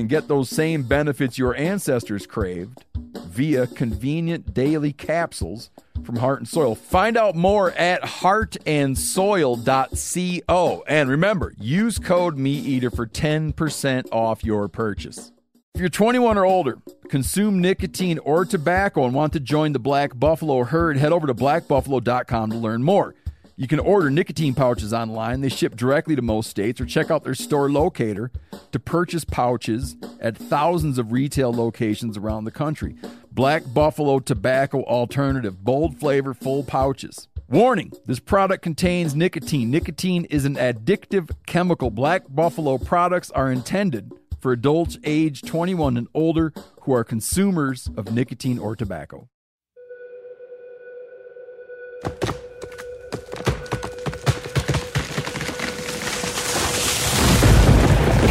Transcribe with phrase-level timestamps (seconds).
[0.00, 5.70] can get those same benefits your ancestors craved via convenient daily capsules
[6.04, 6.74] from Heart and Soil.
[6.74, 10.84] Find out more at heartandsoil.co.
[10.86, 15.32] And remember, use code MeatEater for 10% off your purchase.
[15.74, 20.18] If you're 21 or older, consume nicotine or tobacco, and want to join the Black
[20.18, 23.14] Buffalo herd, head over to blackbuffalo.com to learn more.
[23.60, 25.42] You can order nicotine pouches online.
[25.42, 28.32] They ship directly to most states, or check out their store locator
[28.72, 32.96] to purchase pouches at thousands of retail locations around the country.
[33.30, 37.28] Black Buffalo Tobacco Alternative, bold flavor, full pouches.
[37.50, 39.70] Warning this product contains nicotine.
[39.70, 41.90] Nicotine is an addictive chemical.
[41.90, 48.10] Black Buffalo products are intended for adults age 21 and older who are consumers of
[48.10, 49.28] nicotine or tobacco.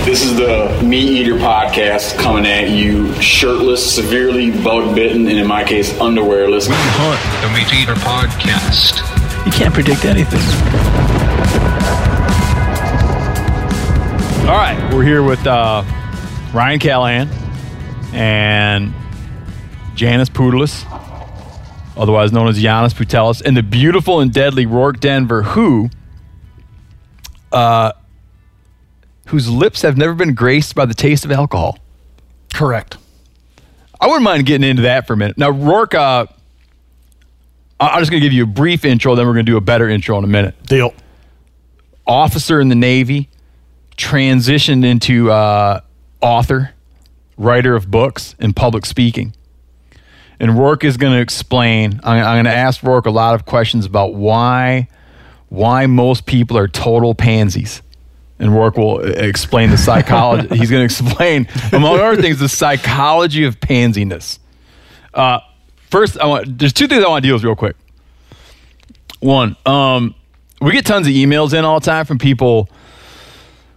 [0.10, 5.46] This is the Meat Eater podcast coming at you shirtless, severely bug bitten, and in
[5.46, 6.68] my case, underwearless.
[6.68, 9.06] We hunt the Meat Eater podcast.
[9.46, 10.40] You can't predict anything.
[14.50, 15.84] All right, we're here with uh,
[16.56, 17.30] Ryan Callaghan
[18.12, 18.92] and
[19.94, 20.86] Janis Putelis,
[21.96, 25.92] otherwise known as Giannis Putelis, and the beautiful and deadly Rorke Denver, who,
[27.52, 27.92] uh,
[29.30, 31.78] whose lips have never been graced by the taste of alcohol.
[32.54, 32.98] Correct.
[34.02, 35.38] I wouldn't mind getting into that for a minute.
[35.38, 36.26] Now, Rorke, uh,
[37.80, 39.62] I'm just going to give you a brief intro, then we're going to do a
[39.62, 40.62] better intro in a minute.
[40.64, 40.94] Deal.
[42.08, 43.30] Officer in the Navy,
[43.98, 45.82] transitioned into uh,
[46.22, 46.74] author,
[47.38, 49.36] writer of books, and public speaking.
[50.40, 52.00] And Rorke is going to explain.
[52.04, 54.88] I'm, I'm going to ask Rorke a lot of questions about why,
[55.50, 57.84] why most people are total pansies.
[58.40, 60.48] And Rorke will explain the psychology.
[60.58, 64.40] He's going to explain, among other things, the psychology of pansiness.
[65.14, 65.40] Uh,
[65.90, 66.58] first, I want.
[66.58, 67.76] There's two things I want to deal with real quick.
[69.20, 70.16] One, um,
[70.62, 72.70] we get tons of emails in all the time from people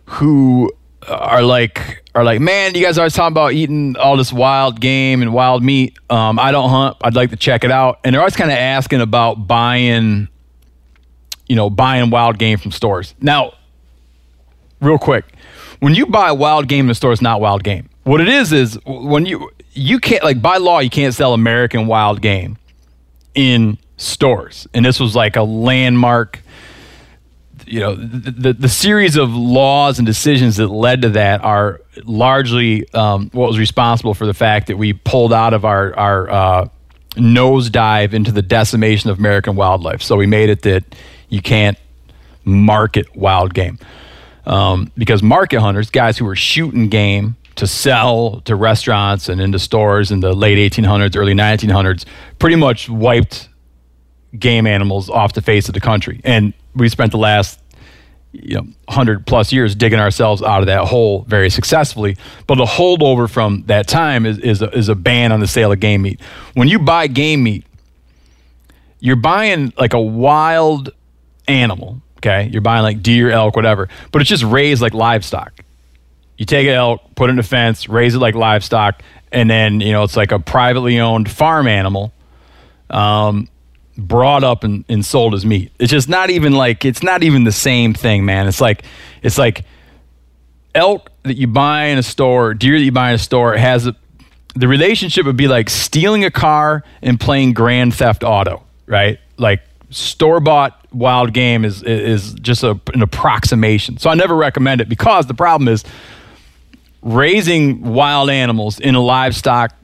[0.04, 0.72] who
[1.08, 4.80] are like are like, man, you guys are always talking about eating all this wild
[4.80, 5.98] game and wild meat.
[6.10, 6.96] Um, I don't hunt.
[7.00, 8.00] I'd like to check it out.
[8.04, 10.28] And they're always kind of asking about buying,
[11.48, 13.14] you know, buying wild game from stores.
[13.20, 13.54] Now,
[14.82, 15.25] real quick,
[15.81, 17.88] when you buy wild game in the store, it's not wild game.
[18.04, 21.87] What it is is when you you can't like by law you can't sell American
[21.87, 22.59] wild game
[23.34, 26.43] in stores, and this was like a landmark
[27.66, 31.81] you know the, the, the series of laws and decisions that led to that are
[32.04, 36.31] largely um, what was responsible for the fact that we pulled out of our our
[36.31, 36.69] uh,
[37.12, 40.03] nosedive into the decimation of American wildlife.
[40.03, 40.84] So we made it that
[41.28, 41.78] you can't
[42.44, 43.78] market wild game
[44.47, 49.58] um, because market hunters, guys who were shooting game to sell to restaurants and into
[49.58, 52.04] stores in the late 1800s, early 1900s,
[52.38, 53.48] pretty much wiped
[54.38, 56.20] game animals off the face of the country.
[56.25, 57.60] And we spent the last
[58.32, 62.16] you know 100 plus years digging ourselves out of that hole very successfully.
[62.47, 65.70] But the holdover from that time is, is, a, is a ban on the sale
[65.70, 66.20] of game meat.
[66.54, 67.66] When you buy game meat,
[69.00, 70.90] you're buying like a wild
[71.49, 72.48] animal, okay?
[72.50, 75.64] You're buying like deer, elk, whatever, but it's just raised like livestock.
[76.38, 79.80] You take an elk, put it in a fence, raise it like livestock, and then,
[79.80, 82.12] you know, it's like a privately owned farm animal.
[82.90, 83.48] Um,
[83.96, 85.72] brought up and, and sold as meat.
[85.78, 88.48] It's just not even like it's not even the same thing, man.
[88.48, 88.84] It's like
[89.22, 89.64] it's like
[90.75, 93.86] elk that you buy in a store, deer that you buy in a store has
[93.86, 93.96] a,
[94.54, 99.18] the relationship would be like stealing a car and playing Grand Theft Auto, right?
[99.36, 103.98] Like store bought wild game is is just a, an approximation.
[103.98, 105.84] So I never recommend it because the problem is
[107.02, 109.74] raising wild animals in a livestock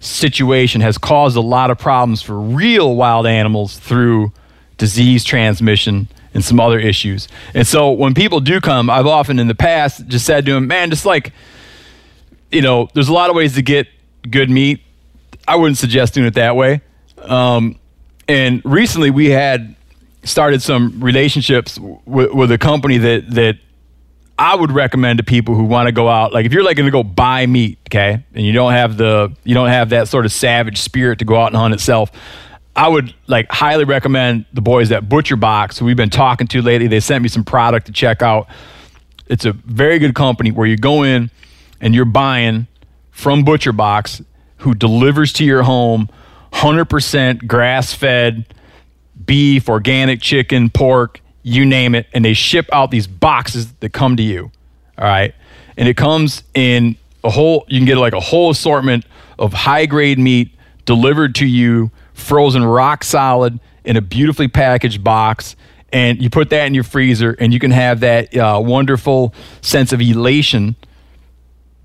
[0.00, 4.32] situation has caused a lot of problems for real wild animals through
[4.76, 7.28] disease transmission and some other issues.
[7.54, 10.66] And so when people do come, I've often in the past just said to them,
[10.66, 11.32] man, just like,
[12.50, 13.86] you know, there's a lot of ways to get
[14.28, 14.80] good meat.
[15.46, 16.80] I wouldn't suggest doing it that way.
[17.18, 17.78] Um,
[18.28, 19.74] and recently we had
[20.24, 23.58] started some relationships w- with a company that, that
[24.38, 26.32] I would recommend to people who want to go out.
[26.32, 29.34] Like if you're like going to go buy meat, okay, and you don't have the
[29.44, 32.10] you don't have that sort of savage spirit to go out and hunt itself.
[32.76, 36.62] I would like highly recommend the boys at Butcher Box, who we've been talking to
[36.62, 36.88] lately.
[36.88, 38.48] They sent me some product to check out.
[39.28, 41.30] It's a very good company where you go in
[41.80, 42.66] and you're buying
[43.12, 44.20] from Butcher Box,
[44.58, 46.08] who delivers to your home
[46.52, 48.44] 100% grass fed
[49.24, 54.16] beef, organic chicken, pork, you name it, and they ship out these boxes that come
[54.16, 54.50] to you.
[54.98, 55.34] All right.
[55.76, 59.04] And it comes in a whole, you can get like a whole assortment
[59.38, 60.50] of high grade meat
[60.84, 65.56] delivered to you, frozen rock solid in a beautifully packaged box.
[65.92, 69.92] And you put that in your freezer, and you can have that uh, wonderful sense
[69.92, 70.74] of elation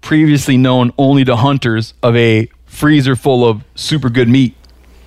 [0.02, 4.56] previously known only to hunters of a freezer full of super good meat.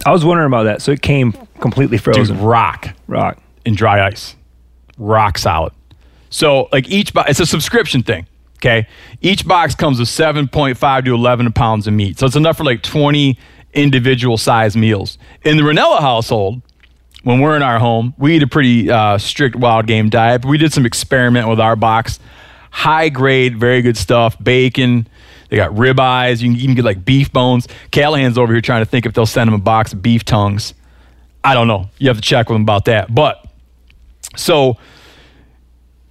[0.04, 0.82] I was wondering about that.
[0.82, 2.36] So it came completely frozen.
[2.36, 3.38] Dude, rock Rock.
[3.64, 4.34] and dry ice,
[4.98, 5.72] rock solid.
[6.30, 8.26] So like each box, it's a subscription thing.
[8.56, 8.86] Okay,
[9.20, 12.82] each box comes with 7.5 to 11 pounds of meat, so it's enough for like
[12.82, 13.36] 20
[13.74, 15.18] individual size meals.
[15.44, 16.62] In the Rinella household,
[17.24, 20.42] when we're in our home, we eat a pretty uh, strict wild game diet.
[20.42, 22.20] But we did some experiment with our box,
[22.70, 25.08] high grade, very good stuff, bacon.
[25.52, 26.40] They got ribeyes.
[26.40, 27.68] You can even get like beef bones.
[27.90, 30.72] Callaghan's over here trying to think if they'll send him a box of beef tongues.
[31.44, 31.90] I don't know.
[31.98, 33.14] You have to check with them about that.
[33.14, 33.44] But
[34.34, 34.78] so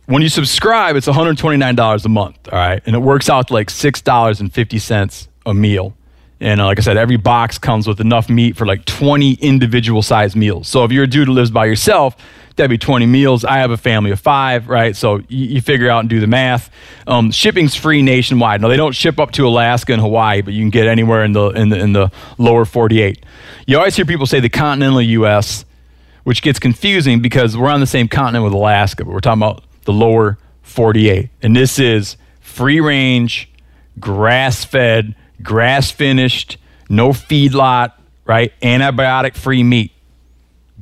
[0.05, 2.83] when you subscribe, it's $129 a month, all right?
[2.85, 5.97] And it works out to like $6.50 a meal.
[6.39, 10.03] And uh, like I said, every box comes with enough meat for like 20 individual
[10.03, 10.67] size meals.
[10.67, 12.15] So if you're a dude who lives by yourself,
[12.55, 13.45] that'd be 20 meals.
[13.45, 14.95] I have a family of five, right?
[14.95, 16.69] So you, you figure out and do the math.
[17.07, 18.61] Um, shipping's free nationwide.
[18.61, 21.33] Now they don't ship up to Alaska and Hawaii, but you can get anywhere in
[21.33, 23.23] the in the in the lower 48.
[23.67, 25.65] You always hear people say the continental U.S.,
[26.23, 29.63] which gets confusing because we're on the same continent with Alaska, but we're talking about
[29.83, 31.29] the lower 48.
[31.41, 33.49] And this is free range,
[33.99, 36.57] grass fed, grass finished,
[36.89, 37.93] no feedlot,
[38.25, 38.53] right?
[38.61, 39.91] Antibiotic free meat.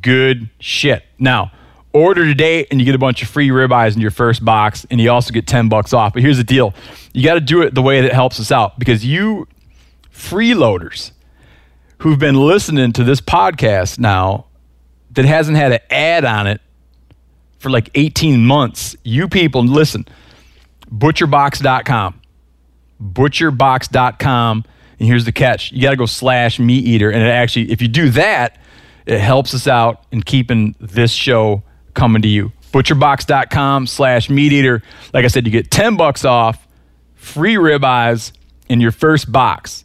[0.02, 1.04] Good shit.
[1.18, 1.52] Now,
[1.94, 5.02] order today and you get a bunch of free ribeyes in your first box and
[5.02, 6.14] you also get 10 bucks off.
[6.14, 6.74] But here's the deal
[7.14, 9.48] you got to do it the way that helps us out because you
[10.14, 11.12] freeloaders
[12.00, 14.46] who've been listening to this podcast now
[15.12, 16.62] that hasn't had an ad on it
[17.60, 20.08] for like 18 months, you people, listen,
[20.94, 22.22] butcherbox.com.
[23.02, 24.66] Butcherbox.com.
[25.00, 27.10] And here's the catch you got to go slash meat eater.
[27.10, 28.58] And it actually, if you do that,
[29.06, 31.64] it helps us out in keeping this show
[32.00, 32.52] coming to you.
[32.72, 34.82] Butcherbox.com slash meat eater.
[35.14, 36.66] Like I said, you get 10 bucks off,
[37.16, 38.32] free ribeyes
[38.70, 39.84] in your first box.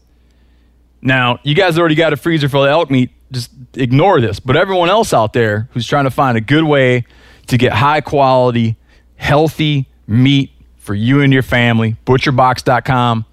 [1.03, 3.11] Now, you guys already got a freezer full of elk meat.
[3.33, 4.39] Just ignore this.
[4.39, 7.05] But everyone else out there who's trying to find a good way
[7.49, 8.77] to get high quality,
[9.17, 13.25] healthy meat for you and your family, butcherbox.com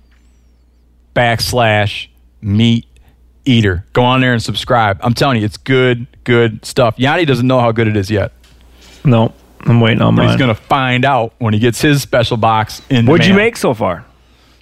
[1.15, 2.07] backslash
[2.41, 2.87] meat
[3.45, 3.85] eater.
[3.93, 4.97] Go on there and subscribe.
[5.01, 6.95] I'm telling you, it's good, good stuff.
[6.97, 8.31] Yanni doesn't know how good it is yet.
[9.03, 10.29] No, I'm waiting on But mine.
[10.29, 13.57] he's going to find out when he gets his special box in What'd you make
[13.57, 14.05] so far?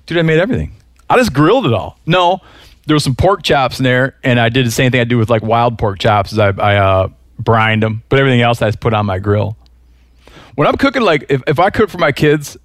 [0.06, 0.74] Dude, I made everything.
[1.10, 1.98] I just grilled it all.
[2.06, 2.40] No,
[2.86, 5.18] there was some pork chops in there, and I did the same thing I do
[5.18, 6.32] with like wild pork chops.
[6.32, 9.58] Is I, I uh, brined them, but everything else I just put on my grill.
[10.56, 12.58] When I'm cooking, like if, if I cook for my kids,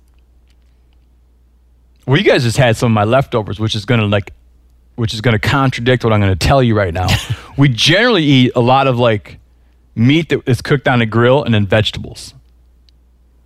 [2.06, 4.32] well, you guys just had some of my leftovers, which is gonna like,
[4.96, 7.08] which is gonna contradict what I'm gonna tell you right now.
[7.56, 9.38] we generally eat a lot of like
[9.94, 12.34] meat that is cooked on a grill and then vegetables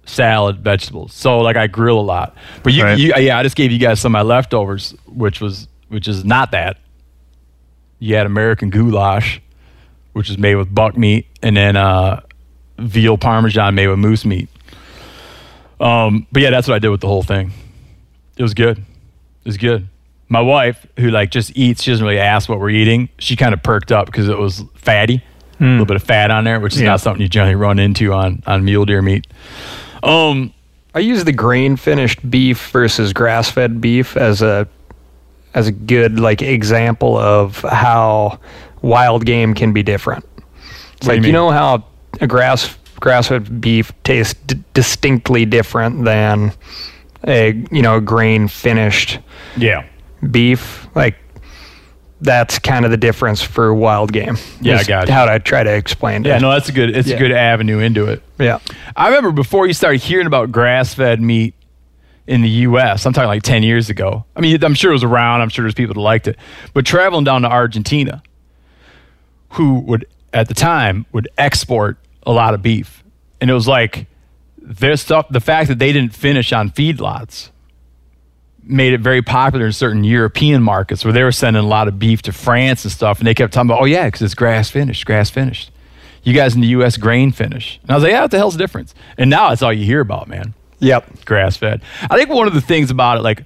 [0.07, 1.12] salad, vegetables.
[1.12, 2.35] So like I grill a lot.
[2.62, 2.99] But you, Right.
[2.99, 6.25] you yeah, I just gave you guys some of my leftovers, which was which is
[6.25, 6.78] not that.
[7.99, 9.40] You had American goulash,
[10.14, 12.21] which is made with buck meat, and then uh,
[12.78, 14.49] veal parmesan made with moose meat.
[15.81, 17.52] Um, but yeah, that's what I did with the whole thing.
[18.37, 18.78] It was good.
[18.78, 18.85] It
[19.45, 19.88] was good.
[20.28, 23.09] My wife, who like just eats, she doesn't really ask what we're eating.
[23.19, 25.23] She kind of perked up because it was fatty,
[25.60, 26.88] a little bit of fat on there, which is Yeah.
[26.88, 29.26] not something you generally run into on on mule deer meat.
[30.02, 30.52] Um,
[30.94, 34.66] I use the grain finished beef versus grass fed beef as a
[35.54, 38.38] as a good like example of how
[38.82, 40.24] wild game can be different.
[40.94, 41.32] It's do you like you, mean?
[41.32, 41.84] know how
[42.20, 46.52] a grass grass fed beef tastes d- distinctly different than
[47.26, 49.18] a you know grain finished
[49.56, 49.84] yeah.
[50.30, 51.16] beef like
[52.20, 54.37] that's kind of the difference for wild game.
[54.60, 55.08] Yeah, I got.
[55.08, 56.28] How I try to explain it.
[56.28, 56.96] Yeah, no, that's a good.
[56.96, 57.16] It's Yeah.
[57.16, 58.22] a good avenue into it.
[58.38, 58.58] Yeah.
[58.96, 61.54] I remember before you started hearing about grass-fed meat
[62.26, 63.06] in the U.S.
[63.06, 64.25] I'm talking like 10 years ago.
[64.37, 65.40] I mean, I'm sure it was around.
[65.40, 66.37] I'm sure there's people that liked it.
[66.75, 68.22] But traveling down to Argentina,
[69.50, 73.02] who would at the time would export a lot of beef,
[73.40, 74.06] and it was like
[74.60, 75.26] their stuff.
[75.30, 77.50] The fact that they didn't finish on feedlots
[78.68, 81.98] made it very popular in certain European markets where they were sending a lot of
[81.98, 84.70] beef to France and stuff, and they kept talking about, oh yeah, because it's grass
[84.70, 85.70] finished, grass finished.
[86.22, 86.96] You guys in the U.S.
[86.96, 88.94] grain finish, and I was like, yeah, what the hell's the difference?
[89.16, 90.52] And now it's all you hear about, man.
[90.80, 91.25] Yep.
[91.25, 91.82] Grass fed.
[92.10, 93.44] I think one of the things about it, like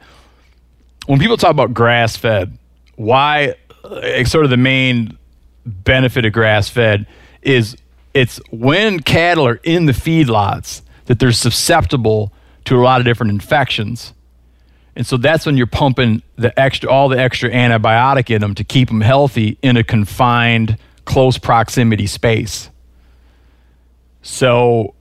[1.07, 2.59] when people talk about grass fed,
[2.97, 5.17] why uh, sort of the main
[5.65, 7.07] benefit of grass fed
[7.43, 7.77] is
[8.15, 12.33] it's when cattle are in the feedlots that they're susceptible
[12.65, 14.13] to a lot of different infections.
[14.95, 18.65] And so that's when you're pumping the extra, all the extra antibiotic in them to
[18.65, 22.69] keep them healthy in a confined, close proximity space.
[24.21, 24.95] So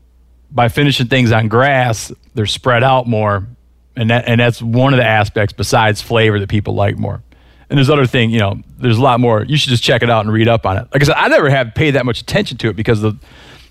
[0.50, 3.48] by finishing things on grass, they're spread out more,
[3.96, 7.22] and that and that's one of the aspects besides flavor that people like more.
[7.70, 9.44] And there's other thing, you know, there's a lot more.
[9.44, 10.88] You should just check it out and read up on it.
[10.92, 13.18] Like I said, I never have paid that much attention to it because of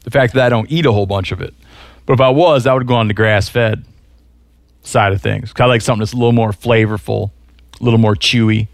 [0.04, 1.52] the fact that I don't eat a whole bunch of it.
[2.06, 3.84] But if I was, I would go on the grass fed
[4.82, 5.52] side of things.
[5.52, 7.30] Kind of like something that's a little more flavorful,
[7.80, 8.68] a little more chewy.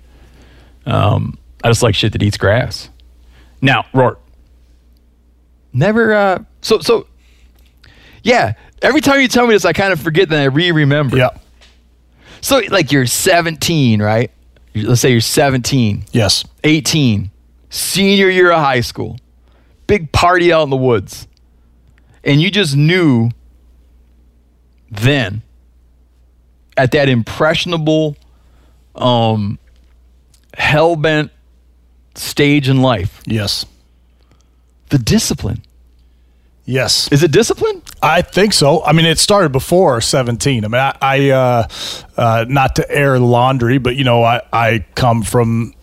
[0.86, 2.90] Um, I just like shit that eats grass.
[3.60, 4.18] Now, Rorke,
[5.72, 6.12] never.
[6.14, 7.06] Uh, so so,
[8.22, 8.54] yeah.
[8.82, 11.16] Every time you tell me this, I kind of forget, then I re-remember.
[11.16, 11.30] Yeah.
[12.42, 14.30] So like you're 17, right?
[14.74, 16.44] Let's say you're 17, Yes.
[16.62, 17.30] 18,
[17.70, 19.18] senior year of high school,
[19.86, 21.26] big party out in the woods,
[22.22, 23.30] and you just knew
[24.90, 25.40] then
[26.76, 28.16] at that impressionable,
[28.94, 29.58] um,
[30.54, 31.30] hell bent
[32.14, 33.66] stage in life, Yes.
[34.88, 35.62] the discipline.
[36.68, 37.10] Yes.
[37.12, 37.80] Is it discipline?
[38.02, 38.84] I think so.
[38.84, 40.64] I mean, it started before 17.
[40.64, 41.68] I mean, I, I uh,
[42.16, 45.74] uh, not to air laundry, but you know, I, I come from.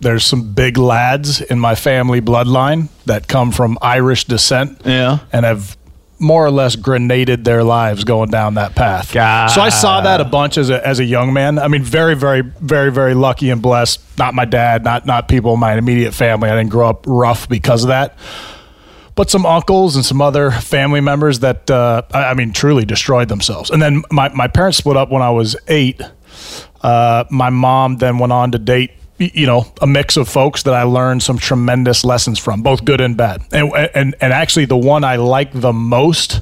[0.00, 5.18] There's some big lads in my family bloodline that come from Irish descent, Yeah.
[5.32, 5.76] and have
[6.22, 9.12] more or less grenaded their lives going down that path.
[9.12, 9.48] God.
[9.48, 11.58] So I saw that a bunch as a, as a young man.
[11.58, 14.00] I mean, very, very, very, very lucky and blessed.
[14.18, 16.48] Not my dad, not not people in my immediate family.
[16.48, 18.16] I didn't grow up rough because of that
[19.14, 23.28] but some uncles and some other family members that uh, I, I mean truly destroyed
[23.28, 23.70] themselves.
[23.70, 26.00] And then my, my parents split up when I was eight.
[26.80, 28.92] Uh, my mom then went on to date
[29.34, 33.00] you know a mix of folks that I learned some tremendous lessons from, both good
[33.00, 33.42] and bad.
[33.52, 36.40] And and and actually the one I liked the most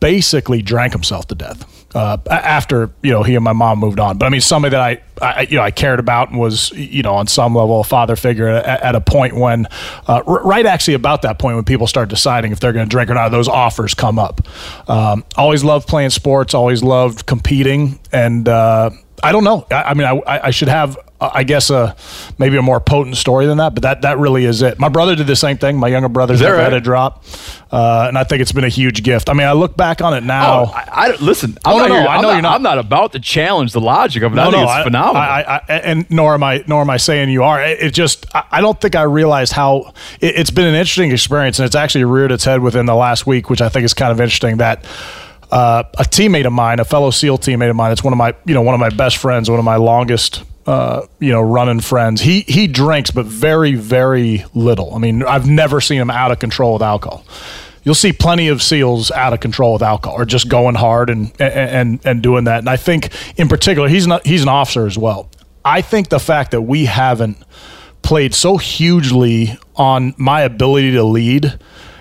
[0.00, 4.18] basically drank himself to death uh, after you know he and my mom moved on.
[4.18, 7.02] But I mean, somebody that I, I you know I cared about and was you
[7.02, 9.66] know on some level a father figure at, at a point when
[10.06, 12.90] uh, r- right actually about that point when people start deciding if they're going to
[12.90, 14.40] drink or not, those offers come up.
[14.88, 18.90] Um, always loved playing sports, always loved competing, and uh,
[19.22, 19.66] I don't know.
[19.70, 20.98] I, I mean, I I should have.
[21.20, 21.94] Uh, I guess a
[22.38, 24.78] maybe a more potent story than that, but that that really is it.
[24.78, 25.76] My brother did the same thing.
[25.76, 27.24] My younger brother's that never had a drop,
[27.70, 29.28] uh, and I think it's been a huge gift.
[29.28, 30.60] I mean, I look back on it now.
[30.64, 31.58] Oh, I, I don't- listen.
[31.64, 32.54] I'm Oh, not no, no, here- I know not, you're not.
[32.54, 34.38] I'm not about to challenge the logic of it.
[34.38, 35.22] I think it's I- phenomenal.
[35.22, 37.62] I, and nor am I, nor am I saying you are.
[37.62, 41.58] It, it just, I, don't think I realized how it, it's been an interesting experience,
[41.58, 44.10] and it's actually reared its head within the last week, which I think is kind
[44.12, 44.56] of interesting.
[44.56, 44.84] That
[45.52, 48.34] uh, a teammate of mine, a fellow SEAL teammate of mine, it's one of my,
[48.46, 50.44] you know, one of my best friends, one of my longest.
[50.66, 52.20] Uh, you know, running friends.
[52.20, 54.94] He he drinks, but very very little.
[54.94, 57.24] I mean, I've never seen him out of control with alcohol
[57.84, 61.32] you'll see plenty of seals out of control with alcohol or just going hard and
[61.40, 62.58] and and doing that.
[62.58, 65.28] And I think in particular, he's not he's an officer as well.
[65.64, 67.36] I think the fact that we haven't
[68.02, 71.58] played so hugely on my ability to lead,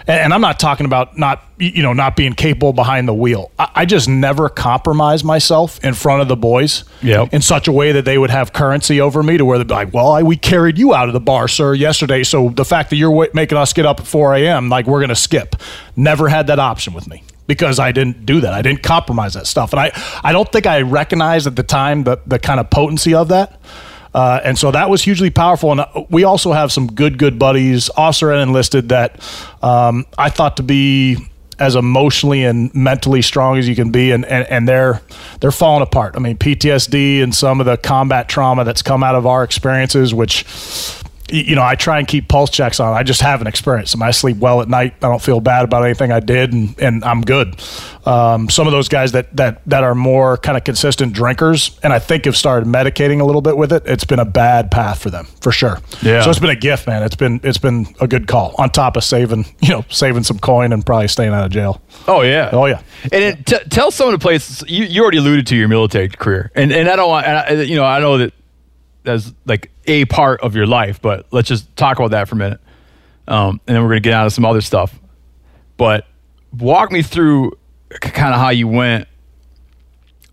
[0.07, 3.51] and, I'm not talking about not you know not being capable behind the wheel.
[3.59, 7.33] I, I just never compromise myself in front of the boys Yep.
[7.33, 9.73] in such a way that they would have currency over me to where they'd be
[9.73, 12.23] like, well, I, we carried you out of the bar, sir, yesterday.
[12.23, 15.09] So the fact that you're making us get up at 4 a.m., like we're going
[15.09, 15.55] to skip.
[15.95, 18.53] Never had that option with me because I didn't do that.
[18.53, 19.73] I didn't compromise that stuff.
[19.73, 19.91] And I,
[20.23, 23.59] I don't think I recognized at the time the, the kind of potency of that.
[24.13, 25.71] Uh, and so that was hugely powerful.
[25.71, 29.21] And uh, we also have some good, good buddies, officer and enlisted, that
[29.61, 31.17] um, I thought to be
[31.59, 35.01] as emotionally and mentally strong as you can be, and, and, and they're
[35.41, 36.15] they're falling apart.
[36.15, 40.13] I mean, PTSD and some of the combat trauma that's come out of our experiences,
[40.13, 40.45] which
[41.31, 42.93] you know, I try and keep pulse checks on.
[42.93, 44.03] I just haven't experienced them.
[44.03, 44.95] I sleep well at night.
[45.01, 47.61] I don't feel bad about anything I did, and, and I'm good.
[48.05, 51.93] Um, some of those guys that that that are more kind of consistent drinkers, and
[51.93, 53.83] I think have started medicating a little bit with it.
[53.85, 55.79] It's been a bad path for them for sure.
[56.01, 56.21] Yeah.
[56.23, 57.03] So it's been a gift, man.
[57.03, 58.55] It's been it's been a good call.
[58.57, 61.81] On top of saving, you know, saving some coin and probably staying out of jail.
[62.07, 62.49] Oh yeah.
[62.51, 62.81] Oh yeah.
[63.03, 66.09] And it, t- tell someone of the places you, you already alluded to your military
[66.09, 68.33] career, and and I don't want, and I, you know, I know that
[69.03, 72.37] that's like a part of your life, but let's just talk about that for a
[72.37, 72.59] minute,
[73.27, 74.97] um, and then we're gonna get out of some other stuff.
[75.77, 76.05] But
[76.57, 77.51] walk me through
[77.89, 79.07] kind of how you went,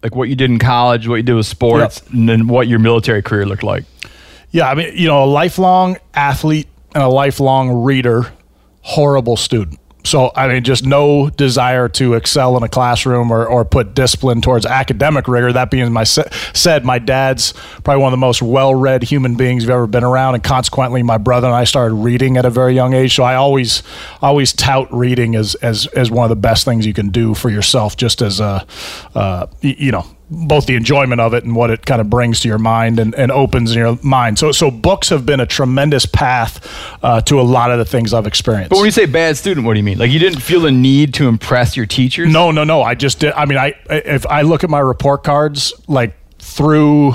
[0.02, 2.78] like what you did in college, what you did with sports, and then what your
[2.78, 3.84] military career looked like.
[4.50, 8.32] Yeah, I mean, you know, a lifelong athlete and a lifelong reader,
[8.80, 9.78] horrible student.
[10.06, 14.40] So, I mean, just no desire to excel in a classroom or, or put discipline
[14.40, 15.52] towards academic rigor.
[15.52, 17.52] That being my se- said, my dad's
[17.84, 21.18] probably one of the most well-read human beings you've ever been around, and consequently, my
[21.18, 23.14] brother and I started reading at a very young age.
[23.14, 23.82] So, I always,
[24.22, 27.50] always tout reading as as as one of the best things you can do for
[27.50, 28.66] yourself, just as a,
[29.14, 32.48] uh, you know, both the enjoyment of it and what it kind of brings to
[32.48, 34.38] your mind and, and opens your mind.
[34.38, 36.66] So, so books have been a tremendous path
[37.02, 38.70] uh, to a lot of the things I've experienced.
[38.70, 39.98] But when you say bad student, what do you mean?
[39.98, 42.32] Like you didn't feel the need to impress your teachers?
[42.32, 42.82] no, no, no.
[42.82, 43.32] I just did.
[43.34, 47.14] I mean, I if I look at my report cards, like through.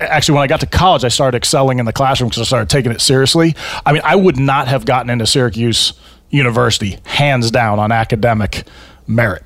[0.00, 2.68] Actually, when I got to college, I started excelling in the classroom because I started
[2.68, 3.54] taking it seriously.
[3.86, 5.94] I mean, I would not have gotten into Syracuse
[6.28, 8.64] University hands down on academic
[9.06, 9.44] merit.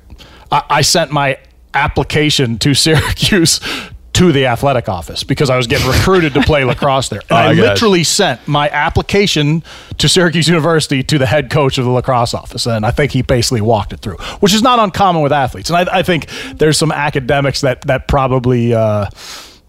[0.51, 1.37] I, I sent my
[1.77, 3.59] application to Syracuse
[4.17, 7.21] to the athletic office because I was getting recruited to play lacrosse there.
[7.29, 9.63] And I I literally sent my application
[9.99, 13.21] to Syracuse University to the head coach of the lacrosse office, and I think he
[13.21, 15.69] basically walked it through, which is not uncommon with athletes.
[15.69, 18.73] And I, I think there's some academics that that probably.
[18.73, 19.09] Uh,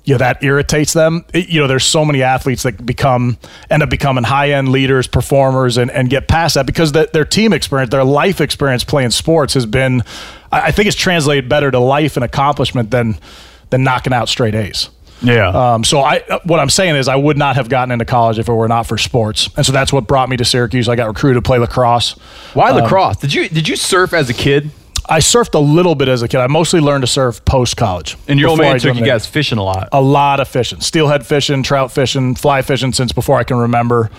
[0.09, 1.23] you know, that irritates them.
[1.35, 3.37] It- you know, there's so many athletes that become
[3.71, 7.27] end up becoming high end leaders, performers, and, and get past that because the, their
[7.27, 10.03] team experience, their life experience playing sports has been,
[10.51, 13.19] I I think, it's translated better to life and accomplishment than
[13.69, 14.89] than knocking out straight A's.
[15.21, 15.49] Yeah.
[15.49, 18.49] Um, so I, what I'm saying is, I would not have gotten into college if
[18.49, 20.89] it were not for sports, and so that's what brought me to Syracuse.
[20.89, 22.13] I got recruited to play lacrosse.
[22.55, 23.19] Why lacrosse?
[23.19, 24.71] Did you did you surf as a kid?
[25.09, 26.39] I surfed a little bit as a kid.
[26.39, 28.17] I mostly learned to surf post college.
[28.29, 29.89] And your old man took you guys fishing a lot.
[29.93, 34.11] a lot of fishing, steelhead fishing, trout fishing, fly fishing since before I can remember.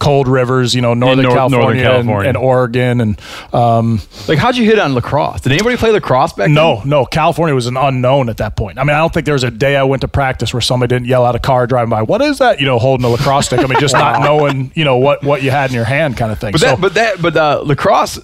[0.00, 1.82] Cold rivers, you know, Northern Nor- Northern California,
[2.28, 3.20] and- And, Oregon, and
[3.52, 5.40] um, Like, how'd you hit on lacrosse?
[5.40, 8.78] Did anybody play lacrosse back no, no, California was an unknown at that point.
[8.78, 10.94] I mean, I don't think there was a day I went to practice where somebody
[10.94, 13.46] didn't yell out a car driving by, "What is that?" You know, holding a lacrosse
[13.46, 13.58] stick.
[13.58, 16.30] I mean, just not knowing, you know, what what you had in your hand, kind
[16.30, 16.52] of thing.
[16.52, 18.20] But so, that, but that, but uh, lacrosse,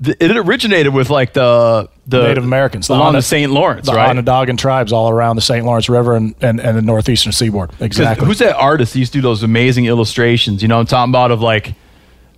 [0.00, 3.50] it originated with like the the Native Americans along Ona- the St.
[3.52, 4.08] Lawrence, the right?
[4.10, 5.64] Onondagan tribes all around the St.
[5.66, 7.70] Lawrence River and, and, and the northeastern seaboard.
[7.80, 8.26] Exactly.
[8.26, 10.62] Who's that artist that used to do those amazing illustrations?
[10.62, 11.74] You know, I'm talking about of like,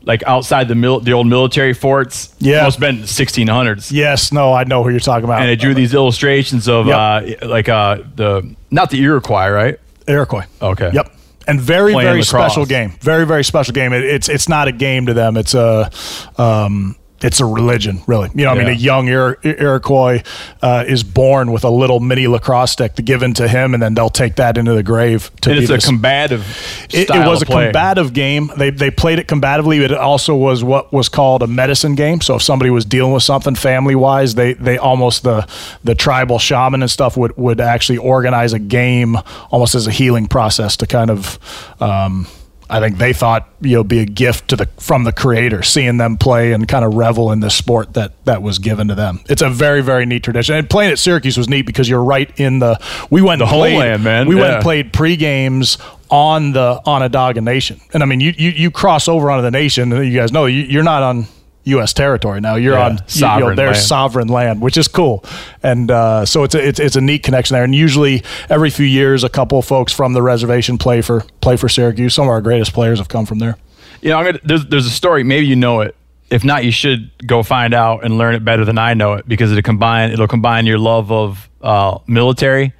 [0.02, 2.34] like outside the mil- the old military forts.
[2.38, 2.62] Yeah.
[2.64, 3.92] must have been 1600s.
[3.92, 5.40] yes, no, I know who you're talking about.
[5.42, 6.96] And they drew these illustrations of Yep.
[7.42, 9.78] uh, like uh, the not the Iroquois, right?
[10.08, 10.46] Iroquois.
[10.62, 10.90] Okay.
[10.94, 11.14] Yep.
[11.46, 12.28] And very, very lacrosse.
[12.28, 12.90] special game.
[13.00, 13.92] Very, very special game.
[13.92, 15.36] It, it's it's not a game to them.
[15.36, 15.90] It's a
[16.38, 18.30] um, it's a religion, really.
[18.34, 20.22] You know, I mean, a young Ir- Iroquois
[20.62, 24.08] uh, is born with a little mini lacrosse stick given to him, and then they'll
[24.08, 25.30] take that into the grave.
[25.42, 26.46] To And it's a combative.
[26.92, 27.66] it, style it was a play.
[27.66, 28.50] combative game.
[28.56, 32.20] They they played it combatively, but it also was what was called a medicine game.
[32.20, 35.46] So if somebody was dealing with something family wise, they they almost the
[35.84, 39.16] the tribal shaman and stuff would would actually organize a game
[39.50, 41.38] almost as a healing process to kind of.
[41.80, 42.26] Um,
[42.70, 45.96] I think they thought you know be a gift to the from the creator, seeing
[45.96, 49.20] them play and kind of revel in the sport that that was given to them.
[49.28, 50.54] It's a very very neat tradition.
[50.54, 52.78] And playing at Syracuse was neat because you're right in the
[53.10, 54.28] we went The and played- homeland, man.
[54.28, 55.78] We went and played pre games
[56.10, 59.92] on the Onondaga Nation, and I mean you you, you cross over onto the nation,
[59.92, 61.26] and you guys know you, you're not on
[61.64, 61.92] U.S.
[61.92, 62.54] territory now.
[62.56, 63.76] You're Yeah, on you- you know, sovereign their land.
[63.78, 65.24] sovereign land, which is cool,
[65.62, 67.64] and uh, so it's a, it's it's a neat connection there.
[67.64, 71.56] And usually every few years, a couple of folks from the reservation play for play
[71.56, 72.14] for Syracuse.
[72.14, 73.56] Some of our greatest players have come from there.
[74.00, 75.22] You know, I'm gonna, there's there's a story.
[75.24, 75.94] Maybe you know it.
[76.30, 79.28] If not, you should go find out and learn it better than I know it
[79.28, 82.72] because it'll combine it'll combine your love of uh, military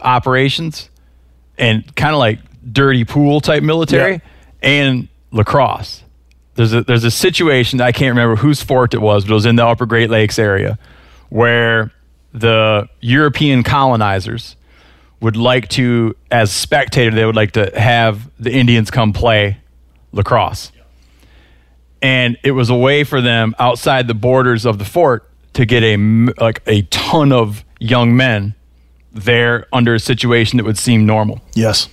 [0.00, 0.90] operations
[1.58, 2.40] and kind of like
[2.72, 4.18] dirty pool type military Yeah.
[4.62, 6.02] and lacrosse.
[6.54, 9.46] There's a there's a situation I can't remember whose fort it was, but it was
[9.46, 10.78] in the Upper Great Lakes area
[11.28, 11.92] where
[12.32, 14.56] the European colonizers
[15.20, 19.58] would like to, as spectator, they would like to have the Indians come play
[20.12, 20.70] lacrosse.
[22.02, 25.82] And it was a way for them outside the borders of the fort to get
[25.82, 25.96] a
[26.38, 28.54] like a ton of young men
[29.12, 31.40] there under a situation that would seem normal.
[31.54, 31.88] Yes.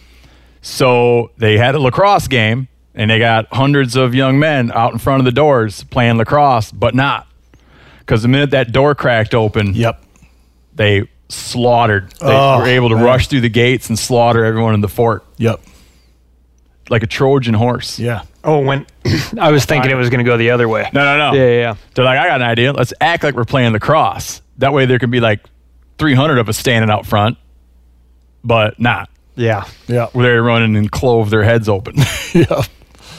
[0.62, 5.00] So they had a lacrosse game, and they got hundreds of young men out in
[5.00, 7.28] front of the doors playing lacrosse, but not
[8.00, 10.04] because the minute that door cracked open, Yep.
[10.76, 12.12] they slaughtered.
[12.20, 13.04] They Oh, were able to man.
[13.06, 15.62] rush through the gates and slaughter everyone in the fort Yep.
[16.90, 17.98] like a Trojan horse.
[18.00, 18.24] Yeah.
[18.44, 18.86] Oh, when
[19.40, 20.90] I was thinking it was going to go the other way.
[20.94, 21.38] No, no, no.
[21.38, 21.76] Yeah, yeah, yeah.
[21.94, 22.74] They're like, I got an idea.
[22.74, 24.42] Let's act like we're playing lacrosse.
[24.58, 25.40] That way there can be like
[26.00, 27.38] 300 of us standing out front,
[28.44, 29.10] but not.
[29.36, 29.64] Yeah.
[29.88, 30.08] Yeah.
[30.12, 31.96] Where they're running and clove their heads open.
[32.34, 32.64] Yeah.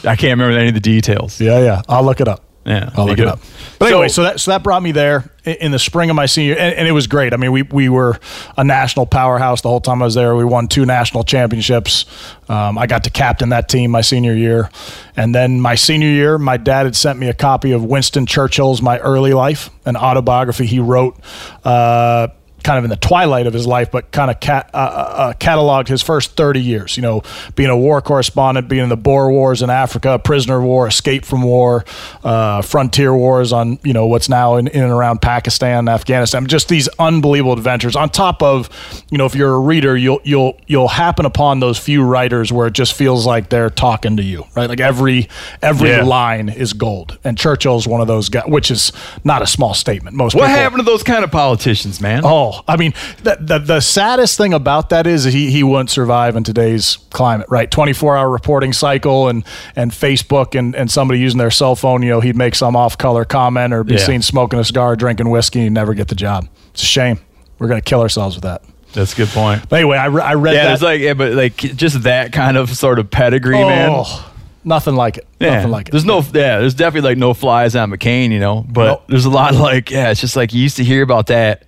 [0.05, 1.39] I can't remember any of the details.
[1.39, 1.59] Yeah.
[1.59, 1.81] Yeah.
[1.87, 2.43] I'll look it up.
[2.65, 3.27] Yeah, I'll look good.
[3.27, 3.41] it up.
[3.77, 6.55] But anyway, so, that so that brought me there in the spring of my senior,
[6.55, 7.33] and, and it was great.
[7.33, 8.19] I mean, we we were
[8.55, 10.33] a national powerhouse the whole time I was there.
[10.35, 12.05] We won two national championships.
[12.47, 14.69] Um, I got to captain that team my senior year,
[15.17, 18.81] and then my senior year, my dad had sent me a copy of Winston Churchill's
[18.81, 21.19] My Early Life, an autobiography he wrote.
[21.65, 22.29] Uh,
[22.63, 25.87] kind of in the twilight of his life, but kind of cat, uh, uh, cataloged
[25.87, 26.95] his first 30 years.
[26.97, 27.23] You know,
[27.55, 31.25] being a war correspondent, being in the Boer Wars in Africa, prisoner of war, escape
[31.25, 31.85] from war,
[32.23, 36.47] uh, frontier wars on you know what's now in, in and around Pakistan, Afghanistan.
[36.47, 37.95] Just these unbelievable adventures.
[37.95, 38.69] On top of,
[39.11, 42.67] you know, if you're a reader, you'll you'll you'll happen upon those few writers where
[42.67, 44.69] it just feels like they're talking to you, right?
[44.69, 45.27] Like every
[45.61, 46.03] every Yeah.
[46.03, 48.91] line is gold, and Churchill's one of those guys, which is
[49.23, 50.15] not a small statement.
[50.15, 52.21] Most What people, happened to those kind of politicians, man?
[52.23, 56.35] Oh, I mean, the, the the saddest thing about that is he he wouldn't survive
[56.35, 57.69] in today's climate, right?
[57.69, 59.43] Twenty four hour reporting cycle and
[59.75, 62.97] and Facebook and and somebody using their cell phone, you know, he'd make some off
[62.97, 63.99] color comment or be Yeah.
[64.05, 66.47] seen smoking a cigar, drinking whiskey, and never get the job.
[66.73, 67.19] It's a shame.
[67.59, 68.63] We're gonna kill ourselves with that.
[68.93, 69.67] That's a good point.
[69.69, 70.67] But anyway, I, re- I read Yeah, that.
[70.69, 73.89] there's like, yeah, but like just that kind of sort of pedigree, oh, man.
[73.91, 74.31] oh,
[74.63, 75.27] nothing like it.
[75.39, 75.55] Yeah.
[75.55, 75.91] Nothing like it.
[75.91, 79.03] There's no, yeah, there's definitely like no flies on McCain, you know, but Nope.
[79.07, 81.63] there's a lot like, yeah, it's just like you used to hear about that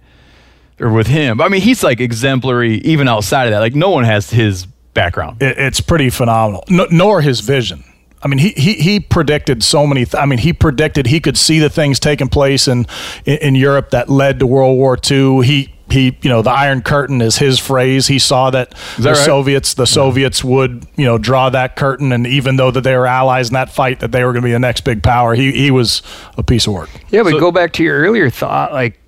[0.80, 1.42] or with him.
[1.42, 3.60] I mean, he's like exemplary even outside of that.
[3.60, 5.42] Like no one has his background.
[5.42, 6.64] it, it's pretty phenomenal.
[6.70, 7.84] No, nor his vision.
[8.22, 10.04] I mean, he, he he predicted so many.
[10.06, 12.88] Th- I mean, he predicted he could see the things taking place in,
[13.26, 15.46] in in Europe that led to World War II.
[15.46, 18.08] He he, you know, the Iron Curtain is his phrase.
[18.08, 19.18] He saw that, that the right?
[19.18, 23.06] Soviets, the Soviets would, you know, draw that curtain, and even though that they were
[23.06, 25.36] allies in that fight, that they were going to be the next big power.
[25.36, 26.02] He he was
[26.38, 26.90] a piece of work.
[27.12, 28.74] Yeah, but So- go back to your earlier thought.
[28.74, 29.00] Like,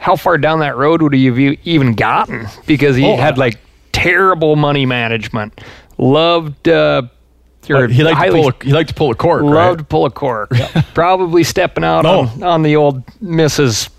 [0.00, 2.46] how far down that road would he have even gotten?
[2.66, 3.58] Because he Oh, had like
[3.92, 5.60] terrible money management.
[5.98, 6.68] Loved.
[6.68, 7.02] Uh,
[7.70, 9.78] or he liked to pull a, he liked to pull a cork, Loved right?
[9.78, 10.50] to pull a cork.
[10.94, 12.20] Probably stepping out No.
[12.20, 13.90] on, on the old misses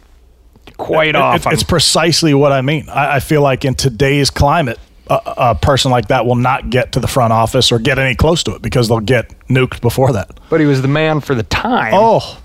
[0.77, 1.53] quite It- often.
[1.53, 2.87] It's precisely what I mean.
[2.89, 6.93] I, I feel like in today's climate, a, a person like that will not get
[6.93, 10.13] to the front office or get any close to it because they'll get nuked before
[10.13, 10.39] that.
[10.49, 11.93] but he was the man for the time.
[11.95, 12.39] Oh,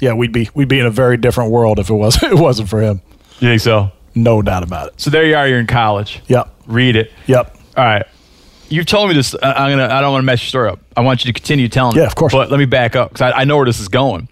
[0.00, 2.68] yeah, we'd be we'd be in a very different world if it was it wasn't
[2.68, 3.00] for him.
[3.40, 3.92] You think so?
[4.14, 5.00] No doubt about it.
[5.00, 5.46] So there you are.
[5.46, 6.20] You're in college.
[6.28, 7.12] Yep, Read it.
[7.26, 7.56] yep.
[7.76, 8.04] All right.
[8.70, 9.34] You've told me this.
[9.42, 9.92] I- I'm gonna.
[9.94, 10.80] I don't want to mess your story up.
[10.96, 11.96] I want you to continue telling.
[11.96, 12.32] Yeah, of course.
[12.32, 14.28] But let me back up because I, I know where this is going.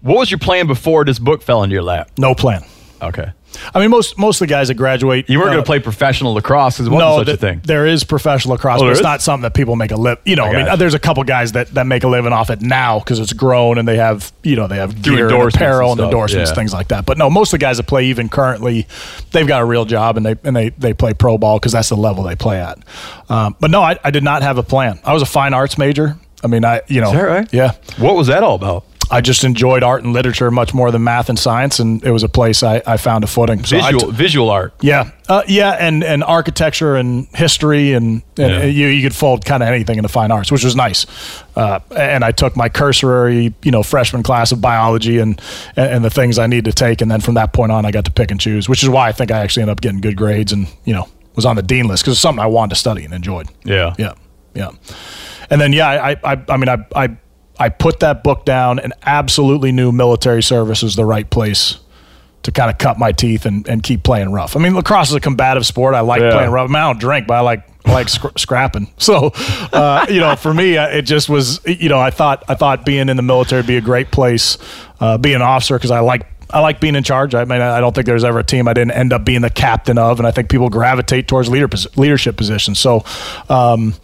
[0.00, 2.10] What was your plan before this book fell into your lap?
[2.18, 2.62] No plan.
[3.02, 3.32] Okay.
[3.74, 5.78] I mean, most most of the guys that graduate, You weren't uh, going to play
[5.80, 7.60] professional lacrosse it wasn't No, such a thing.
[7.64, 9.04] there is professional lacrosse, Oh, but it's is?
[9.04, 10.18] not something that people make a live.
[10.24, 10.78] You know, I, mean, gotcha.
[10.78, 13.78] there's a couple guys that, that make a living off it now because it's grown
[13.78, 16.54] and they have you know they have gear, and apparel, and and, endorsements, yeah.
[16.54, 17.06] things like that.
[17.06, 18.86] But no, most of the guys that play even currently,
[19.32, 21.88] they've got a real job and they and they they play pro ball because that's
[21.88, 22.78] the level they play at.
[23.28, 25.00] Um, but no, I, I did not have a plan.
[25.04, 26.16] I was a fine arts major.
[26.42, 27.52] I mean, I you know, that right?
[27.52, 28.84] Yeah, What was that all about?
[29.10, 32.22] I just enjoyed art and literature much more than math and science, and it was
[32.22, 33.64] a place I, I found a footing.
[33.64, 34.74] So Visual, t- visual art.
[34.80, 38.64] yeah, uh, yeah, and and architecture and history and, and Yeah.
[38.64, 41.06] you you could fold kind of anything into fine arts, which was nice.
[41.56, 45.40] Uh, and I took my cursory, you know, freshman class of biology and,
[45.76, 47.90] and and the things I need to take, and then from that point on, I
[47.90, 50.00] got to pick and choose, which is why I think I actually ended up getting
[50.00, 52.70] good grades and you know was on the dean list because it's something I wanted
[52.70, 53.48] to study and enjoyed.
[53.64, 53.94] Yeah.
[53.98, 54.14] Yeah,
[54.54, 54.70] yeah.
[55.50, 57.16] And then yeah, I I, I mean I I
[57.58, 61.78] I put that book down and absolutely knew military service was the right place
[62.42, 64.54] to kind of cut my teeth and, and keep playing rough.
[64.56, 65.94] I mean, lacrosse is a combative sport.
[65.94, 66.32] I like Yeah.
[66.32, 66.68] playing rough.
[66.68, 68.88] I, mean, I don't drink, but I like I like scr- scrapping.
[68.98, 69.32] So,
[69.72, 71.60] uh, you know, for me, it just was.
[71.66, 74.58] You know, I thought I thought being in the military would be a great place,
[75.00, 76.26] uh, being an officer because I like.
[76.50, 77.34] I like being in charge.
[77.34, 79.50] I mean, I don't think there's ever a team I didn't end up being the
[79.50, 82.78] captain of, and I think people gravitate towards leader, leadership positions.
[82.78, 83.02] So,
[83.48, 83.94] um,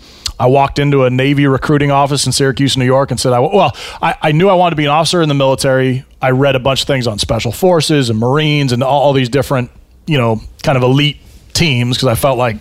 [0.41, 3.77] I walked into a Navy recruiting office in Syracuse, New York, and said, I, "Well,
[4.01, 6.07] I, I knew I wanted to be an officer in the military.
[6.23, 9.29] I read a bunch of things on special forces and Marines and all, all these
[9.29, 9.71] different,
[10.07, 11.19] you know, kind of elite
[11.53, 12.57] teams because I felt like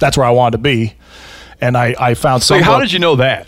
[0.00, 0.94] that's where I wanted to be.
[1.60, 3.46] And I, I found So how did you know that?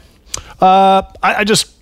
[0.60, 1.72] Uh, I, I just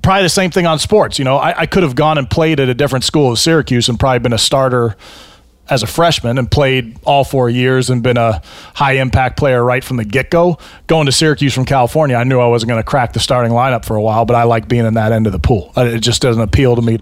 [0.00, 1.18] probably the same thing on sports.
[1.18, 3.88] You know, I, I could have gone and played at a different school at Syracuse
[3.88, 4.96] and probably been a starter
[5.72, 8.42] as a freshman and played all four years and been a
[8.74, 10.58] high impact player right from the get go.
[10.86, 13.86] Going to Syracuse from California, I knew I wasn't going to crack the starting lineup
[13.86, 15.72] for a while, but I like being in that end of the pool.
[15.74, 16.98] Uh, It just doesn't appeal to me.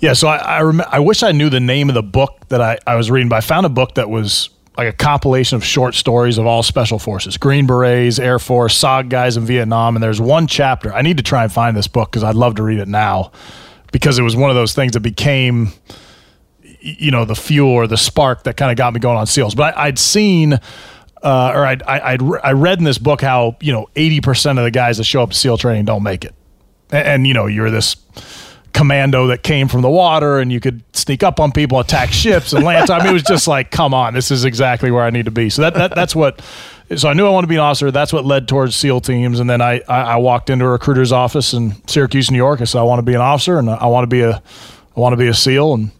[0.00, 2.62] Yeah, so I I, rem- I wish I knew the name of the book that
[2.62, 5.64] I, I was reading, but I found a book that was like a compilation of
[5.64, 9.96] short stories of all special forces Green Berets, Air Force, SOG guys in Vietnam.
[9.96, 10.92] And there's one chapter.
[10.94, 13.32] I need to try and find this book because I'd love to read it now
[13.92, 15.72] because it was one of those things that became
[16.84, 19.54] you know the fuel or the spark that kind of got me going on seals
[19.54, 20.52] but I, i'd seen
[21.22, 24.64] uh, or I'd, I- I'd I read in this book how you know 80% of
[24.64, 26.34] the guys that show up to SEAL training don't make it,
[26.90, 27.96] and, and you know you're this
[28.74, 32.52] commando that came from the water and you could sneak up on people, attack ships
[32.52, 32.90] and land.
[32.90, 35.30] I mean, it was just like, come on, this is exactly where I need to
[35.30, 35.48] be.
[35.48, 36.42] So that, that that's what.
[36.96, 37.90] So I knew I wanted to be an officer.
[37.90, 39.40] That's what led towards SEAL teams.
[39.40, 42.60] And then I, I, I walked into a recruiter's office in Syracuse, New York.
[42.60, 44.42] I said I want to be an officer and I want to be a
[44.94, 45.90] I want to be a SEAL and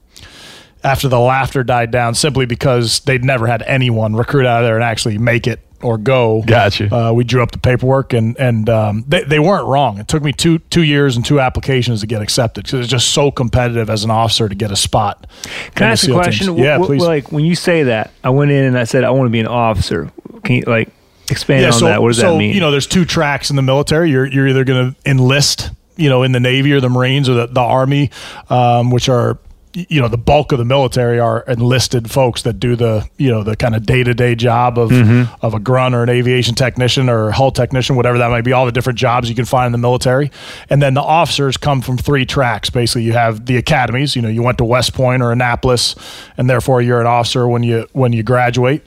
[0.85, 4.75] after the laughter died down simply because they'd never had anyone recruit out of there
[4.75, 6.43] and actually make it or go.
[6.47, 6.95] Gotcha.
[6.95, 9.99] Uh, we drew up the paperwork and and um, they, they weren't wrong.
[9.99, 13.09] It took me two two years and two applications to get accepted because it's just
[13.09, 15.27] so competitive as an officer to get a spot.
[15.75, 16.49] Can I ask a question?
[16.49, 16.61] teams.
[16.61, 17.03] Yeah, Wh- wh- please.
[17.03, 19.41] Like when you say that, I went in and I said I want to be
[19.41, 20.11] an officer.
[20.43, 20.89] Can you like
[21.31, 22.03] expand on that?
[22.03, 22.55] What does so, that mean?
[22.55, 24.11] You know, there's two tracks in the military.
[24.11, 27.35] You're you're either going to enlist, you know, in the Navy or the Marines or
[27.35, 28.11] the, the Army,
[28.49, 29.39] um, which are
[29.75, 33.43] you know the bulk of the military are enlisted folks that do the you know
[33.43, 35.35] the kind of day to day job of Mm-hmm.
[35.45, 38.53] of a grunt or an aviation technician or hull technician, whatever that might be.
[38.53, 40.31] All the different jobs you can find in the military,
[40.71, 42.71] and then the officers come from three tracks.
[42.71, 44.15] Basically, you have the academies.
[44.15, 45.97] You know, you went to West Point or Annapolis,
[46.39, 48.83] and therefore you're an officer when you when you graduate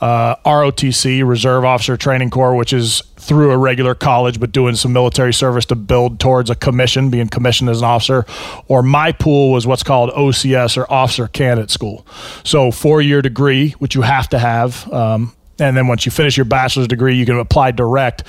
[0.00, 4.92] uh, ROTC, Reserve Officer Training Corps, which is through a regular college but doing some
[4.92, 8.26] military service to build towards a commission, being commissioned as an officer.
[8.68, 12.06] Or my pool was what's called OCS or Officer Candidate School.
[12.44, 14.92] So, four year degree, which you have to have.
[14.92, 18.24] Um, and then once you finish your bachelor's degree, you can apply direct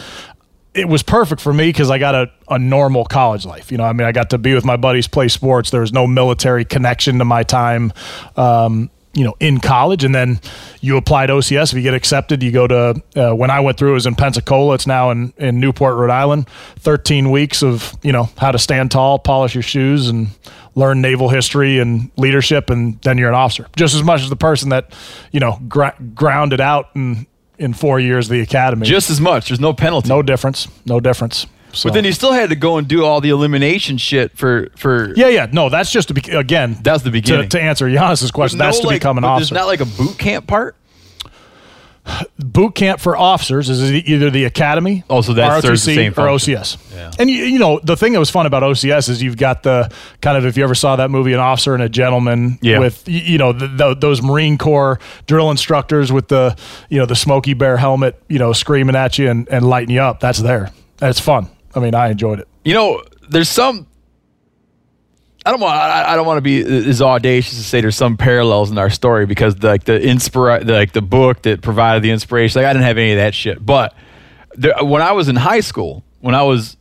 [0.73, 3.71] it was perfect for me because I got a, a normal college life.
[3.71, 5.69] You know, I mean, I got to be with my buddies, play sports.
[5.69, 7.93] There was no military connection to my time,
[8.35, 10.03] um, you know, in college.
[10.03, 10.39] And then
[10.81, 11.71] you applied OCS.
[11.71, 14.15] If you get accepted, you go to, uh, when I went through, it was in
[14.15, 14.75] Pensacola.
[14.75, 16.49] It's now in, in Newport, Rhode Island.
[16.79, 20.27] 13 weeks of, you know, how to stand tall, polish your shoes, and
[20.75, 22.69] learn naval history and leadership.
[22.69, 23.67] And then you're an officer.
[23.75, 24.93] Just as much as the person that,
[25.31, 27.27] you know, gr- grounded out in,
[27.59, 28.87] in four years of the academy.
[28.87, 29.49] Just as much.
[29.49, 30.09] There's no penalty.
[30.09, 30.67] No difference.
[30.85, 31.45] No difference.
[31.73, 31.89] So.
[31.89, 35.13] But then you still had to go and do all the elimination shit for for.
[35.15, 35.47] yeah, yeah.
[35.51, 36.77] No, that's just to be again.
[36.81, 37.49] That's the beginning.
[37.49, 38.59] to answer Giannis's question.
[38.59, 39.53] No, that's to like, become an officer.
[39.55, 40.75] There's not like a boot camp part.
[42.37, 46.27] Boot camp for officers is either the academy, Oh, so the ROTC, same or.
[46.27, 46.77] OCS.
[47.17, 49.89] And you, you know the thing that was fun about OCS is you've got the
[50.19, 52.79] kind of if you ever saw that movie, an officer and a gentleman Yeah.
[52.79, 56.57] with you know the, the, those Marine Corps drill instructors with the
[56.89, 60.01] you know the Smoky Bear helmet, you know screaming at you and, and lighting you
[60.01, 60.19] up.
[60.19, 60.71] That's there.
[60.97, 61.47] That's fun.
[61.75, 62.47] I mean, I enjoyed it.
[62.63, 63.87] You know, there's some.
[65.45, 65.75] I don't want.
[65.75, 68.89] I, I don't want to be as audacious to say there's some parallels in our
[68.89, 72.61] story because the, like the inspira- the, like the book that provided the inspiration.
[72.61, 73.63] Like I didn't have any of that shit.
[73.65, 73.93] But
[74.55, 76.77] there, when I was in high school, when I was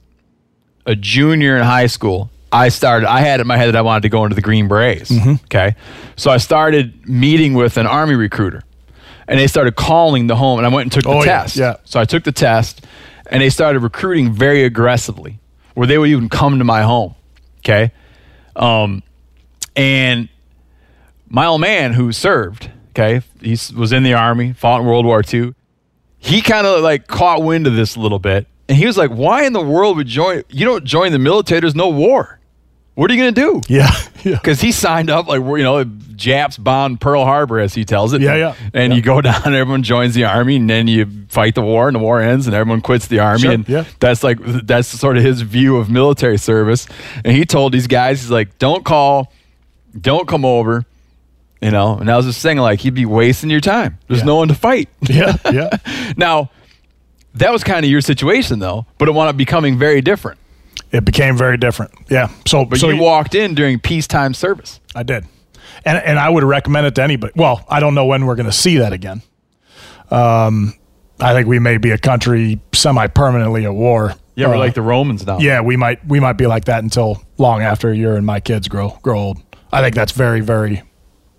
[0.87, 3.09] a junior in high school, I started.
[3.11, 5.11] I had in my head that I wanted to go into the Green Berets.
[5.11, 5.45] Mm-hmm.
[5.47, 5.75] Okay,
[6.15, 8.63] so I started meeting with an army recruiter,
[9.27, 11.57] and they started calling the home, and I went and took the Oh, yeah, test.
[11.57, 11.77] yeah.
[11.83, 12.87] So I took the test,
[13.33, 15.41] and they started recruiting very aggressively,
[15.75, 17.15] where they would even come to my home.
[17.61, 17.91] Okay,
[18.55, 19.03] um,
[19.75, 20.29] and
[21.29, 25.23] my old man who served, okay, he was in the army, fought in World War
[25.33, 25.55] II.
[26.19, 29.11] He kind of like caught wind of this a little bit, and he was like,
[29.11, 30.43] "Why in the world would join?
[30.51, 31.61] You don't join the military.
[31.61, 32.39] There's no war.
[32.95, 33.91] What are you gonna do?" Yeah,
[34.25, 34.33] yeah.
[34.37, 38.21] because he signed up like you know Japs bomb Pearl Harbor as he tells it.
[38.21, 38.55] Yeah, yeah.
[38.75, 38.97] And Yeah.
[38.97, 41.95] you go down, and everyone joins the army, and then you fight the war, and
[41.95, 43.41] the war ends, and everyone quits the army.
[43.41, 43.85] Sure, and yeah.
[44.01, 46.87] that's like that's sort of his view of military service.
[47.25, 49.33] And he told these guys, he's like, "Don't call,
[49.99, 50.85] don't come over."
[51.63, 53.97] You know, and I was just saying, like, you'd be wasting your time.
[54.09, 54.27] There's Yeah.
[54.27, 54.89] no one to fight.
[55.09, 55.71] Yeah, yeah.
[56.17, 56.51] now,
[57.35, 60.41] that was kind of your situation, though, but it wound up becoming very different.
[60.93, 61.93] It became very different.
[62.11, 62.29] Yeah.
[62.47, 64.79] So, But so you walked in during peacetime service.
[64.95, 65.25] I did,
[65.85, 67.33] and and I would recommend it to anybody.
[67.35, 69.23] Well, I don't know when we're going to see that again.
[70.11, 70.75] Um,
[71.21, 74.15] I think we may be a country semi permanently at war.
[74.35, 75.39] Yeah, we're Uh, like the Romans now.
[75.39, 78.69] yeah, we might we might be like that until long after you're and my kids
[78.69, 79.39] grow grow old.
[79.73, 80.83] I think that's very very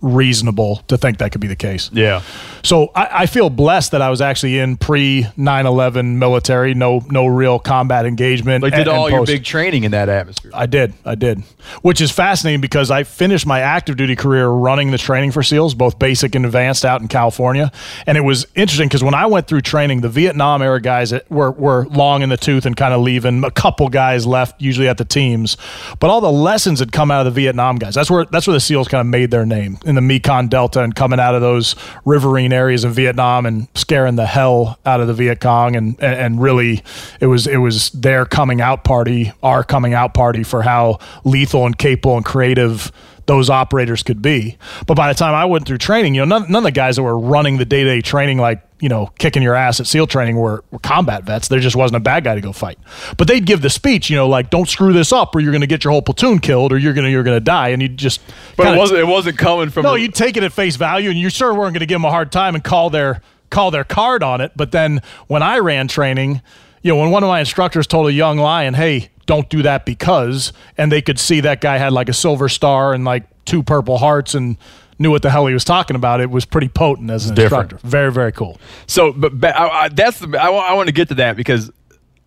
[0.03, 1.89] reasonable to think that could be the case.
[1.93, 2.21] Yeah.
[2.61, 7.25] So I, I feel blessed that I was actually in pre 9/11 military, no no
[7.25, 8.63] real combat engagement.
[8.63, 10.51] Like did and- and all your big training in that atmosphere.
[10.53, 10.93] I did.
[11.05, 11.41] I did.
[11.81, 15.73] Which is fascinating because I finished my active duty career running the training for SEALs,
[15.73, 17.71] both basic and advanced out in California.
[18.05, 21.51] And it was interesting because when I went through training, the Vietnam era guys were,
[21.51, 23.43] were long in the tooth and kind of leaving.
[23.45, 25.55] A couple guys left, usually at the teams.
[25.99, 27.95] But all the lessons had come out of the Vietnam guys.
[27.95, 30.81] That's where that's where the SEALs kind of made their name in the Mekong Delta
[30.81, 31.75] and coming out of those
[32.05, 36.15] riverine areas of Vietnam and scaring the hell out of the Viet Cong and, and,
[36.15, 36.83] and really
[37.19, 41.65] it was it was their coming out party, our coming out party for how lethal
[41.65, 42.91] and capable and creative
[43.25, 44.57] those operators could be.
[44.85, 46.97] But by the time I went through training, you know, none, none of the guys
[46.97, 49.87] that were running the day to day training, like, you know, kicking your ass at
[49.87, 51.47] SEAL training were, were combat vets.
[51.47, 52.77] There just wasn't a bad guy to go fight.
[53.15, 55.61] But they'd give the speech, you know, like, don't screw this up or you're going
[55.61, 57.69] to get your whole platoon killed or you're going to, you're going to die.
[57.69, 58.19] And you just,
[58.57, 60.75] But kinda- it wasn't it wasn't coming from no, a- you take it at face
[60.75, 63.21] value, and you sure weren't going to give them a hard time and call their
[63.49, 64.51] call their card on it.
[64.53, 66.41] But then when I ran training,
[66.81, 69.85] you know, when one of my instructors told a young lion, "Hey, don't do that
[69.85, 73.63] because," and they could see that guy had like a silver star and like two
[73.63, 74.57] purple hearts and
[74.99, 76.21] knew what the hell he was talking about.
[76.21, 77.71] It was pretty potent as an different.
[77.73, 77.87] instructor.
[77.87, 78.59] Very, very cool.
[78.87, 81.71] So, but, but I, I, that's the I, I want to get to that because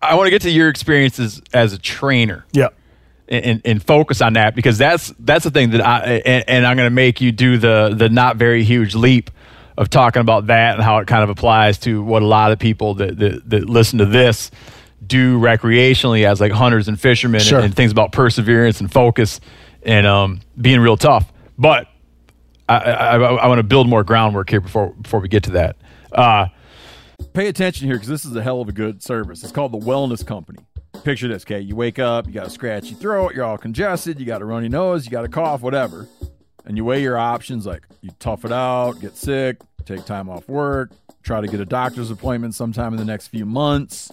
[0.01, 2.45] I want to get to your experiences as a trainer.
[2.51, 2.69] Yeah.
[3.29, 6.77] and, and focus on that because that's that's the thing that I and, and I'm
[6.77, 9.31] going to make you do the the not very huge leap
[9.77, 12.59] of talking about that and how it kind of applies to what a lot of
[12.59, 14.49] people that that, that listen to this
[15.05, 17.57] do recreationally as like hunters and fishermen Sure.
[17.59, 19.39] and, and things about perseverance and focus
[19.83, 21.31] and um, being real tough.
[21.57, 21.87] But
[22.69, 25.77] I, I, I, want to build more groundwork here before before we get to that.
[26.11, 26.47] Uh,
[27.33, 29.43] Pay attention here because this is a hell of a good service.
[29.43, 30.59] It's called the Wellness Company.
[31.03, 31.59] Picture this, okay?
[31.59, 34.69] You wake up, you got a scratchy throat, you're all congested, you got a runny
[34.69, 36.07] nose, you got a cough, whatever.
[36.65, 40.47] And you weigh your options like you tough it out, get sick, take time off
[40.47, 40.91] work,
[41.23, 44.11] try to get a doctor's appointment sometime in the next few months,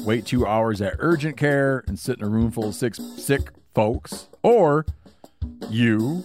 [0.00, 3.50] wait two hours at urgent care and sit in a room full of sick, sick
[3.74, 4.86] folks, or
[5.68, 6.24] you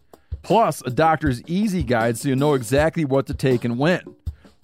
[0.41, 4.01] Plus, a doctor's easy guide so you know exactly what to take and when.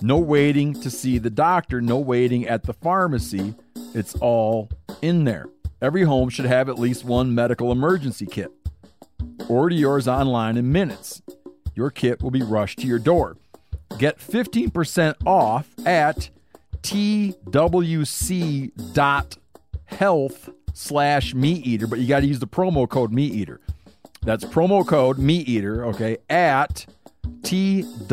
[0.02, 3.56] No waiting to see the doctor, no waiting at the pharmacy.
[3.94, 4.70] It's all
[5.02, 5.48] in there.
[5.82, 8.52] Every home should have at least one medical emergency kit.
[9.48, 11.22] Order yours online in minutes.
[11.76, 13.38] Your kit will be rushed to your door.
[13.98, 16.30] Get 15% off at
[16.82, 17.40] twc.health
[20.74, 23.60] slash meat eater, but you got to use the promo code meat eater.
[24.28, 26.86] That's promo code meat eater, okay, at
[27.44, 28.12] twc.health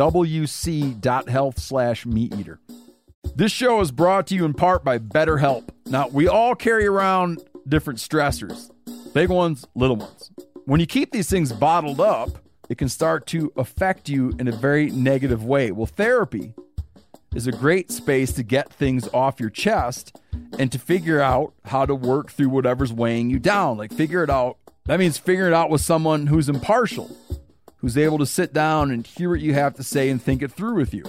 [1.58, 2.60] slash meat eater.
[3.34, 5.70] This show is brought to you in part by BetterHelp.
[5.86, 8.70] Now, we all carry around different stressors,
[9.12, 10.30] big ones, little ones.
[10.66, 14.52] When you keep these things bottled up, it can start to affect you in a
[14.52, 15.72] very negative way.
[15.72, 16.54] Well, therapy
[17.34, 20.16] is a great space to get things off your chest
[20.60, 23.78] and to figure out how to work through whatever's weighing you down.
[23.78, 24.58] Like, figure it out.
[24.86, 27.16] That means figuring it out with someone who's impartial,
[27.78, 30.52] who's able to sit down and hear what you have to say and think it
[30.52, 31.04] through with you.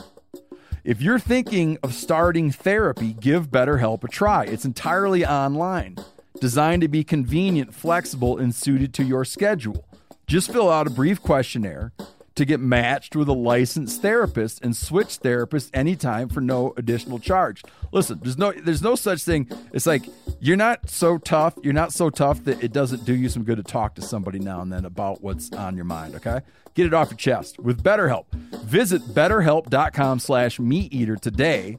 [0.85, 4.45] If you're thinking of starting therapy, give BetterHelp a try.
[4.45, 5.97] It's entirely online,
[6.39, 9.85] designed to be convenient, flexible, and suited to your schedule.
[10.25, 11.91] Just fill out a brief questionnaire
[12.35, 17.63] to get matched with a licensed therapist and switch therapists anytime for no additional charge.
[17.91, 19.49] Listen, there's no there's no such thing.
[19.73, 20.05] It's like
[20.39, 23.57] you're not so tough, you're not so tough that it doesn't do you some good
[23.57, 26.41] to talk to somebody now and then about what's on your mind, okay?
[26.73, 28.29] Get it off your chest with BetterHelp.
[28.63, 31.77] Visit betterhelp.com slash meat today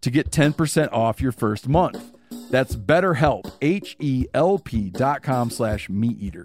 [0.00, 2.12] to get 10% off your first month.
[2.50, 6.44] That's BetterHelp, H-E-L-P dot com slash meat eater.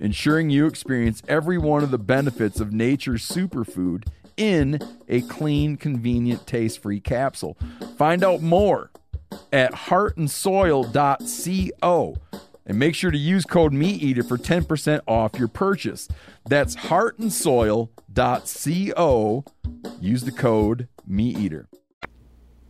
[0.00, 4.78] ensuring you experience every one of the benefits of nature's superfood in
[5.08, 7.56] a clean, convenient, taste free capsule.
[7.96, 8.90] Find out more
[9.52, 12.16] at heartandsoil.co
[12.66, 16.08] and make sure to use code MeatEater for 10% off your purchase.
[16.46, 19.44] That's heartandsoil.co.
[20.00, 21.66] Use the code MeatEater.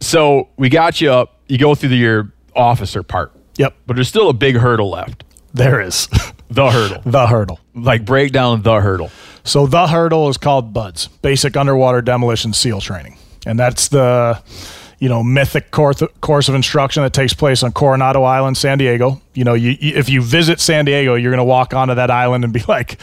[0.01, 1.41] So we got you up.
[1.49, 5.25] You go through the, your officer part, Yep, but there's still a big hurdle left.
[5.53, 6.09] there is
[6.51, 7.03] The hurdle.
[7.05, 7.61] the hurdle.
[7.75, 9.11] Like break down the hurdle.
[9.45, 14.43] So the hurdle is called BUDS, Basic Underwater Demolition SEAL Training, and that's the
[14.99, 19.21] you know mythic course course of instruction that takes place on Coronado Island, San Diego.
[19.35, 22.45] You know, you- if you visit San Diego, you're going to walk onto that island
[22.45, 22.99] and be like.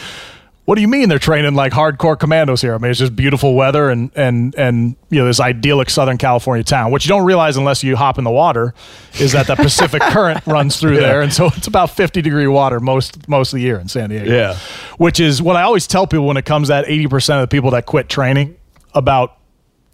[0.66, 2.74] What do you mean they're training like hardcore commandos here?
[2.74, 6.64] I mean, it's just beautiful weather and and and you know this idyllic Southern California
[6.64, 6.92] town.
[6.92, 8.74] What you don't realize unless you hop in the water
[9.20, 12.80] is that the Pacific Current runs through there, and so it's about 50 degree water
[12.80, 14.58] most most of the year in San Diego Yeah.
[14.98, 17.70] which is what I always tell people when it comes that 80% of the people
[17.72, 18.56] that quit training,
[18.96, 19.38] about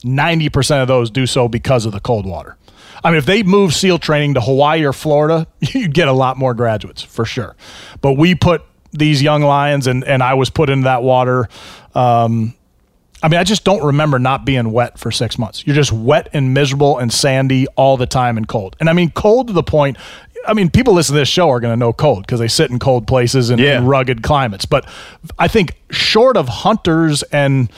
[0.06, 2.56] 90% of those do so because of the cold water.
[3.04, 6.38] I mean, if they move SEAL training to Hawaii or Florida, you'd get a lot
[6.38, 7.56] more graduates for sure.
[8.00, 8.62] But we put
[8.92, 11.48] these young lions, and, and I was put into that water.
[11.96, 12.54] Um,
[13.24, 15.66] I mean, I just don't remember not being wet for six months.
[15.66, 18.76] You're just wet and miserable and sandy all the time and cold.
[18.80, 19.98] And I mean, cold to the point.
[20.48, 22.72] I mean, people listen to this show are going to know cold because they sit
[22.72, 23.78] in cold places and, Yeah.
[23.78, 24.66] and rugged climates.
[24.66, 24.90] But
[25.38, 27.70] I think, short of hunters and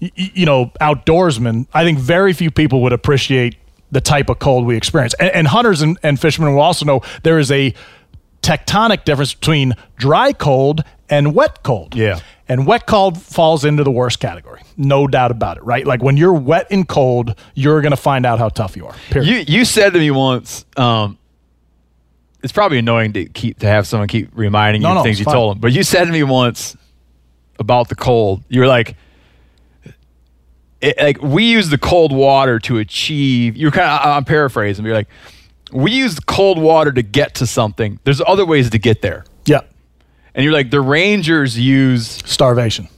[0.00, 3.56] you know outdoorsmen, I think very few people would appreciate
[3.92, 5.14] the type of cold we experience.
[5.14, 7.74] And, and hunters and, and fishermen will also know there is a
[8.42, 11.94] tectonic difference between dry cold and wet cold.
[11.94, 12.20] Yeah.
[12.48, 14.60] And wet cold falls into the worst category.
[14.76, 15.86] No doubt about it, right?
[15.86, 18.94] Like when you're wet and cold, you're going to find out how tough you are.
[19.10, 19.28] Period.
[19.48, 21.16] You you said to me once, um,
[22.42, 25.18] it's probably annoying to keep to have someone keep reminding you No, of no, things
[25.18, 25.34] you fine.
[25.34, 25.60] told them.
[25.60, 26.76] But you said to me once
[27.58, 28.42] about the cold.
[28.48, 28.96] You were like,
[30.80, 33.56] it, like we use the cold water to achieve.
[33.56, 34.82] You're kind of I'm paraphrasing.
[34.82, 35.08] But you're like,
[35.72, 37.98] we use cold water to get to something.
[38.04, 39.24] There's other ways to get there.
[39.44, 39.60] yeah.
[40.34, 42.88] And you're like, the Rangers use Starvation.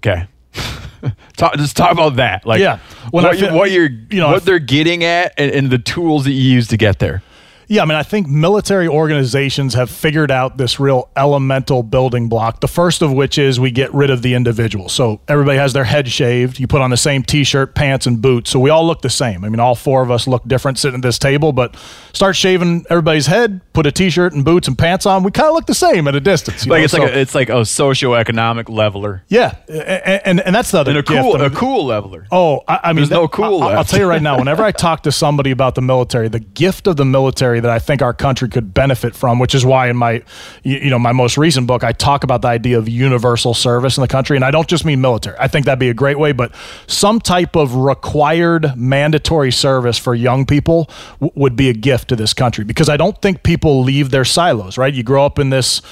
[0.00, 0.26] okay.
[1.36, 2.46] talk, just talk about that.
[2.46, 2.78] Like, Yeah.
[3.10, 5.70] When I what, you, fi- what you're, you know, what they're getting at, and, and
[5.70, 7.22] the tools that you use to get there.
[7.68, 12.60] Yeah, I mean, I think military organizations have figured out this real elemental building block.
[12.60, 14.88] The first of which is we get rid of the individual.
[14.88, 16.58] So everybody has their head shaved.
[16.58, 18.50] You put on the same t-shirt, pants, and boots.
[18.50, 19.44] So we all look the same.
[19.44, 21.76] I mean, all four of us look different sitting at this table, but
[22.12, 25.22] start shaving everybody's head, put a t-shirt and boots and pants on.
[25.22, 26.66] We kind of look the same at a distance.
[26.66, 26.84] you Like know?
[26.84, 30.78] it's So- like a, it's like a socioeconomic leveler yeah, and, and and that's the
[30.78, 32.26] other and a cool I a cool leveler.
[32.30, 34.38] Oh, I, I mean, There's no cool I, will tell you right now.
[34.38, 37.78] Whenever I talk to somebody about the military, the gift of the military that I
[37.78, 40.22] think our country could benefit from, which is why in my,
[40.62, 44.02] you, know, my most recent book, I talk about the idea of universal service in
[44.02, 45.36] the country, and I don't just mean military.
[45.38, 46.54] I think that'd be a great way, but
[46.86, 50.90] some type of required mandatory service for young people
[51.20, 54.24] w- would be a gift to this country because I don't think people leave their
[54.24, 54.78] silos.
[54.78, 54.92] Right?
[54.92, 55.82] You grow up in this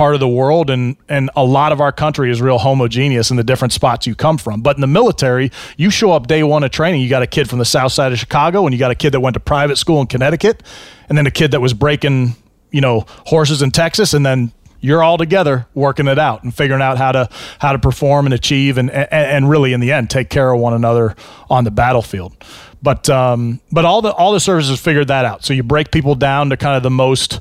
[0.00, 3.36] part of the world and and a lot of our country is real homogeneous in
[3.36, 4.62] the different spots you come from.
[4.62, 7.50] But in the military you show up day one of training you got a kid
[7.50, 9.76] from the south side of chicago and you got a kid that went to private
[9.76, 10.62] school in connecticut
[11.10, 12.34] and then a kid that was breaking
[12.70, 16.80] you know horses in texas and then you're all together working it out and figuring
[16.80, 17.28] out how to
[17.58, 20.58] how to perform and achieve and and, and really in the end take care of
[20.58, 21.14] one another
[21.50, 22.34] on the battlefield.
[22.82, 25.44] But um but all the all the services figured that out.
[25.44, 27.40] So you break people down to kind of the most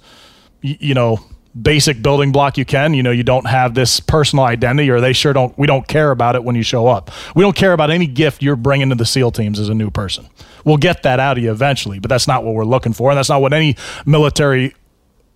[0.62, 1.22] you know
[1.60, 2.94] basic building block you can.
[2.94, 6.12] You know you don't have this personal identity or they sure don't we don't care
[6.12, 7.12] about it when you show up.
[7.36, 9.90] We don't care about any gift you're bringing to the seal teams as a new
[9.90, 10.28] person.
[10.66, 13.18] We'll get that out of you eventually but that's not what we're looking for and
[13.18, 13.76] that's not what any
[14.06, 14.76] military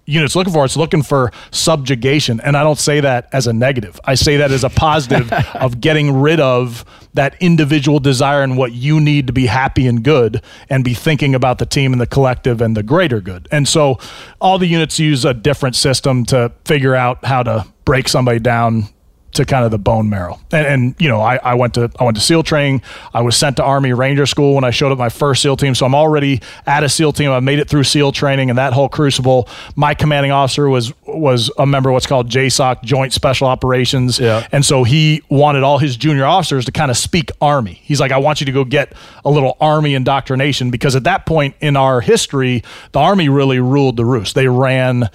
[0.05, 2.39] unit's looking for it's looking for subjugation.
[2.41, 3.99] And i don't say that as a negative.
[4.03, 8.73] I say that as a positive of getting rid of that individual desire and what
[8.73, 12.07] you need to be happy and good and be thinking about the team and the
[12.07, 13.47] collective and the greater good.
[13.51, 13.99] And so
[14.41, 18.87] all the units use a different system to figure out how to break somebody down
[19.33, 20.39] to kind of the bone marrow.
[20.51, 22.81] And, and you know, I, I went to I went to SEAL training.
[23.13, 25.75] I was sent to Army Ranger School when I showed up my first SEAL team.
[25.75, 27.31] So I'm already at a SEAL team.
[27.31, 29.47] I made it through SEAL training and that whole crucible.
[29.75, 34.19] My commanding officer was was a member of what's called JSOC, Joint Special Operations.
[34.19, 34.47] Yeah.
[34.51, 37.81] And so he wanted all his junior officers to kind of speak Army.
[37.83, 38.93] He's like, I want you to go get
[39.25, 43.97] a little Army indoctrination because at that point in our history, the Army really ruled
[43.97, 44.35] the roost.
[44.35, 45.09] They ran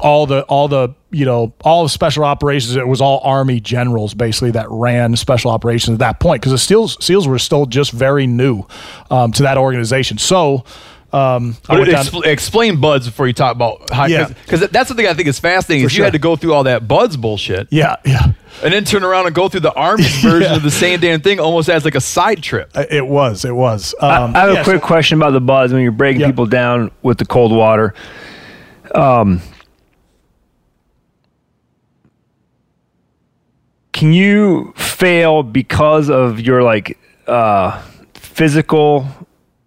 [0.00, 2.76] all the all the you know, all of special operations.
[2.76, 6.58] It was all Army generals basically that ran special operations at that point because the
[6.58, 8.64] SEALs SEALs were still just very new
[9.10, 10.18] um, to that organization.
[10.18, 10.64] So.
[11.10, 14.28] Um, I went down- Expl- explain buds before you talk about how, Yeah.
[14.28, 16.04] because that's the thing I think is fascinating For is you sure.
[16.04, 18.32] had to go through all that buds bullshit yeah, yeah.
[18.62, 21.40] and then turn around and go through the army's version of the same damn thing
[21.40, 22.70] almost as like a side trip.
[22.90, 23.46] It was.
[23.46, 23.94] It was.
[24.02, 26.20] I- Um, I have yeah, a quick so- question about the buds when you're breaking
[26.20, 26.26] Yeah.
[26.26, 27.94] people down with the cold water.
[28.94, 29.40] Um,
[33.98, 36.96] can you fail because of your like
[37.26, 37.82] uh,
[38.14, 39.06] physical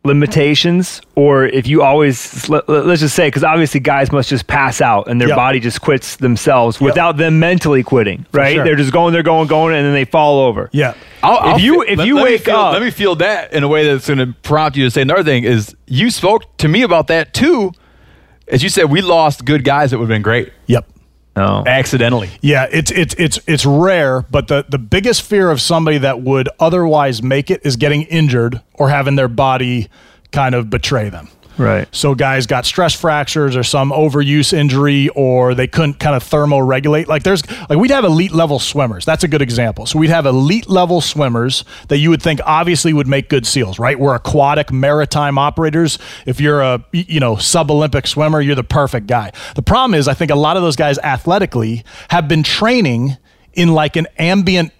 [0.03, 4.81] limitations, or if you always let, us just say because obviously guys must just pass
[4.81, 5.35] out and their Yep.
[5.37, 8.55] body just quits themselves without them mentally quitting, right?
[8.55, 8.63] sure.
[8.63, 10.69] They're just going, they're going, going, and then they fall over.
[10.71, 10.93] yeah.
[11.23, 13.53] I'll, If I'll you- fe- if you me wake feel, up- let me feel that
[13.53, 16.57] in a way that's going to prompt you to say another thing is you spoke
[16.57, 17.71] to me about that too.
[18.47, 20.87] As you said, we lost good guys that would have been great Yep.
[21.35, 21.63] No.
[21.65, 22.29] accidentally.
[22.41, 26.49] Yeah, it's it's it's it's rare, but the the biggest fear of somebody that would
[26.59, 29.89] otherwise make it is getting injured or having their body
[30.31, 31.29] kind of betray them.
[31.57, 31.87] Right.
[31.93, 37.07] So guys got stress fractures or some overuse injury or they couldn't kind of thermoregulate.
[37.07, 39.05] Like there's like we'd have elite level swimmers.
[39.05, 39.85] That's a good example.
[39.85, 43.79] So we'd have elite level swimmers that you would think obviously would make good seals,
[43.79, 43.99] right?
[43.99, 45.99] We're aquatic maritime operators.
[46.25, 49.31] If you're a you know sub-Olympic swimmer, you're the perfect guy.
[49.55, 53.17] The problem is I think a lot of those guys athletically have been training
[53.53, 54.71] in like an ambient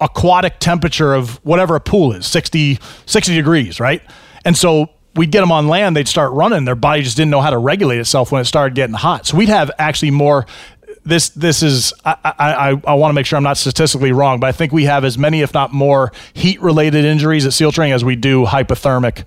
[0.00, 4.00] aquatic temperature of whatever a pool is 60 60 degrees right
[4.46, 6.64] and so we'd get them on land they'd start running.
[6.64, 9.26] Their body just didn't know how to regulate itself when it started getting hot.
[9.26, 10.46] So we'd have actually more
[11.04, 14.48] this this is i i i, want to make sure i'm not statistically wrong but
[14.48, 17.94] i think we have as many if not more heat related injuries at seal training
[17.94, 19.24] as we do hypothermic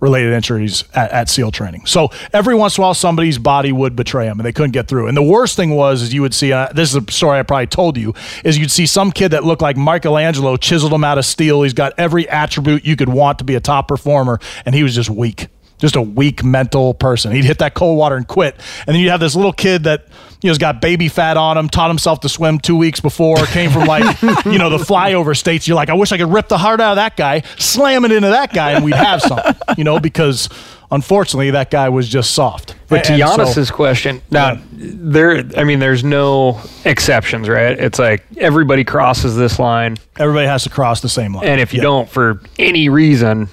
[0.00, 1.86] related injuries at, at SEAL training.
[1.86, 4.88] So every once in a while, somebody's body would betray them and they couldn't get
[4.88, 5.08] through.
[5.08, 7.42] And the worst thing was, is you would see, uh, this is a story I
[7.42, 11.18] probably told you, is you'd see some kid that looked like Michelangelo chiseled him out
[11.18, 11.62] of steel.
[11.62, 14.94] He's got every attribute you could want to be a top performer, and he was
[14.94, 15.48] just weak.
[15.78, 17.32] Just a weak mental person.
[17.32, 18.54] He'd hit that cold water and quit.
[18.86, 20.06] And then you have this little kid that,
[20.40, 23.36] you know, has got baby fat on him, taught himself to swim two weeks before,
[23.46, 25.68] came from like, you know, the flyover states.
[25.68, 28.12] You're like, I wish I could rip the heart out of that guy, slam it
[28.12, 30.48] into that guy, and we'd have something, you know, because
[30.90, 32.74] unfortunately that guy was just soft.
[32.88, 37.78] But to And so- Janis's question, now there, I mean, there's no exceptions, right?
[37.78, 41.46] It's like everybody crosses this line, everybody has to cross the same line.
[41.46, 41.82] and if you Yeah.
[41.84, 43.48] don't, for any reason,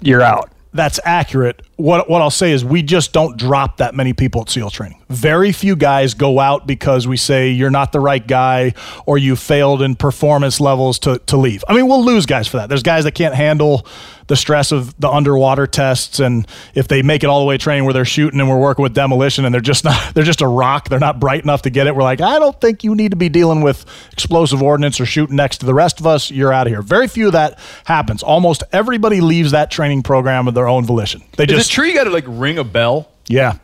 [0.00, 0.50] you're out.
[0.74, 1.62] That's accurate.
[1.76, 5.02] What what I'll say is we just don't drop that many people at SEAL training.
[5.08, 8.74] Very few guys go out because we say you're not the right guy
[9.06, 11.64] or you failed in performance levels to, to leave.
[11.68, 12.68] I mean, we'll lose guys for that.
[12.68, 13.86] There's guys that can't handle
[14.26, 17.84] the stress of the underwater tests and if they make it all the way training
[17.84, 20.46] where they're shooting and we're working with demolition and they're just not they're just a
[20.46, 21.94] rock, they're not bright enough to get it.
[21.94, 25.36] We're like, I don't think you need to be dealing with explosive ordnance or shooting
[25.36, 26.30] next to the rest of us.
[26.30, 26.82] You're out of here.
[26.82, 28.22] Very few of that happens.
[28.22, 31.22] Almost everybody leaves that training program of their own volition.
[31.36, 33.08] They just true you got to like ring a bell?
[33.28, 33.58] yeah.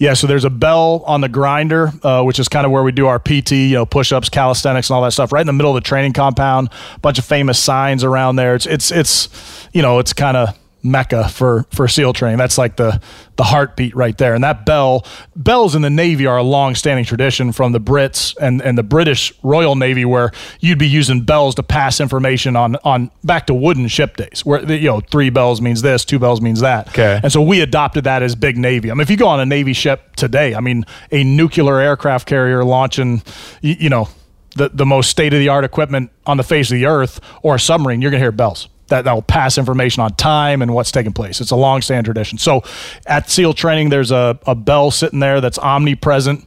[0.00, 2.92] Yeah, so there's a bell on the grinder, uh, which is kind of where we
[2.92, 5.32] do our PT, you know, push-ups, calisthenics, and all that stuff.
[5.32, 8.54] Right in the middle of the training compound, a bunch of famous signs around there.
[8.54, 9.28] It's it's it's,
[9.72, 12.38] you know, it's kind of mecca for for SEAL training.
[12.38, 13.00] That's like the
[13.36, 14.34] the heartbeat right there.
[14.34, 15.06] And that bell,
[15.36, 19.32] bells in the Navy are a long-standing tradition from the Brits and and the British
[19.42, 23.88] Royal Navy, where you'd be using bells to pass information on on back to wooden
[23.88, 26.88] ship days, where you know three bells means this, two bells means that.
[26.88, 27.20] Okay.
[27.22, 28.90] And so we adopted that as big Navy.
[28.90, 32.26] I mean, if you go on a Navy ship today, I mean, a nuclear aircraft
[32.26, 33.22] carrier launching,
[33.62, 34.08] you, you know,
[34.56, 37.54] the, the most state of the art equipment on the face of the earth or
[37.54, 38.68] a submarine, you're going to hear bells.
[38.88, 41.40] That, will pass information on time and what's taking place.
[41.40, 42.38] It's a long standing tradition.
[42.38, 42.62] So
[43.06, 46.46] at SEAL training, there's a, a bell sitting there that's omnipresent.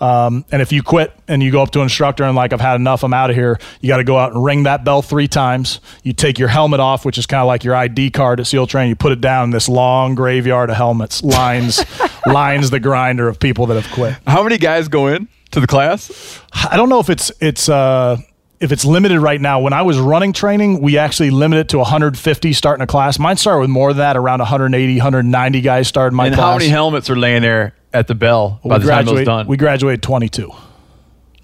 [0.00, 2.60] Um, and if you quit and you go up to an instructor and like I've
[2.60, 3.58] had enough, I'm out of here.
[3.80, 5.80] You got to go out and ring that bell three times.
[6.02, 8.66] You take your helmet off, which is kind of like your ID card at SEAL
[8.68, 8.88] training.
[8.88, 9.50] You put it down.
[9.50, 11.84] This long graveyard of helmets lines
[12.26, 14.16] lines the grinder of people that have quit.
[14.26, 16.40] How many guys go in to the class?
[16.52, 18.16] I don't know if it's it's uh,
[18.60, 19.60] if it's limited right now.
[19.60, 23.18] When I was running training, we actually limited it to 150 starting a class.
[23.18, 26.26] Mine started with more than that, around 180, 190 guys started my class.
[26.28, 26.46] and class.
[26.46, 29.46] how many helmets are laying there at the bell by the time it was done?
[29.46, 30.50] We graduated 22.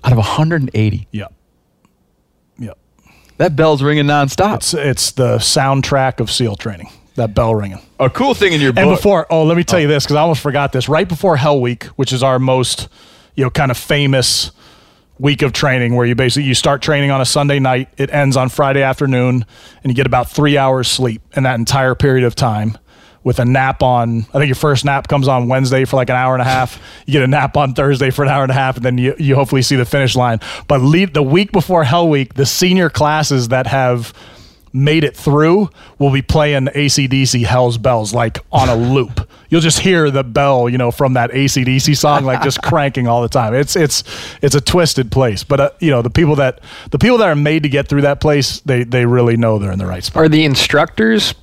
[0.05, 1.09] Out of 180.
[1.11, 1.35] Yep.
[2.59, 2.79] Yep.
[3.39, 4.57] That bell's ringing nonstop.
[4.57, 6.91] It's it's the soundtrack of SEAL training.
[7.17, 7.81] That bell ringing.
[7.99, 8.83] a cool thing in your book.
[8.83, 9.91] And before, oh, let me tell you oh.
[9.91, 10.87] this because I almost forgot this.
[10.87, 12.89] Right before Hell Week, which is our most,
[13.35, 14.51] you know, kind of famous
[15.19, 18.37] week of training, where you basically you start training on a Sunday night, it ends
[18.37, 19.45] on Friday afternoon,
[19.83, 22.77] and you get about three hours sleep in that entire period of time.
[23.27, 24.21] with a nap on.
[24.21, 26.81] I think your first nap comes on Wednesday for like an hour and a half.
[27.07, 29.17] You get a nap on Thursday for an hour and a half, and then you,
[29.19, 30.39] you hopefully see the finish line.
[30.69, 34.12] But lead, the week before Hell Week, the senior classes that have
[34.77, 39.29] made it through will be playing ACDC Hell's Bells like on a loop.
[39.49, 43.22] You'll just hear the bell, you know, from that ACDC song like just cranking all
[43.22, 43.55] the time.
[43.55, 44.05] It's it's
[44.43, 46.61] it's a twisted place, but uh, you know the people that
[46.91, 49.72] the people that are made to get through that place, they they really know they're
[49.72, 50.24] in the right spot.
[50.24, 51.35] Are the instructors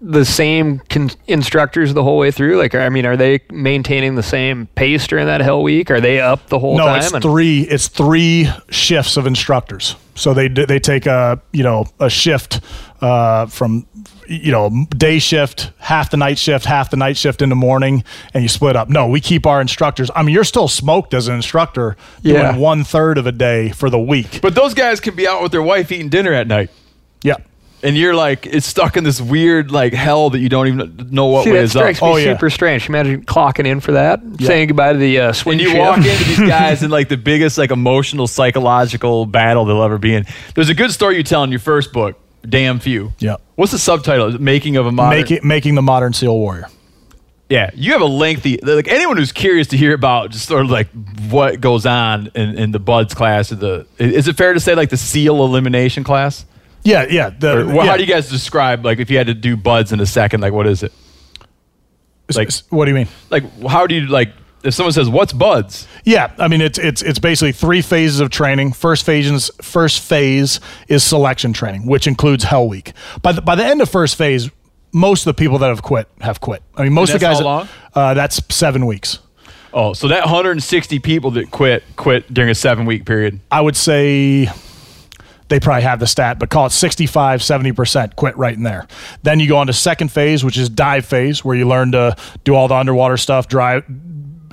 [0.00, 2.56] the same con- instructors the whole way through?
[2.56, 5.90] Like, I mean, are they maintaining the same pace during that hell week?
[5.90, 6.98] Are they up the whole no, time?
[6.98, 7.60] it's And- three.
[7.62, 9.94] It's three shifts of instructors.
[10.14, 12.60] So they they take a you know a shift
[13.00, 13.86] uh, from
[14.28, 18.04] you know day shift, half the night shift, half the night shift in the morning,
[18.34, 18.88] and you split up.
[18.90, 20.10] No, we keep our instructors.
[20.14, 22.50] I mean, you're still smoked as an instructor Yeah.
[22.52, 24.40] doing one third of a day for the week.
[24.42, 26.70] But those guys can be out with their wife eating dinner at night.
[27.22, 27.36] yeah.
[27.84, 31.26] And you're like, it's stuck in this weird like hell that you don't even know
[31.26, 31.84] what See, way that is up.
[31.86, 32.32] me Oh, yeah.
[32.34, 32.88] super strange.
[32.88, 35.80] Imagine clocking in for that, saying goodbye to the uh, swing And you shift.
[35.80, 40.14] walk into these guys in like the biggest like emotional psychological battle they'll ever be
[40.14, 40.26] in.
[40.54, 42.16] There's a good story you tell in your first book,
[42.48, 43.12] Damn Few.
[43.18, 43.36] Yeah.
[43.56, 44.30] What's the subtitle?
[44.40, 45.18] Making of a Modern.
[45.18, 46.68] Make it, making the modern SEAL warrior.
[47.48, 50.70] Yeah, you have a lengthy like anyone who's curious to hear about just sort of
[50.70, 50.88] like
[51.28, 54.74] what goes on in, in the buds class or the is it fair to say
[54.74, 56.46] like the seal elimination class?
[56.84, 57.30] Yeah, yeah.
[57.30, 57.90] The, Or what, yeah.
[57.92, 60.40] How do you guys describe like if you had to do buds in a second?
[60.40, 60.92] Like what is it?
[62.34, 63.08] like- what do you mean?
[63.30, 64.32] Like how do you like
[64.64, 65.86] if someone says what's buds?
[66.04, 68.72] Yeah, I mean it's it's it's basically three phases of training.
[68.72, 72.92] First phase first phase is selection training, which includes Hell Week.
[73.22, 74.50] By the by the end of first phase,
[74.92, 76.62] most of the people that have quit have quit.
[76.76, 77.38] I mean, most of the guys.
[77.38, 77.68] how long?
[77.94, 79.18] Uh, that's seven weeks.
[79.74, 83.40] Oh, so that 160 people that quit quit during a seven week period.
[83.50, 84.48] I would say
[85.52, 88.86] they probably have the stat, but call it 65, 70% quit right in there.
[89.22, 92.16] Then you go on to second phase, which is dive phase, where you learn to
[92.42, 93.84] do all the underwater stuff, drive,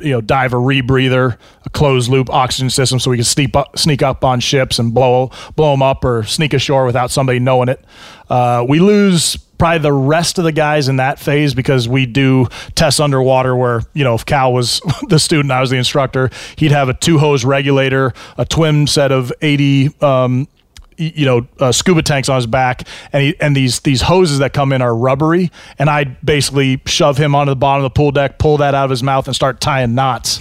[0.01, 3.79] you know, dive a rebreather, a closed loop oxygen system so we can sneak up,
[3.79, 7.69] sneak up on ships and blow, blow them up or sneak ashore without somebody knowing
[7.69, 7.81] it.
[8.29, 12.45] Uh, we lose probably the rest of the guys in that phase because we do
[12.75, 14.79] tests underwater where you know if cal was
[15.09, 19.11] the student i was the instructor he'd have a two hose regulator a twin set
[19.11, 20.47] of 80 um,
[20.99, 24.53] you know uh, scuba tanks on his back and he, and these these hoses that
[24.53, 28.11] come in are rubbery and I basically shove him onto the bottom of the pool
[28.11, 30.39] deck pull that out of his mouth and start tying knots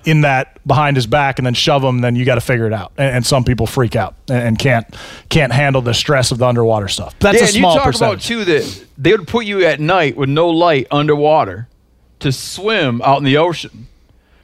[0.04, 2.72] in that behind his back and then shove him then you got to figure it
[2.72, 2.92] out.
[2.96, 4.86] And, and some people freak out and, and can't
[5.28, 7.14] can't handle the stress of the underwater stuff.
[7.18, 8.14] That's yeah, a and you talk percentage.
[8.14, 11.68] about too that they would put you at night with no light underwater
[12.20, 13.88] to swim out in the ocean,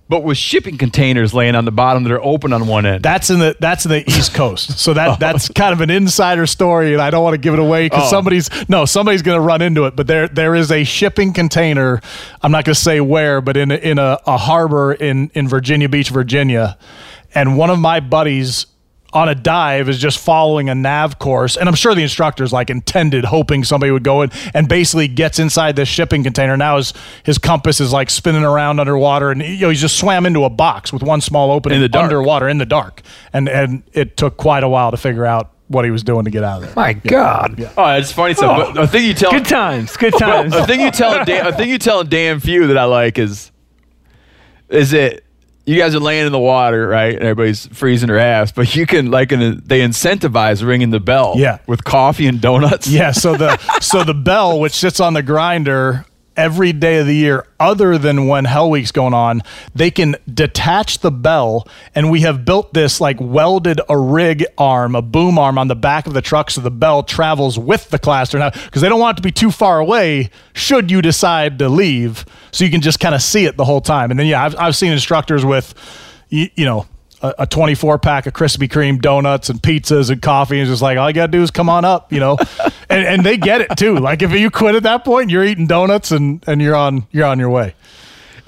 [0.09, 3.03] but with shipping containers laying on the bottom that are open on one end.
[3.03, 4.79] That's in the that's in the East Coast.
[4.79, 5.17] So that oh.
[5.19, 8.05] that's kind of an insider story, and I don't want to give it away because
[8.05, 8.11] Oh.
[8.11, 9.97] somebody's no somebody's going to run into it.
[9.97, 12.01] But there there is a shipping container.
[12.43, 15.49] I'm not going to say where, but in a, in a, a harbor in in
[15.49, 16.79] Virginia Beach, Virginia,
[17.35, 18.67] and one of my buddies
[19.13, 22.69] on a dive is just following a nav course and i'm sure the instructor's like
[22.71, 26.93] intended hoping somebody would go in and basically gets inside this shipping container now his
[27.25, 30.51] his compass is like spinning around underwater and you know he's just swam into a
[30.51, 33.03] box with one small opening In the underwater in the dark
[33.33, 36.31] and and it took quite a while to figure out what he was doing to
[36.31, 37.61] get out of there My God.
[37.77, 38.69] oh, it's funny stuff.
[38.69, 38.73] Oh.
[38.73, 39.97] But a thing you tell Good times.
[39.97, 40.55] Good times.
[40.55, 43.51] a thing you tell Dan, a thing you tell damn few that I like is
[44.69, 45.25] is it
[45.67, 47.13] you guys are laying in the water, right?
[47.15, 51.35] And everybody's freezing their ass, but you can like in they incentivize ringing the bell,
[51.37, 51.59] Yeah.
[51.67, 52.87] with coffee and donuts.
[52.89, 56.05] Yeah, so the so the bell which sits on the grinder
[56.37, 59.41] every day of the year other than when Hell Week's going on,
[59.75, 64.95] they can detach the bell and we have built this like welded a rig arm,
[64.95, 67.99] a boom arm on the back of the truck so the bell travels with the
[67.99, 71.59] cluster now because they don't want it to be too far away should you decide
[71.59, 74.11] to leave so you can just kind of see it the whole time.
[74.11, 75.75] And then yeah, I've I've seen instructors with
[76.29, 76.87] you, you know
[77.23, 80.59] a, a 24 pack of Krispy Kreme donuts and pizzas and coffee.
[80.61, 82.37] And just like, all you got to do is come on up, you know?
[82.91, 83.99] and, and they get it too.
[83.99, 87.27] Like if you quit at that point, you're eating donuts and, and you're on, you're
[87.27, 87.75] on your way.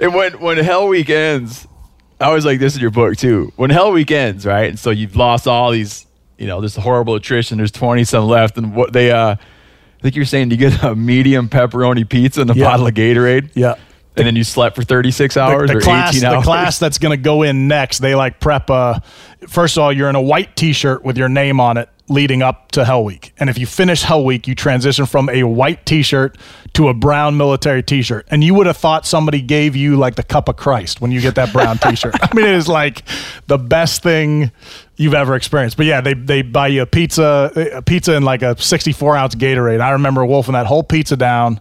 [0.00, 1.66] And when when Hell Week ends,
[2.20, 3.52] I always like this in your book too.
[3.56, 4.68] When Hell Week ends, right?
[4.68, 7.58] And so you've lost all these, you know, this horrible attrition.
[7.58, 10.94] There's 20 some left, and what they, uh, I think you're saying you get a
[10.94, 12.66] medium pepperoni pizza and a Yeah.
[12.66, 13.50] bottle of Gatorade.
[13.54, 13.74] Yeah.
[14.18, 17.16] And then you slept for 36 hours the, or class, 18 the class that's going
[17.16, 18.70] to go in next, they like prep.
[18.70, 19.00] Uh,
[19.46, 22.70] first of all, you're in a white T-shirt with your name on it leading up
[22.72, 26.38] to Hell Week, and if you finish Hell Week, you transition from a white T-shirt
[26.74, 30.22] to a brown military T-shirt, and you would have thought somebody gave you like the
[30.22, 32.14] cup of Christ when you get that brown T-shirt.
[32.22, 33.02] I mean, it is like
[33.46, 34.50] the best thing
[34.96, 35.76] you've ever experienced.
[35.76, 39.34] But yeah, they they buy you a pizza, a pizza and like a 64 ounce
[39.34, 39.80] Gatorade.
[39.80, 41.60] I remember wolfing that whole pizza down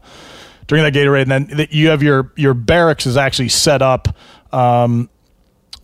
[0.68, 4.16] Drink that Gatorade, and then you have your your barracks is actually set up.
[4.52, 5.10] Um,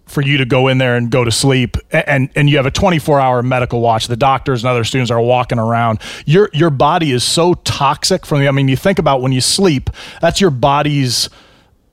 [0.05, 2.71] for you to go in there and go to sleep and and you have a
[2.71, 4.07] 24 hour medical watch.
[4.07, 5.99] The doctors and other students are walking around.
[6.25, 9.41] Your your body is so toxic from the i mean you think about when you
[9.41, 9.89] sleep
[10.21, 11.29] that's your body's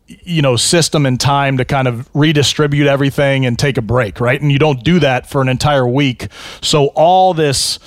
[0.07, 4.41] you know system and time to kind of redistribute everything and take a break right?
[4.41, 6.28] And you don't do that for an entire week.
[6.61, 7.78] So all this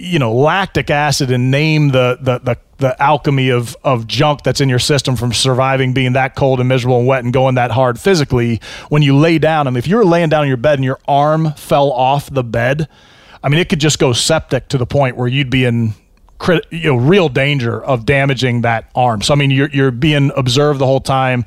[0.00, 4.60] you know lactic acid and name the the the, the alchemy of of junk that's
[4.60, 7.70] in your system from surviving being that cold and miserable and wet and going that
[7.70, 10.78] hard physically when you lay down I mean, if you're laying down in your bed
[10.78, 12.88] and your arm fell off the bed
[13.42, 15.94] I mean it could just go septic to the point where you'd be in
[16.70, 19.22] you know real danger of damaging that arm.
[19.22, 21.44] So I mean, you're you're being observed the whole time.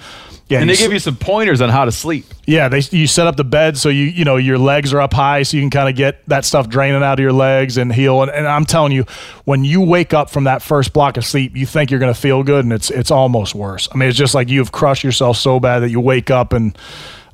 [0.53, 2.25] Yeah, and they give you some pointers on how to sleep.
[2.45, 5.13] yeah, they you set up the bed so you you know your legs are up
[5.13, 7.91] high so you can kind of get that stuff draining out of your legs and
[7.93, 8.21] heal.
[8.21, 9.05] And, and I'm telling you,
[9.45, 12.19] when you wake up from that first block of sleep, you think you're going to
[12.19, 13.89] feel good, and it's it's almost worse.
[13.91, 16.77] I mean, it's just like you've crushed yourself so bad that you wake up and.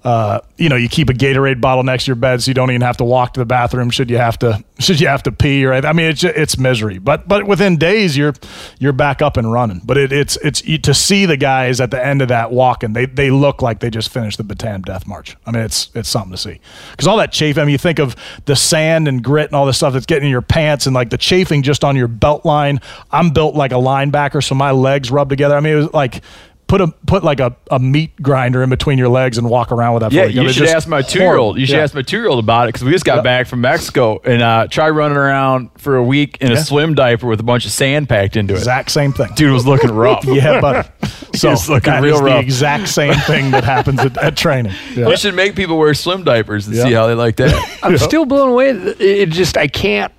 [0.04, 2.72] Uh, you know, you keep a Gatorade bottle next to your bed, so you don't
[2.72, 3.89] even have to walk to the bathroom.
[3.89, 4.64] Should you have to?
[4.80, 5.66] Should you have to pee?
[5.66, 7.00] Or I mean, it's it's misery.
[7.00, 8.34] But but within days, you're
[8.80, 9.82] you're back up and running.
[9.84, 12.93] But it, it's it's you- to see the guys at the end of that walking.
[12.93, 15.36] They they look like they just finished the Bataan Death March.
[15.45, 17.58] I mean, it's it's something to see because all that chafe.
[17.58, 20.26] I mean, you think of the sand and grit and all this stuff that's getting
[20.28, 22.80] in your pants and like the chafing just on your belt line.
[23.12, 25.58] I'm built like a linebacker, so my legs rub together.
[25.58, 26.22] I mean, it was like.
[26.70, 29.95] Put a put like a, a meat grinder in between your legs and walk around
[29.95, 30.11] with that.
[30.11, 31.57] Yeah, for you should just ask my two year old.
[31.59, 31.82] You should Yeah.
[31.84, 33.24] ask my two year old about it because we just got Yep.
[33.24, 37.26] back from Mexico and uh, try running around for a week in a swim diaper
[37.26, 38.57] with a bunch of sand packed into it.
[38.57, 39.30] Exact same thing.
[39.36, 40.24] Dude was looking rough.
[40.26, 40.88] Yeah, buddy.
[41.36, 42.43] So was looking that real is the rough.
[42.43, 44.74] exact same thing that happens at, at training.
[44.95, 45.09] Yeah.
[45.09, 46.84] You should make people wear swim diapers and Yeah.
[46.84, 47.80] see how they like that.
[47.84, 48.70] I'm still blown away.
[48.72, 50.11] It just I can't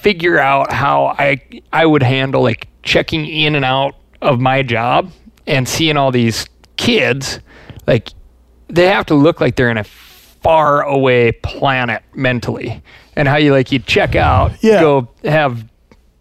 [0.00, 1.40] figure out how I
[1.72, 5.10] I would handle like checking in and out of my job
[5.46, 7.40] and seeing all these kids
[7.86, 8.10] like
[8.68, 12.82] they have to look like they're in a far away planet mentally.
[13.14, 14.80] And how you like you check out, Yeah.
[14.80, 15.64] go have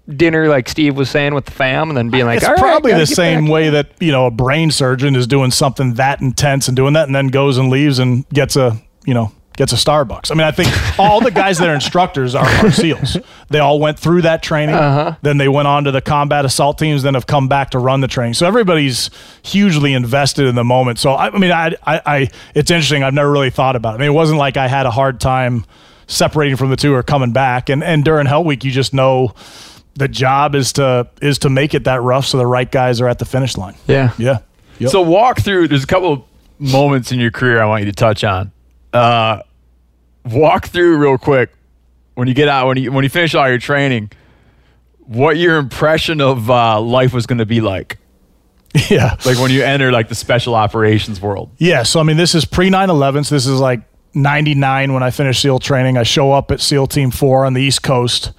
[0.07, 2.59] dinner like Steve was saying with the fam and then being like it's "All right,
[2.59, 6.21] probably the same back." way that you know a brain surgeon is doing something that
[6.21, 9.71] intense and doing that, and then goes and leaves and gets a you know gets
[9.73, 10.31] a Starbucks.
[10.31, 13.17] I mean, I think all the guys that are instructors are, are SEALs.
[13.49, 15.15] They all went through that training, Uh-huh.
[15.21, 18.01] then they went on to the combat assault teams, then have come back to run
[18.01, 18.33] the training.
[18.33, 19.09] So everybody's
[19.43, 20.99] hugely invested in the moment.
[20.99, 23.03] So I, I mean, I, I, I, it's interesting.
[23.03, 23.97] I've never really thought about it.
[23.97, 25.65] I mean, it wasn't like I had a hard time
[26.07, 27.69] separating from the two or coming back.
[27.69, 29.33] And and during Hell Week, you just know
[29.95, 33.07] the job is to is to make it that rough so the right guys are
[33.07, 33.75] at the finish line.
[33.87, 34.11] Yeah.
[34.17, 34.39] Yeah.
[34.79, 34.91] Yep.
[34.91, 35.67] So walk through.
[35.69, 36.21] There's a couple of
[36.59, 38.51] moments in your career I want you to touch on.
[38.95, 39.41] Uh,
[40.25, 41.51] walk through real quick
[42.15, 44.11] when you get out when you when you finish all your training.
[44.99, 47.99] What your impression of uh, life was going to be like,
[48.89, 49.15] yeah.
[49.25, 51.51] like when you enter like the special operations world.
[51.57, 53.25] Yeah, so I mean, this is pre 9 11.
[53.25, 53.81] So this is like
[54.15, 55.97] 99 when I finished SEAL training.
[55.97, 58.31] I show up at SEAL Team 4 on the East Coast.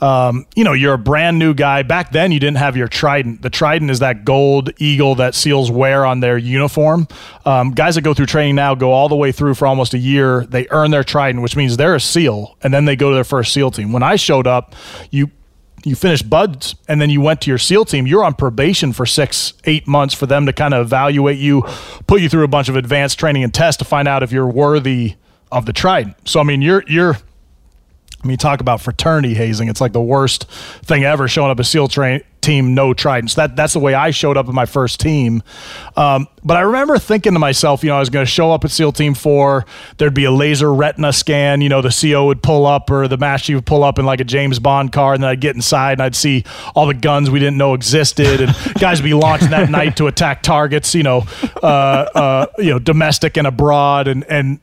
[0.00, 1.82] Um, you know, you're a brand new guy.
[1.82, 3.42] Back then, you didn't have your Trident.
[3.42, 7.08] The Trident is that gold eagle that SEALs wear on their uniform.
[7.44, 9.98] Um, guys that go through training now go all the way through for almost a
[9.98, 10.44] year.
[10.46, 13.24] They earn their Trident, which means they're a SEAL, and then they go to their
[13.24, 13.92] first SEAL team.
[13.92, 14.74] When I showed up,
[15.10, 15.30] you
[15.84, 19.06] you finished buds and then you went to your SEAL team, you're on probation for
[19.06, 21.62] six, eight months for them to kind of evaluate you,
[22.08, 24.48] put you through a bunch of advanced training and tests to find out if you're
[24.48, 25.14] worthy
[25.52, 26.16] of the Trident.
[26.28, 27.18] So I mean, you're you're
[28.26, 29.68] I mean, talk about fraternity hazing.
[29.68, 30.50] It's like the worst
[30.82, 33.34] thing ever showing up a SEAL train team, no tridents.
[33.34, 35.44] That that's the way I showed up in my first team.
[35.96, 38.64] Um, but I remember thinking to myself, you know, I was going to show up
[38.64, 39.64] at SEAL Team Four.
[39.98, 41.60] There'd be a laser retina scan.
[41.60, 44.20] You know, the CO would pull up or the master would pull up in like
[44.20, 47.30] a James Bond car, and then I'd get inside and I'd see all the guns
[47.30, 50.94] we didn't know existed, and guys would be launching that night to attack targets.
[50.96, 51.24] You know,
[51.62, 54.60] uh, uh, you know, domestic and abroad, and and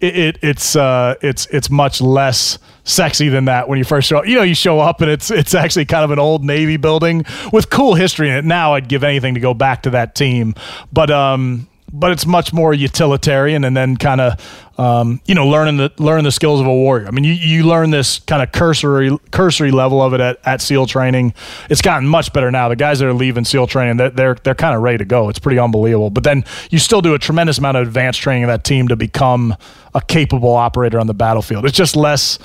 [0.00, 2.58] it, it it's uh it's it's much less
[2.88, 4.26] sexy than that when you first show up.
[4.26, 7.24] You know, you show up and it's it's actually kind of an old Navy building
[7.52, 8.44] with cool history in it.
[8.44, 10.54] Now I'd give anything to go back to that team,
[10.92, 15.76] but um, but it's much more utilitarian and then kind of um, you know learning
[15.76, 17.06] the learning the skills of a warrior.
[17.06, 20.60] I mean, you, you learn this kind of cursory cursory level of it at, at
[20.60, 21.34] SEAL training.
[21.68, 22.68] It's gotten much better now.
[22.68, 25.28] The guys that are leaving SEAL training, they're they're, they're kind of ready to go.
[25.28, 26.10] It's pretty unbelievable.
[26.10, 28.96] But then you still do a tremendous amount of advanced training of that team to
[28.96, 29.56] become
[29.94, 31.64] a capable operator on the battlefield.
[31.64, 32.38] It's just less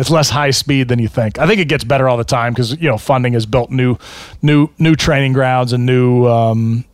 [0.00, 1.38] it's less high speed than you think.
[1.38, 3.96] I think it gets better all the time because you know funding has built new
[4.40, 6.84] new new training grounds and new um,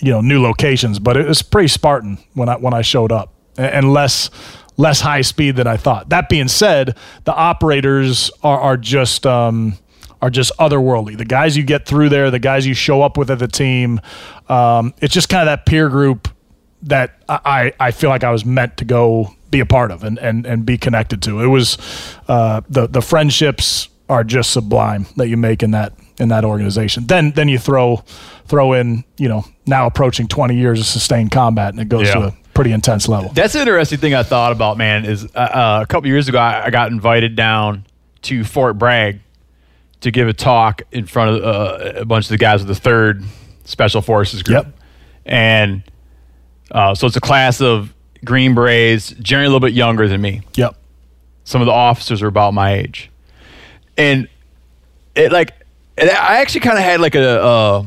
[0.00, 3.32] you know new locations, but it was pretty Spartan when I when I showed up
[3.56, 4.30] and, less
[4.76, 6.10] less high speed than I thought.
[6.10, 9.76] That being said, the operators are are just um,
[10.22, 11.18] are just otherworldly.
[11.18, 14.00] The guys you get through there, the guys you show up with at the team,
[14.48, 16.28] um, it's just kind of that peer group
[16.82, 20.18] that I, I feel like I was meant to go be a part of and,
[20.18, 21.40] and, and be connected to.
[21.40, 21.78] It was
[22.28, 27.06] uh, the the friendships are just sublime that you make in that in that organization.
[27.06, 28.02] Then then you throw
[28.46, 32.18] throw in you know now approaching 20 years of sustained combat and it goes to
[32.18, 33.30] a pretty intense level.
[33.32, 35.04] That's an interesting thing I thought about, man.
[35.04, 37.84] Is uh, uh, a couple years ago I, I got invited down
[38.22, 39.20] to Fort Bragg
[40.00, 42.74] to give a talk in front of uh, a bunch of the guys of the
[42.74, 43.22] Third
[43.64, 44.74] Special Forces Group, Yep.
[45.26, 45.82] and
[46.72, 47.93] uh, so it's a class of
[48.24, 50.42] Green Berets, generally a little bit younger than me.
[50.54, 50.76] Yep.
[51.44, 53.10] Some of the officers are about my age,
[53.96, 54.28] and
[55.14, 55.52] it like
[55.98, 57.42] I actually kind of had like a.
[57.42, 57.84] Uh,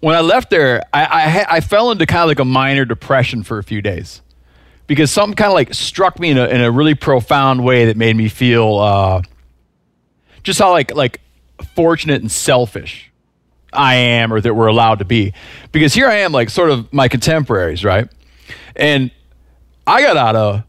[0.00, 3.42] when I left there, I I, I fell into kind of like a minor depression
[3.42, 4.22] for a few days
[4.86, 7.96] because something kind of like struck me in a, in a really profound way that
[7.96, 9.22] made me feel uh,
[10.42, 11.20] just how like like
[11.74, 13.10] fortunate and selfish
[13.74, 15.34] I am or that we're allowed to be.
[15.72, 18.08] Because here I am, like sort of my contemporaries, right?
[18.76, 19.10] And
[19.86, 20.62] I got out of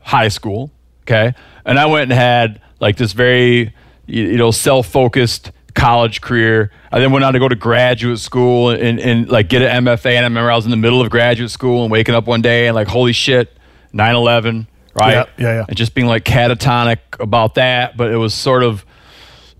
[0.00, 0.70] high school,
[1.02, 1.34] okay,
[1.64, 3.74] and I went and had like this very
[4.06, 6.70] you know self-focused college career.
[6.90, 10.10] I then went on to go to graduate school and, and like get an MFA.
[10.10, 12.42] And I remember I was in the middle of graduate school and waking up one
[12.42, 13.56] day and like, holy shit,
[13.94, 15.12] 9/11, right?
[15.12, 15.64] Yeah, yeah, yeah.
[15.66, 18.84] And just being like catatonic about that, but it was sort of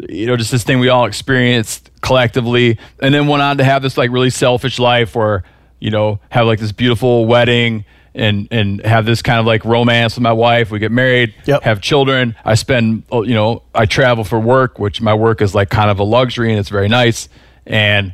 [0.09, 3.83] you know, just this thing we all experienced collectively, and then went on to have
[3.83, 5.45] this like really selfish life where,
[5.79, 7.85] you know, have like this beautiful wedding
[8.15, 10.71] and and have this kind of like romance with my wife.
[10.71, 11.63] We get married, Yep.
[11.63, 12.35] have children.
[12.45, 15.91] I spend, oh, you know, I travel for work, which my work is like kind
[15.91, 17.29] of a luxury and it's very nice,
[17.67, 18.13] and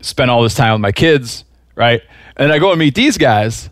[0.00, 2.00] spend all this time with my kids, right?
[2.36, 3.70] And I go and meet these guys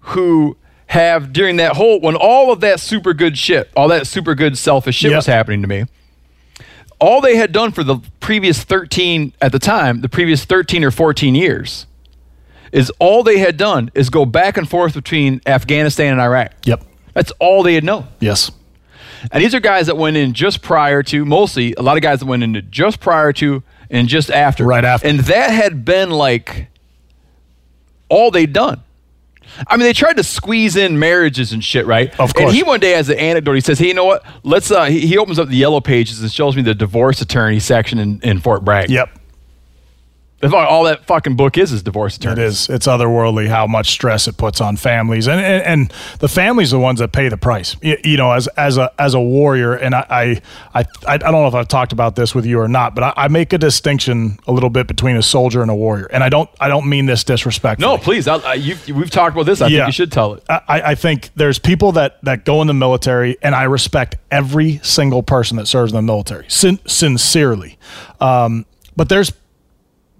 [0.00, 4.34] who have during that whole when all of that super good shit, all that super
[4.34, 5.18] good selfish shit Yep.
[5.18, 5.84] was happening to me
[7.00, 10.90] all they had done for the previous 13 at the time the previous 13 or
[10.90, 11.86] 14 years
[12.72, 16.82] is all they had done is go back and forth between afghanistan and iraq Yep.
[17.14, 18.50] that's all they had known Yes.
[19.32, 22.20] and these are guys that went in just prior to mostly a lot of guys
[22.20, 25.06] that went in just prior to and just after Right after.
[25.08, 26.68] and that had been like
[28.08, 28.82] all they'd done
[29.66, 32.10] I mean, they tried to squeeze in marriages and shit, right?
[32.20, 32.48] Of course.
[32.48, 33.54] And he one day has an anecdote.
[33.54, 34.22] He says, "Hey, you know what?
[34.44, 37.58] Let's." Uh, he, he opens up the yellow pages and shows me the divorce attorney
[37.58, 38.90] section in, in Fort Bragg.
[38.90, 39.17] Yep.
[40.40, 42.44] All, that fucking book is is divorce It attorneys.
[42.44, 42.68] is.
[42.68, 46.76] It's otherworldly how much stress it puts on families, and and, and the families are
[46.76, 47.76] the ones that pay the price.
[47.82, 50.40] You, you know, as as a as a warrior, and I,
[50.72, 53.02] I I I don't know if I've talked about this with you or not, but
[53.02, 56.22] I, I make a distinction a little bit between a soldier and a warrior, and
[56.22, 57.90] I don't I don't mean this disrespectfully.
[57.96, 58.28] No, please.
[58.28, 59.60] I, I, you, we've talked about this.
[59.60, 60.44] I think you should tell it.
[60.48, 64.78] I, I think there's people that that go in the military, and I respect every
[64.84, 67.76] single person that serves in the military, sin- sincerely.
[68.20, 68.66] Um,
[68.96, 69.32] but there's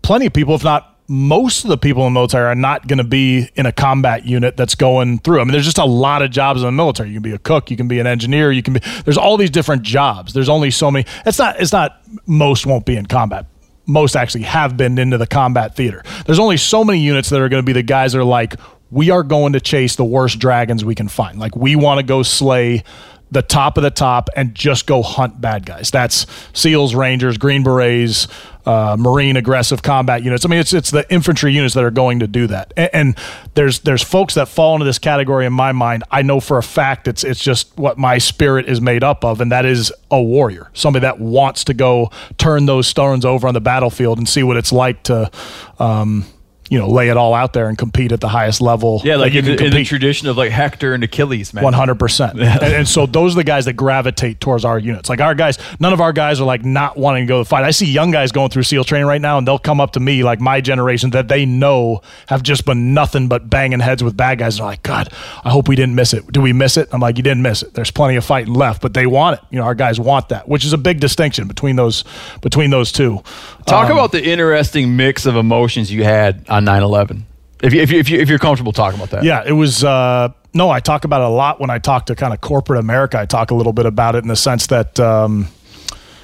[0.09, 2.97] plenty of people, if not most of the people in the military, are not going
[2.97, 5.39] to be in a combat unit that's going through.
[5.39, 7.11] I mean, there's just a lot of jobs in the military.
[7.11, 8.81] You can be a cook, you can be an engineer, you can be.
[9.05, 10.33] There's all these different jobs.
[10.33, 11.05] There's only so many.
[11.27, 11.61] It's not.
[11.61, 12.01] It's not.
[12.27, 13.45] Most won't be in combat.
[13.85, 16.03] Most actually have been into the combat theater.
[16.25, 18.55] There's only so many units that are going to be the guys that are like,
[18.91, 21.39] we are going to chase the worst dragons we can find.
[21.39, 22.83] Like we want to go slay
[23.31, 25.91] the top of the top and just go hunt bad guys.
[25.91, 28.27] That's SEALs, Rangers, Green Berets,
[28.69, 30.45] uh, Marine aggressive combat units.
[30.45, 32.75] I mean, it's it's the infantry units that are going to do that.
[32.77, 33.19] And, and
[33.55, 36.05] there's there's folks that fall into this category in my mind.
[36.11, 39.41] I know for a fact it's it's just what my spirit is made up of,
[39.41, 43.55] and that is a warrior, somebody that wants to go turn those stones over on
[43.55, 45.31] the battlefield and see what it's like to.
[45.79, 46.27] Um,
[46.69, 49.01] you know, lay it all out there and compete at the highest level.
[49.05, 51.55] Yeah, like that you in, can the, in the tradition of like Hector and Achilles,
[51.55, 51.65] man.
[51.65, 55.09] One hundred percent, and and so those are the guys that gravitate towards our units.
[55.09, 57.65] Like our guys, none of our guys are like not wanting to go to fight.
[57.65, 60.01] I see young guys going through SEAL training right now, and they'll come up to
[60.01, 64.17] me, like my generation, that they know have just been nothing but banging heads with
[64.17, 64.55] bad guys.
[64.57, 65.13] And They're like, God,
[65.45, 66.31] I hope we didn't miss it.
[66.33, 66.89] Do we miss it?
[66.93, 67.75] I'm like, you didn't miss it.
[67.75, 69.45] There's plenty of fighting left, but they want it.
[69.51, 72.05] You know, our guys want that, which is a big distinction between those
[72.43, 73.23] between those two.
[73.67, 77.23] Talk Um, about the interesting mix of emotions you had on 9/11.
[77.63, 79.25] If you, if you, if you if you're comfortable talking about that.
[79.25, 79.83] Yeah, it was.
[79.83, 82.81] Uh, no, I talk about it a lot when I talk to kind of corporate
[82.81, 83.19] America.
[83.19, 84.99] I talk a little bit about it in the sense that.
[85.01, 85.49] Um,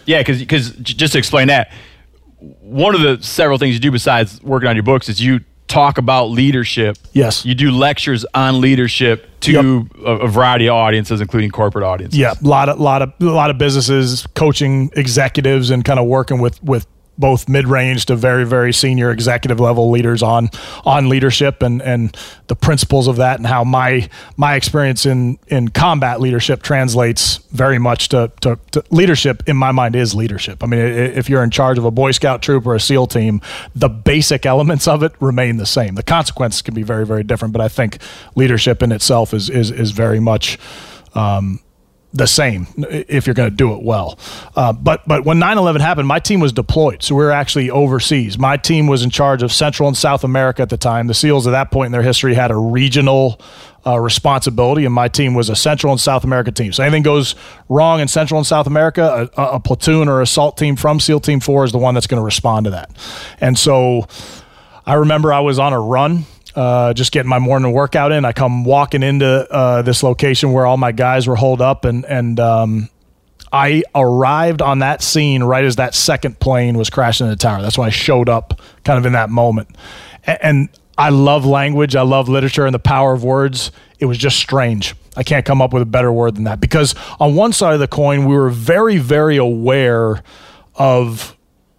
[0.06, 1.72] Yeah, because just to explain that,
[2.60, 5.98] one of the several things you do besides working on your books is you talk
[5.98, 6.98] about leadership.
[7.12, 7.44] Yes.
[7.44, 12.18] You do lectures on leadership to a, a variety of audiences, including corporate audiences.
[12.18, 16.06] Yeah, a lot of lot of a lot of businesses coaching executives and kind of
[16.06, 16.86] working with with
[17.18, 20.50] both mid-range to very very senior executive level leaders on
[20.84, 25.68] on leadership and and the principles of that and how my my experience in in
[25.68, 30.62] combat leadership translates very much to, to, to leadership in my mind is leadership.
[30.62, 33.40] I mean if you're in charge of a boy scout troop or a seal team
[33.74, 35.94] the basic elements of it remain the same.
[35.94, 37.98] The consequences can be very very different but i think
[38.34, 40.58] leadership in itself is is is very much
[41.14, 41.60] um,
[42.14, 44.18] the same if you're going to do it well.
[44.54, 48.38] Uh, but but when 9/11 happened, my team was deployed, so we were actually overseas.
[48.38, 51.08] My team was in charge of Central and South America at the time.
[51.08, 53.40] The SEALs at that point in their history had a regional
[53.84, 56.72] uh, responsibility, and my team was a Central and South America team.
[56.72, 57.34] So anything goes
[57.68, 61.40] wrong in Central and South America, a, a platoon or assault team from SEAL Team
[61.40, 62.90] Four is the one that's going to respond to that.
[63.40, 64.06] And so
[64.86, 68.24] I remember I was on a run uh, just getting my morning workout in.
[68.24, 72.04] I come walking into uh, this location where all my guys were holed up, and
[72.04, 72.88] and um,
[73.52, 77.62] I arrived on that scene right as that second plane was crashing in the tower.
[77.62, 79.68] That's when I showed up, kind of in that moment.
[80.24, 81.96] And, and I love language.
[81.96, 83.70] I love literature and the power of words.
[83.98, 84.94] It was just strange.
[85.16, 87.80] I can't come up with a better word than that because on one side of
[87.80, 90.22] the coin, we were very, very aware
[90.74, 91.36] of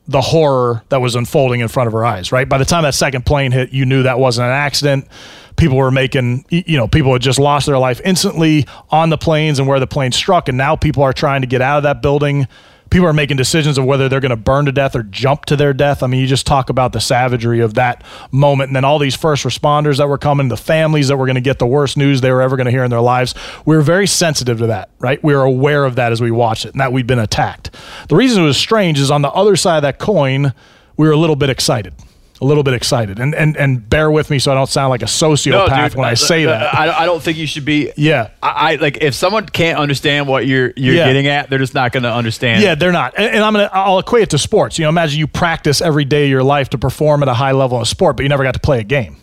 [0.08, 2.48] the horror that was unfolding in front of her eyes, right?
[2.48, 5.08] By the time that second plane hit, you knew that wasn't an accident.
[5.56, 9.58] People were making, you know, people had just lost their life instantly on the planes
[9.58, 10.48] and where the plane struck.
[10.50, 12.48] And now people are trying to get out of that building
[12.90, 15.56] people are making decisions of whether they're going to burn to death or jump to
[15.56, 16.04] their death.
[16.04, 18.70] I mean, you just talk about the savagery of that moment.
[18.70, 21.42] And then all these first responders that were coming, the families that were going to
[21.42, 23.34] get the worst news they were ever going to hear in their lives.
[23.66, 25.22] We were very sensitive to that, right?
[25.24, 27.72] We were aware of that as we watched it and that we'd been attacked.
[28.08, 30.54] The reason it was strange is on the other side of that coin,
[30.98, 31.94] we were a little bit excited
[32.42, 33.20] a little bit excited.
[33.20, 35.96] And and and bear with me so I don't sound like a sociopath No, dude,
[35.96, 36.76] when I uh, say uh, that.
[36.76, 37.92] I, I don't think you should be.
[37.96, 38.30] Yeah.
[38.44, 41.08] I, I like if someone can't understand what you're you're Yeah.
[41.08, 42.62] getting at, they're just not going to understand.
[42.62, 43.14] Yeah, they're not.
[43.18, 44.78] And, and I'm gonna I'll equate it to sports.
[44.78, 47.54] You know, imagine you practice every day of your life to perform at a high
[47.54, 49.18] level of sport, but you never got to play a game.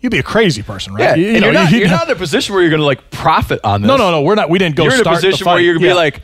[0.00, 1.18] You'd be a crazy person, Yeah, right?
[1.18, 2.80] You- you and know, you're, not, you- you're not in a position where you're going
[2.80, 3.86] to like profit on this.
[3.88, 4.22] No, no, no.
[4.22, 4.50] We're not.
[4.50, 4.84] We didn't go.
[4.88, 4.94] Start.
[4.98, 5.92] You're in a position where you're going to Yeah.
[5.92, 6.22] be like,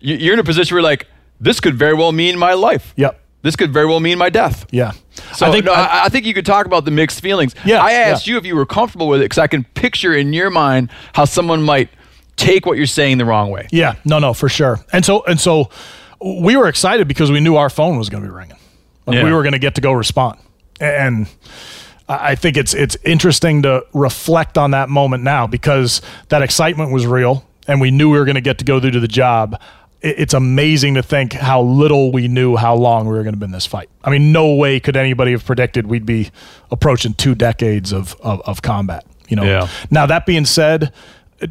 [0.00, 1.06] you- you're in a position where like
[1.38, 2.92] this could very well mean my life.
[2.96, 3.19] Yep.
[3.42, 4.66] This could very well mean my death.
[4.70, 4.92] Yeah.
[5.34, 7.54] So I think no, I- I, think you could talk about the mixed feelings.
[7.64, 8.32] Yeah, I asked yeah.
[8.32, 11.24] you if you were comfortable with it because I can picture in your mind how
[11.24, 11.88] someone might
[12.36, 13.68] take what you're saying the wrong way.
[13.70, 14.80] Yeah, no, no, for sure.
[14.92, 15.70] And so and so
[16.22, 18.56] we were excited because we knew our phone was going to be ringing.
[19.06, 19.24] Like Yeah.
[19.24, 20.38] we were going to get to go respond.
[20.78, 21.26] And
[22.08, 26.92] I I think it's it's interesting to reflect on that moment now because that excitement
[26.92, 29.08] was real and we knew we were going to get to go through to the
[29.08, 29.60] job.
[30.02, 33.38] It- It's amazing to think how little we knew how long we were going to
[33.38, 33.88] be in this fight.
[34.04, 36.30] I mean, no way could anybody have predicted we'd be
[36.70, 39.04] approaching two decades of, of, of combat.
[39.28, 39.44] You know.
[39.44, 39.68] Yeah.
[39.90, 40.92] Now that being said,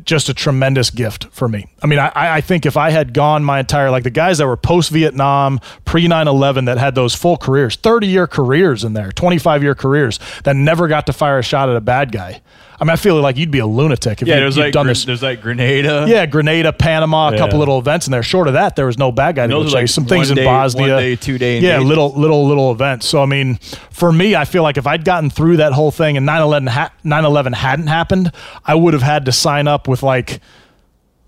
[0.03, 1.65] just a tremendous gift for me.
[1.81, 4.45] I mean, I, I think if I had gone my entire like the guys that
[4.45, 9.11] were post Vietnam, pre 9/11 that had those full careers, 30 year careers in there,
[9.11, 12.41] 25 year careers that never got to fire a shot at a bad guy.
[12.81, 14.85] I mean, I feel like you'd be a lunatic if you, there's you'd like done
[14.85, 15.03] Gren- this.
[15.05, 16.05] there's like Grenada.
[16.07, 17.37] Yeah, Grenada, Panama, a Yeah.
[17.39, 18.23] couple little events in there.
[18.23, 19.87] Short of that, there was no bad guy to go are like.
[19.89, 23.05] Some things one in Bosnia, one day, two day Yeah, little little little events.
[23.07, 23.59] So I mean,
[23.91, 26.91] for me, I feel like if I'd gotten through that whole thing and 9/11 ha-
[27.03, 28.31] 9/11 hadn't happened,
[28.65, 30.39] I would have had to sign up with like.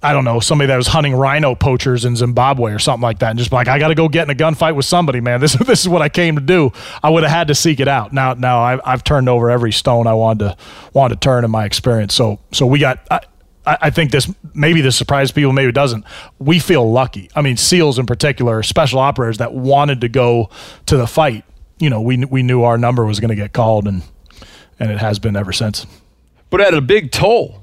[0.03, 3.29] I don't know, somebody that was hunting rhino poachers in Zimbabwe or something like that,
[3.31, 5.39] and just like, I got to go get in a gunfight with somebody, man.
[5.41, 6.71] This this is what I came to do.
[7.01, 8.13] I would have had to seek it out.
[8.13, 10.57] Now now I've, I've turned over every stone I wanted to
[10.93, 12.13] wanted to turn in my experience.
[12.13, 12.99] So so we got.
[13.09, 13.21] I,
[13.63, 16.03] I think this maybe this surprises people, maybe it doesn't.
[16.39, 17.29] We feel lucky.
[17.35, 20.49] I mean, SEALs in particular, special operators that wanted to go
[20.87, 21.45] to the fight.
[21.77, 24.03] You know, we we knew our number was going to get called, and
[24.79, 25.85] and it has been ever since
[26.49, 27.60] But at a big toll.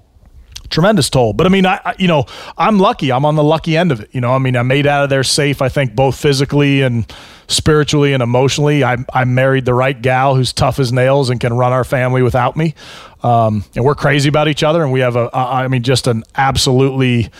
[0.70, 1.32] Tremendous toll.
[1.32, 2.24] But I mean, I, I you know
[2.56, 3.12] I'm lucky.
[3.12, 4.10] I'm on the lucky end of it.
[4.12, 5.62] You know, I mean, I made out of there safe.
[5.62, 7.10] I think both physically and
[7.48, 8.84] spiritually and emotionally.
[8.84, 12.22] I I married the right gal who's tough as nails and can run our family
[12.22, 12.74] without me.
[13.22, 16.22] Um, and we're crazy about each other, and we have a I mean just an
[16.36, 17.30] absolutely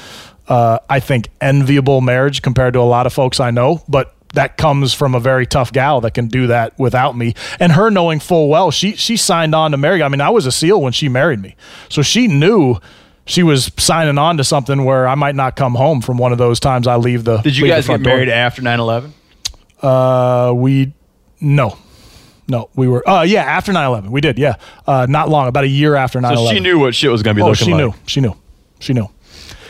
[0.49, 4.15] uh, I think enviable marriage compared to a lot of folks I know, but.
[4.35, 7.91] That comes from a very tough gal that can do that without me, and her
[7.91, 10.03] knowing full well she she signed on to marry.
[10.03, 11.57] I mean, I was a SEAL when she married me,
[11.89, 12.77] so she knew
[13.29, 16.39] she was signing on to something where I might not come home from one of
[16.39, 17.37] those times I leave the.
[17.39, 18.15] Did you guys get front door.
[18.15, 19.13] married after 9/11?
[19.83, 20.93] Uh, we
[21.41, 21.79] no,
[22.49, 23.09] no, we were.
[23.09, 24.09] Uh, yeah, after 9-11.
[24.09, 24.39] we did.
[24.39, 24.55] Yeah,
[24.87, 26.37] uh, not long, about a year after 9-11.
[26.49, 27.81] So she knew what shit was going to be Oh, looking she like.
[27.85, 27.95] knew.
[28.07, 28.35] She knew.
[28.81, 29.09] She knew.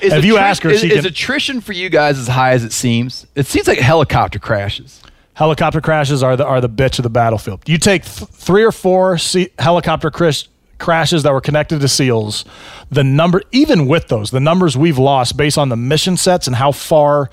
[0.00, 2.62] Is If you ask her, is, is can- attrition for you guys as high as
[2.64, 3.26] it seems?
[3.34, 5.02] It seems like helicopter crashes.
[5.34, 7.62] Helicopter crashes are the are the bitch of the battlefield.
[7.68, 10.48] You take th- three or four se- helicopter crash-
[10.78, 12.44] crashes that were connected to SEALs.
[12.90, 16.56] The number, even with those, the numbers we've lost based on the mission sets and
[16.56, 17.30] how far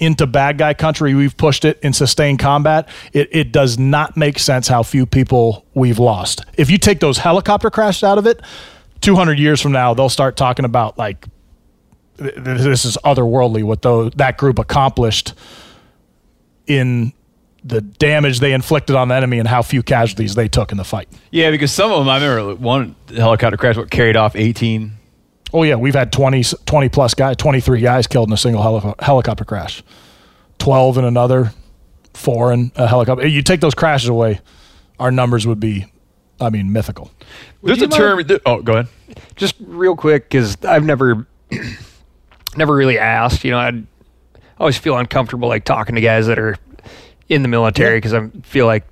[0.00, 1.14] into bad guy country.
[1.14, 2.88] We've pushed it in sustained combat.
[3.12, 6.42] It, it does not make sense how few people we've lost.
[6.56, 8.40] If you take those helicopter crashes out of it,
[9.02, 11.26] 200 years from now, they'll start talking about like
[12.18, 15.34] th- th- this is otherworldly what those, that group accomplished
[16.66, 17.12] in
[17.64, 20.84] the damage they inflicted on the enemy and how few casualties they took in the
[20.84, 21.08] fight.
[21.30, 24.92] Yeah, because some of them, I remember one helicopter crash what carried off 18.
[25.52, 28.94] Oh yeah, we've had 20, 20 plus guys, 23 guys killed in a single heli-
[29.00, 29.82] helicopter crash.
[30.58, 31.52] 12 in another,
[32.14, 33.26] 4 in a helicopter.
[33.26, 34.40] You take those crashes away,
[34.98, 35.86] our numbers would be
[36.40, 37.10] I mean mythical.
[37.62, 38.24] There's a term.
[38.26, 38.88] th- oh, go ahead.
[39.36, 41.26] just real quick because I've never
[42.56, 43.44] never really asked.
[43.44, 43.86] You know, I'd
[44.58, 46.56] always feel uncomfortable like talking to guys that are
[47.30, 48.84] in the military because I feel like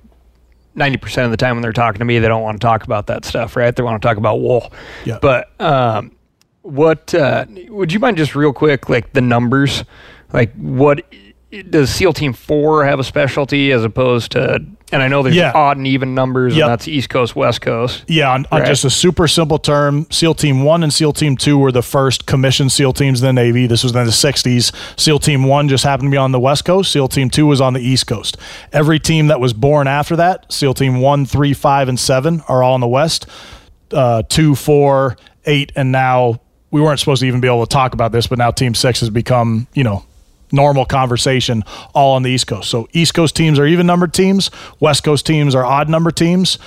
[0.73, 2.83] ninety percent of the time when they're talking to me, they don't want to talk
[2.83, 3.75] about that stuff, right?
[3.75, 4.73] They want to talk about wool.
[5.05, 5.19] Yeah.
[5.21, 6.15] But um,
[6.63, 9.83] what uh, would you mind just real quick, like the numbers,
[10.33, 11.05] like what
[11.69, 14.65] does SEAL Team Four have a specialty as opposed to?
[14.91, 15.51] And I know there's Yeah.
[15.53, 16.63] odd and even numbers, Yep.
[16.65, 18.03] and that's East Coast, West Coast.
[18.07, 21.57] Yeah, on, on just a super simple term, SEAL Team 1 and SEAL Team 2
[21.59, 23.67] were the first commissioned SEAL teams in the Navy.
[23.67, 24.71] This was in the 60s.
[24.97, 26.91] SEAL Team 1 just happened to be on the West Coast.
[26.91, 28.37] SEAL Team 2 was on the East Coast.
[28.73, 32.63] Every team that was born after that, SEAL Team 1, 3, 5, and 7, are
[32.63, 33.27] all in the West.
[33.93, 36.39] Uh, 2, 4, 8, and now
[36.71, 38.99] we weren't supposed to even be able to talk about this, but now Team 6
[39.01, 40.03] has become, you know,
[40.51, 42.69] normal conversation all on the East Coast.
[42.69, 46.57] So East Coast teams are even numbered teams, West Coast teams are odd number teams.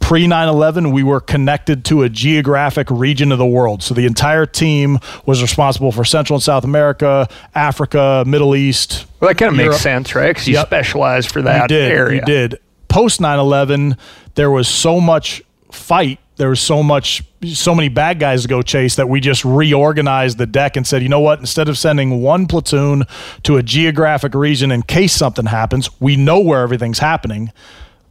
[0.00, 3.84] Pre 9 11, we were connected to a geographic region of the world.
[3.84, 9.06] So the entire team was responsible for Central and South America, Africa, Middle East.
[9.20, 9.72] Well, that kind of Europe.
[9.74, 10.28] makes sense, right?
[10.30, 10.66] Because you Yep.
[10.66, 12.18] specialize for that you did, area.
[12.20, 12.58] You did.
[12.88, 13.96] Post 9 11,
[14.34, 15.40] there was so much
[15.70, 16.18] fight.
[16.36, 20.38] There was so much, so many bad guys to go chase that we just reorganized
[20.38, 21.40] the deck and said, you know what?
[21.40, 23.04] Instead of sending one platoon
[23.42, 27.52] to a geographic region in case something happens, we know where everything's happening.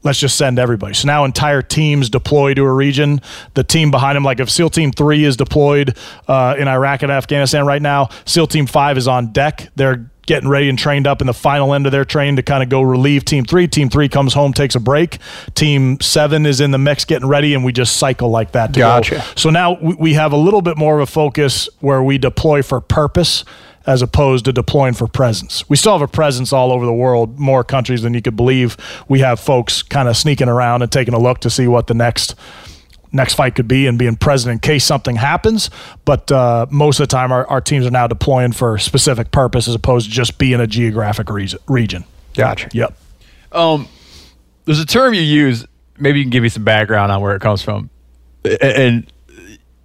[0.04, 0.94] Let's just send everybody.
[0.94, 3.22] So now entire teams deploy to a region.
[3.54, 5.96] The team behind them, like if SEAL Team Three is deployed
[6.28, 9.70] uh, in Iraq and Afghanistan right now, SEAL Team Five is on deck.
[9.76, 12.64] They're getting ready and trained up in the final end of their training to kind
[12.64, 13.68] of go relieve Team Three.
[13.68, 15.20] Team Three comes home, takes a break.
[15.54, 18.74] Team Seven is in the mix, getting ready, and we just cycle like that.
[18.74, 18.88] To go.
[18.88, 19.24] Gotcha.
[19.36, 22.82] So now we have a little bit more of a focus where we deploy for
[22.82, 23.46] purpose
[23.86, 25.68] as opposed to deploying for presence.
[25.70, 28.78] We still have a presence all over the world, more countries than you could believe.
[29.08, 31.94] We have folks kind of sneaking around and taking a look to see what the
[31.94, 32.36] next
[33.14, 35.70] next fight could be and being present in case something happens.
[36.06, 39.68] But uh, most of the time, our, our teams are now deploying for specific purpose
[39.68, 42.06] as opposed to just being a geographic reason, region.
[42.36, 42.70] Gotcha.
[42.72, 42.98] Yep.
[43.52, 43.88] Um,
[44.66, 45.66] there's a term you use.
[45.98, 47.90] Maybe you can give me some background on where it comes from,
[48.62, 49.12] and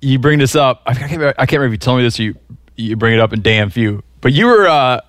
[0.01, 0.83] you bring this up.
[0.87, 2.21] I can't, remember, I can't remember if you told me this.
[2.21, 2.37] Or you
[2.77, 4.67] you bring it up in damn few, but you were.
[4.67, 5.01] Uh,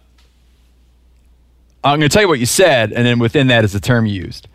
[1.84, 4.06] I'm going to tell you what you said, and then within that is the term
[4.06, 4.48] you used.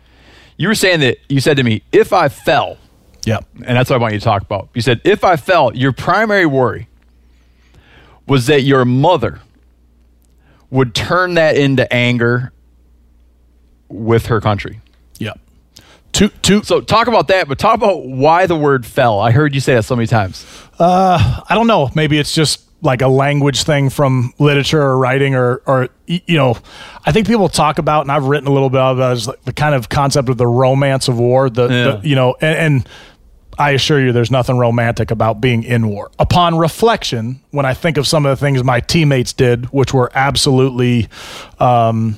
[0.57, 2.77] You were saying that you said to me, "If I fell,"
[3.25, 4.69] yeah, and that's what I want you to talk about.
[4.73, 6.87] You said, "If I fell, your primary worry
[8.27, 9.41] was that your mother
[10.69, 12.51] would turn that into anger
[13.89, 14.81] with her country."
[15.19, 15.33] Yeah.
[16.11, 19.19] Two, two, So talk about that, but talk about why the word fell.
[19.19, 20.45] I heard you say that so many times.
[20.79, 21.89] I don't know.
[21.95, 26.57] Maybe it's just like a language thing from literature or writing or, or you know,
[27.05, 29.53] I think people talk about, and I've written a little bit about it, is the
[29.53, 31.49] kind of concept of the romance of war.
[31.49, 31.83] The, Yeah.
[32.01, 32.89] the you know, and, and
[33.57, 36.11] I assure you, there's nothing romantic about being in war.
[36.19, 40.11] Upon reflection, when I think of some of the things my teammates did, which were
[40.13, 41.07] absolutely
[41.59, 42.17] um,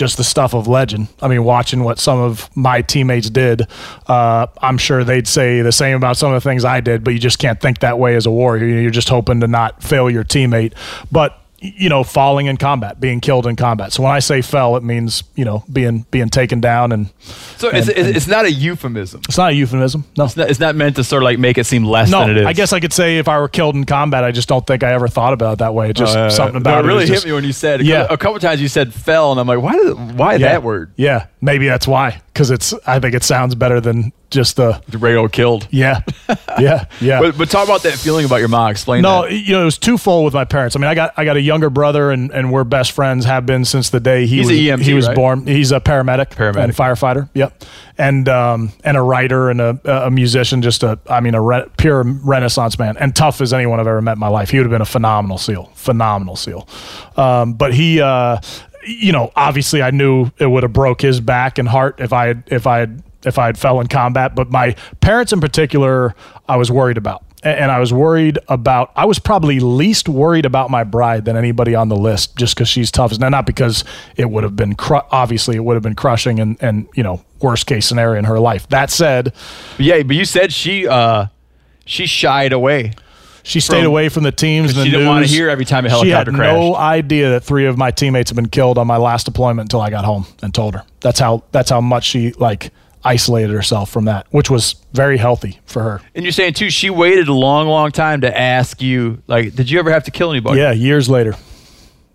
[0.00, 1.08] just the stuff of legend.
[1.20, 3.66] I mean, watching what some of my teammates did,
[4.06, 7.12] uh, I'm sure they'd say the same about some of the things I did, but
[7.12, 8.64] you just can't think that way as a warrior.
[8.64, 10.72] You're just hoping to not fail your teammate.
[11.12, 13.92] But you know, falling in combat, being killed in combat.
[13.92, 17.10] So when I say fell, it means you know being being taken down, and
[17.58, 19.20] So it's, it's, it's not a euphemism.
[19.28, 20.04] it's not a euphemism.
[20.16, 22.20] No, It's not, it's not meant to sort of like make it seem less no.
[22.20, 22.46] than it is.
[22.46, 24.82] I guess I could say if I were killed in combat, I just don't think
[24.82, 25.90] I ever thought about it that way.
[25.90, 27.82] It's just Uh, something no, about it really is hit just- me when you said.
[27.82, 28.06] Yeah.
[28.08, 29.72] a couple times you said fell, and I'm like, why?
[29.74, 30.38] Did, why yeah.
[30.38, 30.92] that word?
[30.96, 32.20] Yeah, maybe that's why.
[32.32, 35.66] Because it's I think it sounds better than just the The radio killed.
[35.70, 36.00] yeah,
[36.58, 37.20] yeah, yeah.
[37.20, 38.70] But, but talk about that feeling about your mom.
[38.70, 39.32] Explain No, that.
[39.32, 40.76] you know, it was twofold with my parents.
[40.76, 43.24] I mean, I got I got a younger brother, and, and we're best friends.
[43.24, 45.14] Have been since the day he He's was EMT, he was right?
[45.16, 45.46] born.
[45.46, 46.64] He's a paramedic, Paramedic.
[46.64, 47.28] and firefighter.
[47.34, 47.64] Yep,
[47.98, 50.62] and um and a writer and a a musician.
[50.62, 54.00] Just a I mean a re- pure Renaissance man, and tough as anyone I've ever
[54.02, 54.50] met in my life.
[54.50, 56.68] He would have been a phenomenal SEAL, phenomenal SEAL.
[57.16, 58.00] Um, but he.
[58.00, 58.38] uh
[58.86, 62.28] you know, obviously, I knew it would have broke his back and heart if I
[62.28, 64.34] had if I had if I had fell in combat.
[64.34, 66.14] But my parents, in particular,
[66.48, 67.22] I was worried about.
[67.42, 68.92] and I was worried about.
[68.96, 72.68] I was probably least worried about my bride than anybody on the list, just because
[72.68, 73.18] she's tough.
[73.18, 73.82] Now, not because
[74.16, 77.22] it would have been cru- obviously it would have been crushing and and you know
[77.40, 78.68] worst case scenario in her life.
[78.68, 79.32] That said,
[79.78, 81.26] yeah, but you said she uh
[81.86, 82.92] she shied away.
[83.42, 84.76] she stayed From- away from the teams.
[84.76, 86.80] and she didn't wanna hear every time a She had helicopter no crashed.
[86.80, 89.88] idea that three of my teammates had been killed on my last deployment until I
[89.88, 90.84] got home and told her.
[91.00, 92.70] That's how that's how much she like
[93.04, 96.00] isolated herself from that, which was very healthy for her.
[96.14, 99.70] And you're saying too, she waited a long, long time to ask you, like, did
[99.70, 100.58] you ever have to kill anybody?
[100.60, 101.34] Yeah, years later.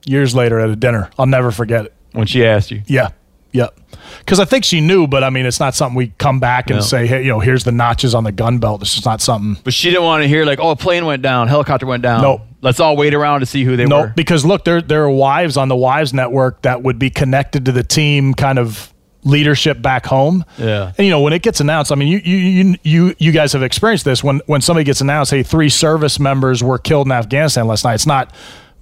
[0.06, 1.10] Years later at a dinner.
[1.18, 1.94] I'll never forget it.
[2.12, 2.82] When she asked you.
[2.86, 3.10] Yeah.
[3.52, 3.80] Yep.
[4.20, 6.80] Because I think she knew, but I mean, it's not something we come back and
[6.80, 6.84] No.
[6.84, 8.82] say, hey, you know, here's the notches on the gun belt.
[8.82, 9.62] It's just not something.
[9.64, 12.22] But she didn't want to hear like, oh, a plane went down, helicopter went down.
[12.22, 12.42] Nope.
[12.62, 14.08] Let's all wait around to see who they No, were.
[14.08, 17.66] No, because look, there there are wives on the wives network that would be connected
[17.66, 18.92] to the team kind of
[19.26, 20.46] leadership back home.
[20.58, 20.94] Yeah.
[20.98, 23.52] And you know, when it gets announced, I mean, you you you you, you guys
[23.54, 27.12] have experienced this when when somebody gets announced, hey, three service members were killed in
[27.12, 27.96] Afghanistan last night.
[27.96, 28.34] It's not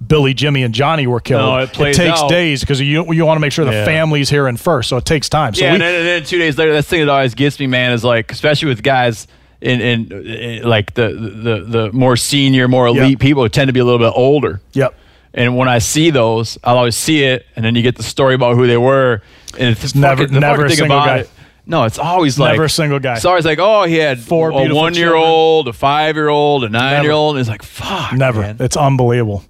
[0.06, 1.42] Billy, Jimmy, and Johnny were killed.
[1.42, 2.28] No, it plays takes out.
[2.28, 3.84] days because you you want to make sure the Yeah.
[3.84, 5.54] family's here in first, so it takes time.
[5.54, 7.34] So yeah, we, and, then, and then two days later, that's the thing that always
[7.34, 9.26] gets me, man, is like, especially with guys
[9.62, 13.16] in, in, in like the, the the more senior, more elite Yeah.
[13.16, 14.60] people who tend to be a little bit older.
[14.74, 14.94] Yep.
[15.36, 18.34] And when I see those, I'll always see it, and then you get the story
[18.36, 19.20] about who they were,
[19.58, 21.18] and it's, never- fucking- never fucking a single guy.
[21.18, 21.30] It,
[21.66, 23.14] no, it's always like Never a single guy.
[23.16, 27.36] It's always like, oh, he had Four a one-year-old, a five-year-old, a nine-year-old.
[27.36, 28.42] And it's like, fuck, Never.
[28.42, 28.58] man.
[28.60, 29.42] It's unbelievable.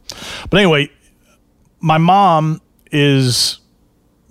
[0.48, 0.90] But anyway,
[1.80, 2.60] my mom
[2.92, 3.58] is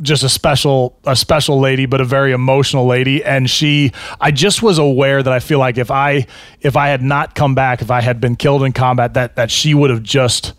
[0.01, 4.63] just a special a special lady but a very emotional lady and she I just
[4.63, 6.25] was aware that I feel like if I
[6.61, 9.51] if I had not come back if I had been killed in combat that that
[9.51, 10.53] she would have just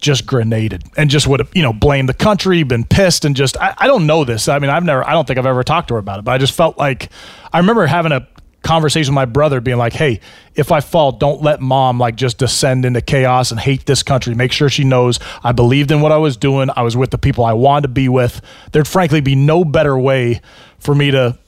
[0.00, 3.56] just grenaded and just would have you know blamed the country been pissed and just
[3.58, 4.48] I, I don't know this.
[4.48, 6.32] I mean i've never i don't think i've ever talked to her about it but
[6.32, 7.10] i just felt like
[7.52, 8.26] i remember having a
[8.62, 10.20] conversation with my brother being like hey
[10.56, 14.34] if i fall don't let mom like just descend into chaos and hate this country.
[14.34, 16.68] Make sure she knows i believed in what i was doing.
[16.74, 18.40] I was with the people i wanted to be with.
[18.72, 20.40] There'd frankly be no better way
[20.78, 21.38] for me to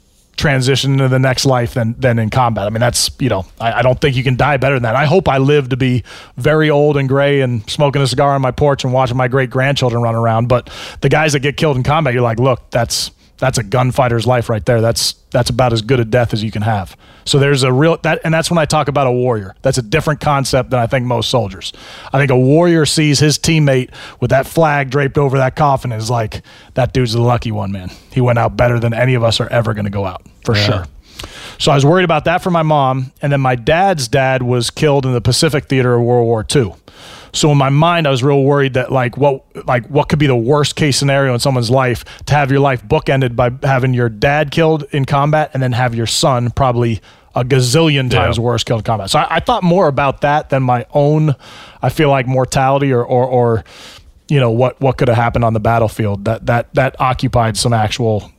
[0.40, 2.66] transition into the next life than than in combat.
[2.66, 4.96] I mean, that's you know, I, I don't think you can die better than that.
[4.96, 6.02] I hope I live to be
[6.36, 9.50] very old and gray and smoking a cigar on my porch and watching my great
[9.50, 10.48] grandchildren run around.
[10.48, 10.70] But
[11.02, 13.10] the guys that get killed in combat, you're like, look, that's
[13.40, 14.80] that's a gunfighter's life right there.
[14.80, 16.96] That's that's about as good a death as you can have.
[17.24, 19.54] So there's a real that, and that's when I talk about a warrior.
[19.62, 21.72] That's a different concept than I think most soldiers.
[22.12, 23.90] I think a warrior sees his teammate
[24.20, 26.42] with that flag draped over that coffin and is like,
[26.74, 27.90] that dude's the lucky one, man.
[28.12, 30.54] He went out better than any of us are ever going to go out for
[30.54, 30.84] sure.
[31.58, 34.70] So I was worried about that for my mom, and then my dad's dad was
[34.70, 36.74] killed in the Pacific theater of World War II.
[37.32, 40.26] So in my mind, I was real worried that like what like what could be
[40.26, 44.08] the worst case scenario in someone's life to have your life bookended by having your
[44.08, 47.00] dad killed in combat and then have your son probably
[47.34, 49.10] a gazillion times worse killed in combat.
[49.10, 51.36] So I, I thought more about that than my own.
[51.80, 53.64] I feel like mortality or or, or
[54.28, 57.72] you know what what could have happened on the battlefield that that that occupied some
[57.72, 58.30] actual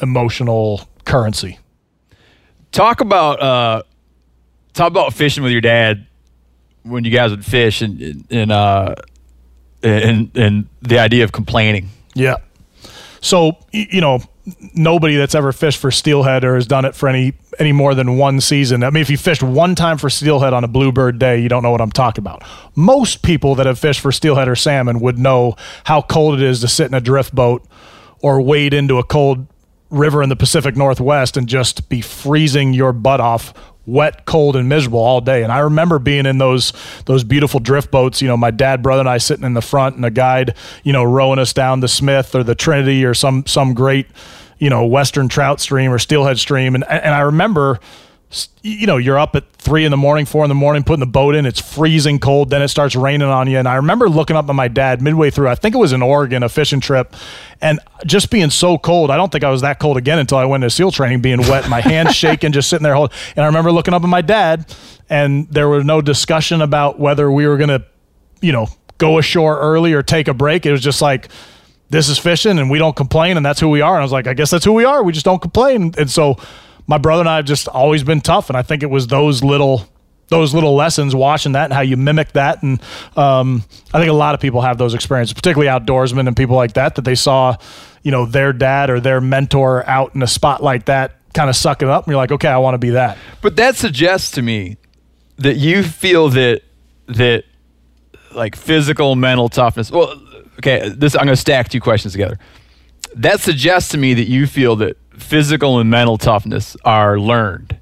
[0.00, 1.58] emotional currency.
[2.72, 3.82] talk about uh
[4.74, 6.06] talk about fishing with your dad
[6.86, 8.94] when you guys would fish and and uh
[9.82, 12.36] and and the idea of complaining Yeah.
[13.20, 14.20] So you know,
[14.74, 18.16] nobody that's ever fished for steelhead or has done it for any any more than
[18.16, 18.84] one season.
[18.84, 21.62] I mean, if you fished one time for steelhead on a bluebird day, you don't
[21.62, 22.44] know what I'm talking about.
[22.74, 26.60] Most people that have fished for steelhead or salmon would know how cold it is
[26.60, 27.66] to sit in a drift boat
[28.20, 29.46] or wade into a cold
[29.90, 33.54] river in the Pacific Northwest and just be freezing your butt off
[33.86, 35.42] wet, cold, and miserable all day.
[35.42, 36.72] And I remember being in those
[37.06, 38.20] those beautiful drift boats.
[38.20, 40.92] You know, my dad, brother, and I sitting in the front, and a guide, you
[40.92, 44.06] know, rowing us down the Smith or the Trinity or some some great,
[44.58, 46.74] you know, Western trout stream or steelhead stream.
[46.74, 47.80] And and I remember.
[48.62, 51.06] You know, you're up at three in the morning, four in the morning, putting the
[51.06, 51.46] boat in.
[51.46, 52.50] It's freezing cold.
[52.50, 53.58] Then it starts raining on you.
[53.58, 55.48] And I remember looking up at my dad midway through.
[55.48, 57.14] I think it was in Oregon, a fishing trip,
[57.60, 59.10] and just being so cold.
[59.10, 61.40] I don't think I was that cold again until I went to SEAL training, being
[61.40, 63.16] wet, my hands shaking, just sitting there holding.
[63.36, 64.74] And I remember looking up at my dad,
[65.08, 67.84] and there was no discussion about whether we were going to,
[68.40, 68.68] you know,
[68.98, 70.66] go ashore early or take a break.
[70.66, 71.28] It was just like,
[71.90, 73.94] this is fishing and we don't complain and that's who we are.
[73.94, 75.02] And I was like, I guess that's who we are.
[75.02, 75.94] We just don't complain.
[75.96, 76.36] And so
[76.86, 78.48] my brother and I have just always been tough.
[78.48, 79.88] And I think it was those little
[80.28, 82.80] those little lessons watching that and how you mimic that and
[83.16, 83.62] um,
[83.94, 86.96] i think a lot of people have those experiences particularly outdoorsmen and people like that
[86.96, 87.54] that they saw
[88.02, 91.56] you know their dad or their mentor out in a spot like that kind of
[91.56, 94.32] suck it up and you're like okay i want to be that but that suggests
[94.32, 94.76] to me
[95.36, 96.62] that you feel that
[97.06, 97.44] that
[98.34, 100.20] like physical mental toughness well
[100.58, 102.38] okay this i'm going to stack two questions together
[103.14, 107.78] that suggests to me that you feel that physical and mental toughness are learned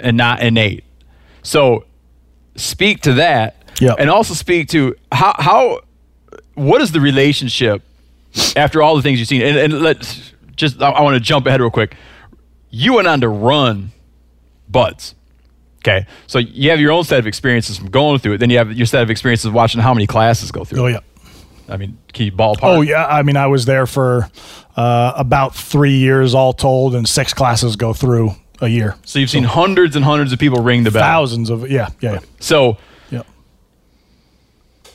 [0.00, 0.84] and not innate
[1.42, 1.84] So
[2.56, 3.56] speak to that.
[3.80, 3.96] Yep.
[3.98, 5.80] And also speak to how how
[6.54, 7.82] what is the relationship
[8.56, 9.42] after all the things you've seen?
[9.42, 11.96] And, and let's just I, I want to jump ahead real quick.
[12.70, 13.92] You went on to run
[14.68, 15.14] buds.
[15.78, 16.06] Okay.
[16.26, 18.38] So you have your own set of experiences from going through it.
[18.38, 20.80] Then you have your set of experiences watching how many classes go through.
[20.80, 21.04] Oh it.
[21.68, 22.58] I mean, key ballpark?
[22.62, 23.06] Oh yeah.
[23.06, 24.28] I mean, I was there for
[24.76, 28.96] uh, about three years all told, and six classes go through a year.
[29.04, 31.02] So you've seen hundreds and hundreds of people ring the bell.
[31.02, 32.18] Thousands of yeah, yeah, yeah.
[32.40, 32.76] So
[33.10, 33.22] yeah.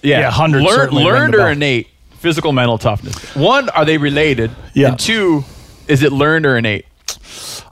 [0.02, 1.88] yeah, Yeah, hundreds Learn, certainly ring learned or innate
[2.20, 3.36] physical mental toughness.
[3.36, 4.52] One, are they related?
[4.74, 4.90] Yeah.
[4.90, 5.44] And two,
[5.88, 6.86] is it learned or innate?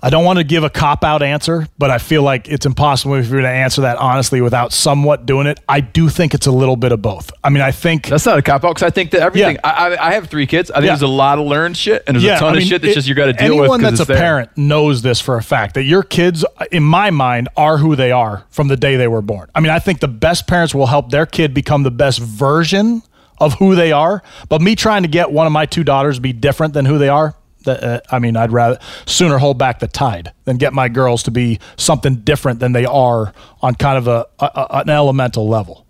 [0.08, 3.16] I don't want to give a cop out answer, but I feel like it's impossible
[3.18, 5.60] you're going to answer that honestly without somewhat doing it.
[5.68, 7.30] I do think it's a little bit of both.
[7.44, 9.56] I mean, I think That's not a cop out because I think that everything.
[9.56, 9.70] Yeah.
[9.70, 10.72] I, I, have three kids.
[10.72, 10.92] I think Yeah.
[10.92, 12.96] there's a lot of learned shit and there's a ton I of shit that's it-
[12.96, 13.64] just you got to deal with.
[13.66, 14.16] Anyone that's a there.
[14.18, 18.14] parent knows this for a fact that your kids, in my mind, are who they
[18.14, 19.50] are from the day they were born.
[19.54, 23.04] I mean, I think the best parents will help their kid become the best version
[23.40, 24.24] of who they are.
[24.48, 26.98] But me trying to get one of my two daughters to be different than who
[26.98, 27.36] they are.
[27.68, 31.24] That, Uh, I mean, I'd rather sooner hold back the tide than get my girls
[31.24, 35.86] to be something different than they are on kind of a, a, an elemental level.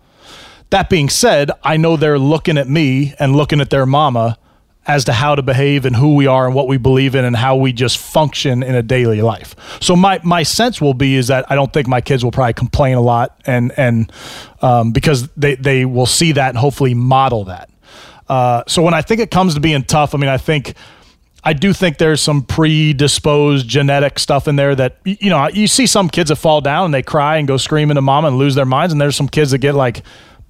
[0.70, 4.36] That being said, I know they're looking at me and looking at their mama
[4.86, 7.36] as to how to behave and who we are and what we believe in and
[7.36, 9.54] how we just function in a daily life.
[9.80, 12.54] So my my sense will be is that I don't think my kids will probably
[12.54, 14.10] complain a lot and and
[14.62, 17.68] um, because they they will see that and hopefully model that.
[18.28, 20.74] Uh, so when I think it comes to being tough, I mean I think.
[21.44, 25.86] I do think there's some predisposed genetic stuff in there that you know you see
[25.86, 28.54] some kids that fall down and they cry and go screaming to mama and lose
[28.54, 30.02] their minds, and there's some kids that get like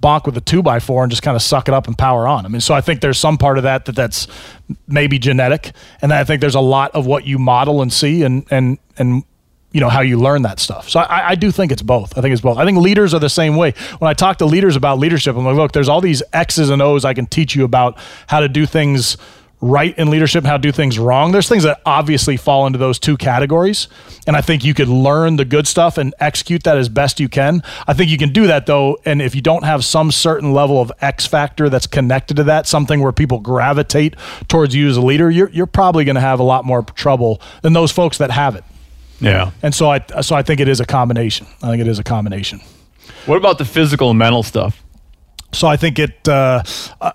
[0.03, 2.27] bonk with a two by four and just kind of suck it up and power
[2.27, 2.47] on.
[2.47, 4.29] I mean, so I think there's some part of that that that's
[4.87, 8.47] maybe genetic, and I think there's a lot of what you model and see and
[8.51, 9.25] and and
[9.73, 10.89] you know how you learn that stuff.
[10.89, 12.17] So I, I do think it's both.
[12.17, 12.57] I think it's both.
[12.57, 13.75] I think leaders are the same way.
[13.99, 16.81] When I talk to leaders about leadership, I'm like, look, there's all these X's and
[16.81, 17.99] O's I can teach you about
[18.29, 19.19] how to do things
[19.61, 21.33] right in leadership, how to do things wrong.
[21.33, 23.89] There's things that obviously fall into those two categories,
[24.27, 27.29] and I think you could learn the good stuff and execute that as best you
[27.29, 27.63] can.
[27.87, 30.81] I think you can do that though, and if you don't have some certain level
[30.81, 34.15] of X factor that's connected to that, something where people gravitate
[34.49, 37.41] towards you as a leader, you're you're probably going to have a lot more trouble
[37.63, 38.65] than those folks that have it.
[39.21, 39.51] Yeah.
[39.63, 41.47] And so I so I think it is a combination.
[41.63, 42.61] I think it is a combination.
[43.27, 44.83] What about the physical and mental stuff?
[45.53, 46.63] So I think it uh,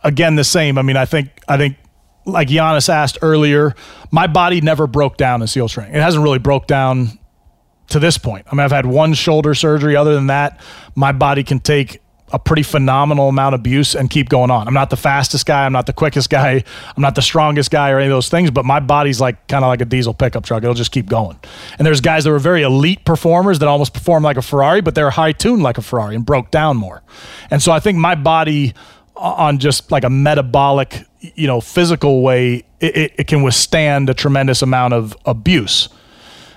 [0.03, 0.77] again the same.
[0.77, 1.77] I mean, I think I think
[2.25, 3.75] like Janis asked earlier,
[4.11, 5.95] my body never broke down in SEAL training.
[5.95, 7.19] It hasn't really broke down
[7.89, 8.45] to this point.
[8.51, 9.95] I mean, I've had one shoulder surgery.
[9.95, 10.59] Other than that,
[10.95, 11.99] my body can take
[12.31, 14.67] a pretty phenomenal amount of abuse and keep going on.
[14.67, 15.65] I'm not the fastest guy.
[15.65, 16.63] I'm not the quickest guy.
[16.95, 19.63] I'm not the strongest guy or any of those things, but my body's like kind
[19.63, 20.63] of like a diesel pickup truck.
[20.63, 21.39] It'll just keep going.
[21.77, 24.95] And there's guys that were very elite performers that almost perform like a Ferrari, but
[24.95, 27.03] they're high tuned like a Ferrari and broke down more.
[27.51, 28.73] And so I think my body
[29.15, 31.05] on just like a metabolic,
[31.35, 35.89] you know, physical way, it, it, can withstand a tremendous amount of abuse.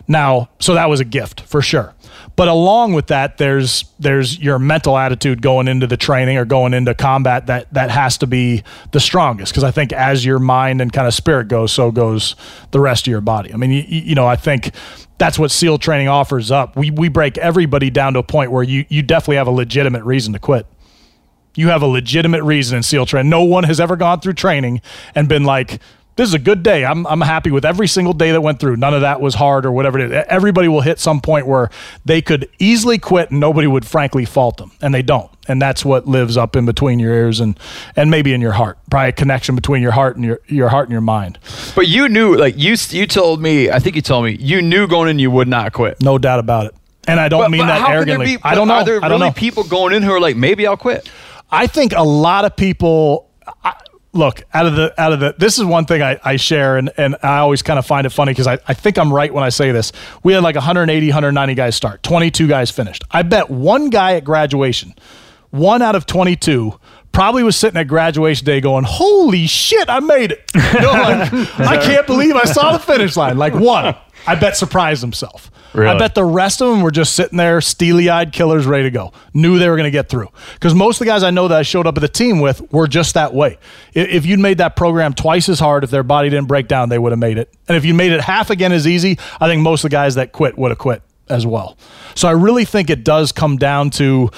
[0.08, 1.94] Now, so that was a gift for sure.
[2.36, 6.74] But along with that, there's there's your mental attitude going into the training or going
[6.74, 8.62] into combat that that has to be
[8.92, 12.36] the strongest because I think as your mind and kind of spirit goes, so goes
[12.72, 13.54] the rest of your body.
[13.54, 14.72] I mean, you, you know, I think
[15.16, 16.76] that's what SEAL training offers up.
[16.76, 20.04] We we break everybody down to a point where you you definitely have a legitimate
[20.04, 20.66] reason to quit.
[21.56, 23.30] You have a legitimate reason in SEAL training.
[23.30, 24.80] No one has ever gone through training
[25.14, 25.80] and been like,
[26.16, 26.82] this is a good day.
[26.82, 28.76] I'm, I'm happy with every single day that went through.
[28.76, 30.24] None of that was hard or whatever it is.
[30.30, 31.68] Everybody will hit some point where
[32.06, 34.72] they could easily quit and nobody would frankly fault them.
[34.80, 35.30] And they don't.
[35.46, 37.58] And that's what lives up in between your ears and,
[37.96, 38.78] and maybe in your heart.
[38.90, 41.38] Probably a connection between your heart and your, your heart and your mind.
[41.74, 43.70] But you knew, like you, you told me.
[43.70, 46.00] I think you told me you knew going in you would not quit.
[46.02, 46.74] No doubt about it.
[47.06, 48.36] And I don't But- mean but that how can there arrogantly.
[48.38, 48.74] be- I don't know.
[48.76, 49.34] Are there I don't really know.
[49.34, 51.08] people going in who are like, maybe I'll quit?
[51.50, 53.30] I think a lot of people
[53.64, 53.74] I,
[54.12, 56.90] look out of the out of the this is one thing I, I share and,
[56.96, 59.44] and I always kind of find it funny because I, I think I'm right when
[59.44, 59.92] I say this.
[60.24, 63.04] We had like 180, 190 guys start, 22 guys finished.
[63.10, 64.94] I bet one guy at graduation,
[65.50, 66.78] one out of 22,
[67.16, 70.50] probably was sitting at graduation day going, Holy shit, I made it.
[70.54, 73.38] You know, like, I can't believe I saw the finish line.
[73.38, 73.96] Like one.
[74.26, 75.50] I bet surprised himself.
[75.74, 78.90] I bet the rest of them were just sitting there, steely eyed killers, ready to
[78.90, 79.12] go.
[79.34, 80.28] Knew they were going to get through.
[80.54, 82.72] Because most of the guys I know that I showed up at the team with
[82.72, 83.58] were just that way.
[83.92, 86.98] If you'd made that program twice as hard, if their body didn't break down, they
[86.98, 87.52] would have made it.
[87.68, 90.14] And if you made it half again as easy, I think most of the guys
[90.14, 91.76] that quit would have quit as well.
[92.14, 94.30] So I really think it does come down to,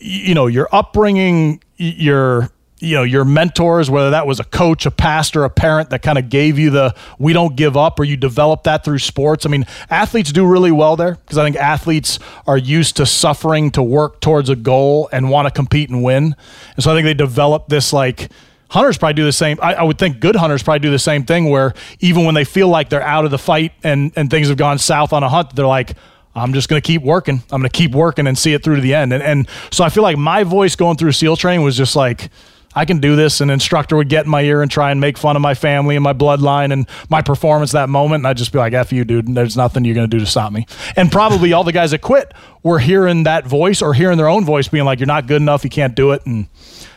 [0.00, 4.90] you know, your upbringing, your you know your mentors whether that was a coach a
[4.90, 8.16] pastor a parent that kind of gave you the we don't give up or you
[8.16, 9.46] develop that through sports.
[9.46, 13.70] I mean athletes do really well there because i think athletes are used to suffering
[13.72, 16.34] to work towards a goal and want to compete and win.
[16.74, 18.30] And so i think they develop this like
[18.70, 21.24] hunters probably do the same I, I would think good hunters probably do the same
[21.24, 24.48] thing where even when they feel like they're out of the fight and and things
[24.48, 25.92] have gone south on a hunt they're like
[26.34, 27.42] I'm just going to keep working.
[27.50, 29.12] I'm going to keep working and see it through to the end.
[29.12, 32.30] And, and so I feel like my voice going through SEAL training was just like,
[32.74, 33.40] I can do this.
[33.40, 35.94] An instructor would get in my ear and try and make fun of my family
[35.94, 38.20] and my bloodline and my performance that moment.
[38.20, 39.32] And I'd just be like, F you, dude.
[39.32, 40.66] There's nothing you're going to do to stop me.
[40.96, 42.34] And probably all the guys that quit
[42.64, 45.62] were hearing that voice or hearing their own voice being like, you're not good enough.
[45.62, 46.26] You can't do it.
[46.26, 46.48] And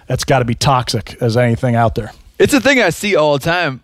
[0.08, 2.12] that's got to be toxic as anything out there.
[2.40, 3.84] It's a thing I see all the time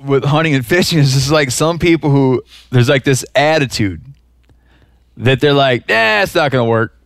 [0.00, 1.00] with hunting and fishing.
[1.00, 4.02] It's just like some people who there's like this attitude
[5.18, 6.96] that they're like, nah, it's not gonna work.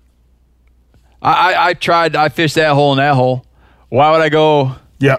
[1.21, 3.45] I, I, I tried, I fished that hole and that hole.
[3.89, 5.17] Why would I go Yeah.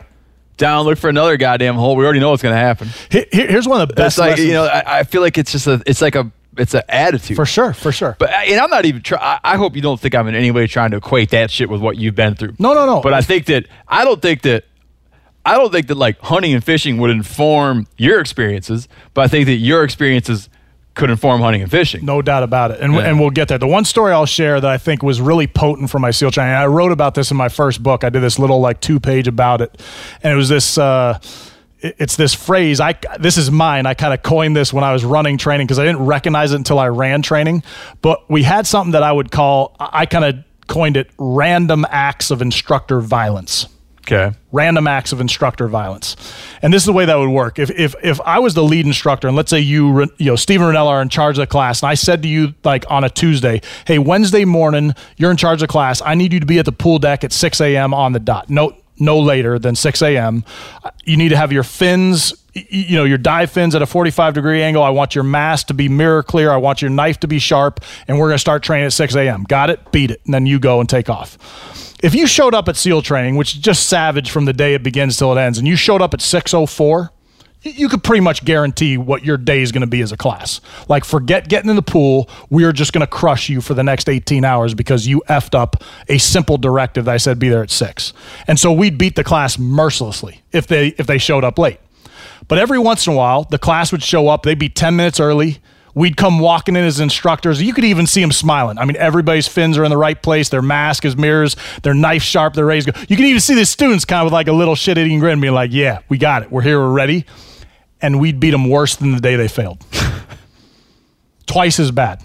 [0.57, 1.95] down look for another goddamn hole?
[1.95, 2.89] We already know what's gonna happen.
[3.09, 4.47] Here- Here's one of the best It's like lessons.
[4.47, 7.35] you know, I, I feel like it's just a, it's like a, it's an attitude
[7.37, 8.15] for sure, for sure.
[8.19, 9.39] But and I'm not even trying.
[9.43, 11.79] I hope you don't think I'm in any way trying to equate that shit with
[11.79, 12.55] what you've been through.
[12.59, 12.99] No, no, no.
[13.01, 14.65] But I think that I don't think that
[15.45, 18.89] I don't think that like hunting and fishing would inform your experiences.
[19.13, 20.49] But I think that your experiences
[20.99, 22.05] could inform hunting and fishing.
[22.05, 22.79] No doubt about it.
[22.81, 23.01] And, Yeah.
[23.01, 23.57] and we'll get there.
[23.57, 26.53] The one story I'll share that I think was really potent for my SEAL training,
[26.53, 28.03] I wrote about this in my first book.
[28.03, 29.81] I did this little like two page about it.
[30.21, 31.17] And it was this, uh,
[31.81, 32.81] it's this phrase.
[32.81, 33.85] I this is mine.
[33.85, 36.57] I kind of coined this when I was running training because I didn't recognize it
[36.57, 37.63] until I ran training.
[38.01, 39.77] But we had something that I would call.
[39.79, 40.35] I kind of
[40.67, 43.67] coined it random acts of instructor violence
[44.11, 44.35] Okay.
[44.51, 46.15] random acts of instructor violence.
[46.63, 47.59] And this is the way that would work.
[47.59, 50.67] If if if I was the lead instructor and let's say you you know Steven
[50.67, 53.09] Rinella are in charge of the class and I said to you like on a
[53.09, 56.01] Tuesday, "Hey, Wednesday morning, you're in charge of class.
[56.03, 57.93] I need you to be at the pool deck at 6 a.m.
[57.93, 58.49] on the dot.
[58.49, 60.43] No no later than 6 a.m.
[61.05, 64.63] You need to have your fins you know your dive fins at a 45 degree
[64.63, 67.37] angle i want your mask to be mirror clear i want your knife to be
[67.37, 70.33] sharp and we're going to start training at 6 a.m got it beat it and
[70.33, 71.37] then you go and take off
[72.01, 74.83] if you showed up at SEAL training, which is just savage from the day it
[74.83, 77.11] begins till it ends, and you showed up at 604,
[77.61, 80.61] you could pretty much guarantee what your day is going to be as a class.
[80.87, 82.29] Like, forget getting in the pool.
[82.49, 85.55] We are just going to crush you for the next 18 hours because you effed
[85.55, 88.13] up a simple directive that I said be there at six.
[88.47, 91.79] And so we'd beat the class mercilessly if they if they showed up late.
[92.47, 94.43] But every once in a while, the class would show up.
[94.43, 95.59] They'd be 10 minutes early.
[95.93, 97.61] We'd come walking in as instructors.
[97.61, 98.77] You could even see them smiling.
[98.77, 100.49] I mean, everybody's fins are in the right place.
[100.49, 101.55] Their mask is mirrors.
[101.83, 102.53] Their knife sharp.
[102.53, 102.91] Their rays go.
[103.07, 105.41] You can even see the students kind of with like a little shit eating grin,
[105.41, 106.51] being like, "Yeah, we got it.
[106.51, 106.79] We're here.
[106.79, 107.25] We're ready."
[108.01, 109.83] And we'd beat them worse than the day they failed.
[111.47, 112.23] Twice as bad.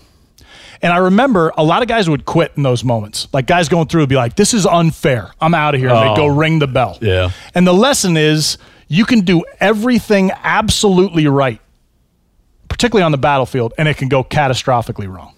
[0.82, 3.26] And I remember a lot of guys would quit in those moments.
[3.32, 5.32] Like guys going through would be like, "This is unfair.
[5.40, 6.36] I'm out of here." And they'd go oh.
[6.36, 6.98] ring the bell.
[7.00, 7.30] Yeah.
[7.54, 8.58] And the lesson is
[8.88, 11.60] you can do everything absolutely right,
[12.74, 15.32] particularly on the battlefield, and it can go catastrophically wrong.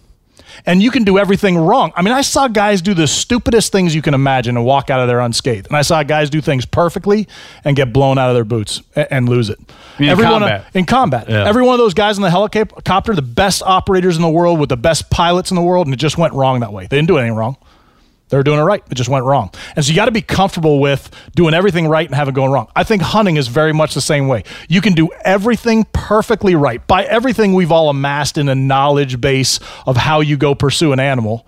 [0.64, 1.92] And you can do everything wrong.
[1.94, 5.00] I mean, I saw guys do the stupidest things you can imagine and walk out
[5.00, 5.66] of there unscathed.
[5.66, 7.28] And I saw guys do things perfectly
[7.62, 9.58] and get blown out of their boots a- and, lose it.
[9.98, 10.64] in Every one of- combat?
[10.72, 11.26] in combat.
[11.28, 11.46] Yeah.
[11.46, 14.70] Every one of those guys in the helicopter, the best operators in the world with
[14.70, 16.86] the best pilots in the world, and it just went wrong that way.
[16.86, 17.56] They didn't do anything wrong.
[18.28, 18.82] They were doing it right.
[18.90, 19.50] It just went wrong.
[19.76, 22.50] And so you got to be comfortable with doing everything right and having it going
[22.50, 22.68] wrong.
[22.74, 24.42] I think hunting is very much the same way.
[24.68, 26.84] You can do everything perfectly right.
[26.86, 30.98] By everything we've all amassed in a knowledge base of how you go pursue an
[30.98, 31.46] animal,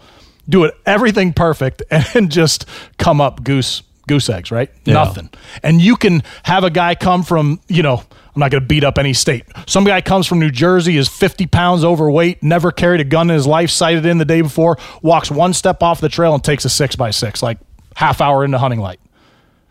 [0.49, 2.65] do it everything perfect and just
[2.97, 4.71] come up goose goose eggs, right?
[4.87, 5.31] Nothing.
[5.63, 8.03] And you can have a guy come from, you know,
[8.39, 9.47] I'm not going to beat up any state.
[9.67, 13.35] Some guy comes from New Jersey, is 50 pounds overweight, never carried a gun in
[13.35, 16.65] his life, sighted in the day before, walks one step off the trail and takes
[16.65, 17.59] a six by six, like
[17.97, 19.01] half hour into hunting light.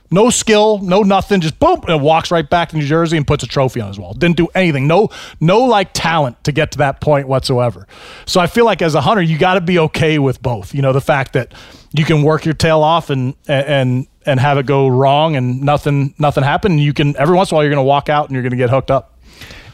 [0.09, 3.43] No skill, no nothing, just boom, and walks right back to New Jersey and puts
[3.43, 4.13] a trophy on his wall.
[4.13, 4.87] Didn't do anything.
[4.87, 5.09] No,
[5.41, 7.87] no like talent to get to that point whatsoever.
[8.25, 10.73] So I feel like as a hunter, you got to be okay with both.
[10.73, 11.53] You know, the fact that
[11.91, 16.13] you can work your tail off and and and have it go wrong and nothing
[16.17, 16.73] nothing happen.
[16.73, 18.43] And you can every once in a while you're going to walk out and you're
[18.43, 19.17] going to get hooked up.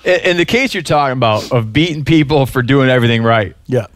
[0.04, 3.88] In, in the case you're talking about of beating people for doing everything right, Yeah.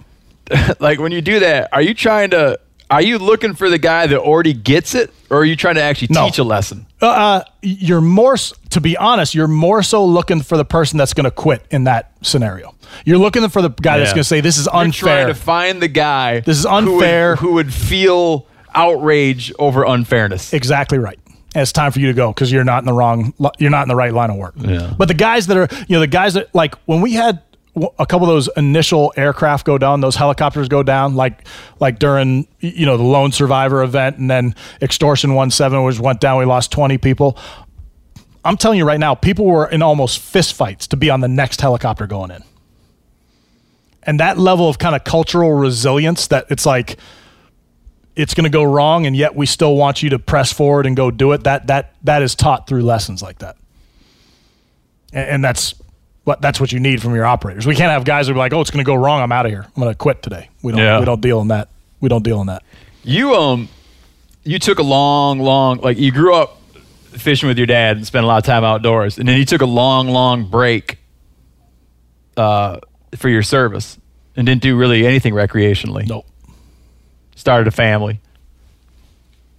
[0.79, 2.59] like when you do that, are you trying to?
[2.89, 5.81] Are you looking for the guy that already gets it, or are you trying to
[5.81, 6.25] actually No.
[6.25, 6.85] teach a lesson?
[7.01, 8.37] Uh, you're more,
[8.69, 11.83] to be honest, you're more so looking for the person that's going to quit in
[11.83, 12.73] that scenario.
[13.03, 14.79] You're looking for the guy that's going to say, "This is unfair.
[14.79, 16.39] You're unfair." trying to find the guy.
[16.39, 17.35] This is who would- unfair.
[17.35, 20.53] Who would, feel outrage over unfairness?
[20.53, 21.19] Exactly right.
[21.55, 23.81] And it's time for you to go because you're not in the wrong, you're not
[23.83, 24.53] in the right line of work.
[24.57, 24.93] Yeah.
[24.97, 27.41] But the guys that are, you know, the guys that like when we had
[27.99, 31.47] a couple of those initial aircraft go down, those helicopters go down, like
[31.79, 36.19] like during you know the lone survivor event, and then extortion one seven, which went
[36.19, 36.39] down.
[36.39, 37.37] We lost twenty people.
[38.43, 41.27] I'm telling you right now, people were in almost fist fights to be on the
[41.27, 42.43] next helicopter going in.
[44.03, 46.97] And that level of kind of cultural resilience that it's like
[48.15, 50.95] it's going to go wrong and yet we still want you to press forward and
[50.95, 53.57] go do it that that that is taught through lessons like that.
[55.11, 55.75] And, and that's
[56.41, 57.65] that's what you need from your operators.
[57.65, 59.21] We can't have guys who are like, "Oh, it's going to go wrong.
[59.21, 59.65] I'm out of here.
[59.65, 60.99] I'm going to quit today." We don't Yeah.
[60.99, 61.69] we don't deal in that.
[62.01, 62.63] We don't deal in that.
[63.03, 63.69] You um,
[64.43, 66.59] you took a long, long like you grew up
[67.11, 69.61] fishing with your dad and spent a lot of time outdoors, and then you took
[69.61, 70.97] a long, long break
[72.35, 72.79] uh,
[73.15, 73.97] for your service
[74.35, 76.07] and didn't do really anything recreationally.
[76.07, 76.25] Nope.
[77.35, 78.19] Started a family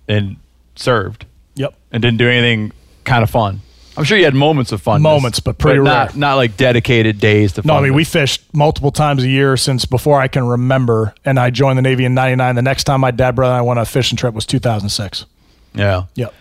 [0.06, 0.36] and
[0.76, 1.26] served
[1.56, 1.74] Yep.
[1.90, 2.72] and didn't do anything
[3.04, 3.60] kind of fun.
[3.98, 5.02] I'm sure you had moments of fun.
[5.02, 6.16] Moments, but pretty not rare.
[6.16, 7.66] not like dedicated days to.
[7.66, 11.38] No, I mean we fished multiple times a year since before I can remember, and
[11.38, 12.54] I joined the Navy in '99.
[12.54, 15.26] The next time my dad, brother, and I went on a fishing trip was 2006.
[15.74, 16.04] Yeah.
[16.14, 16.32] Yep.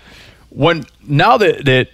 [0.50, 1.90] when now that that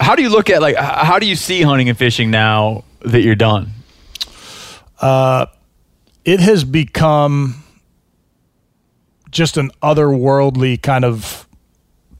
[0.00, 3.22] how do you look at like how do you see hunting and fishing now that
[3.22, 3.70] you're done
[5.00, 5.46] Uh,
[6.24, 7.62] It has become
[9.30, 11.46] just an otherworldly kind of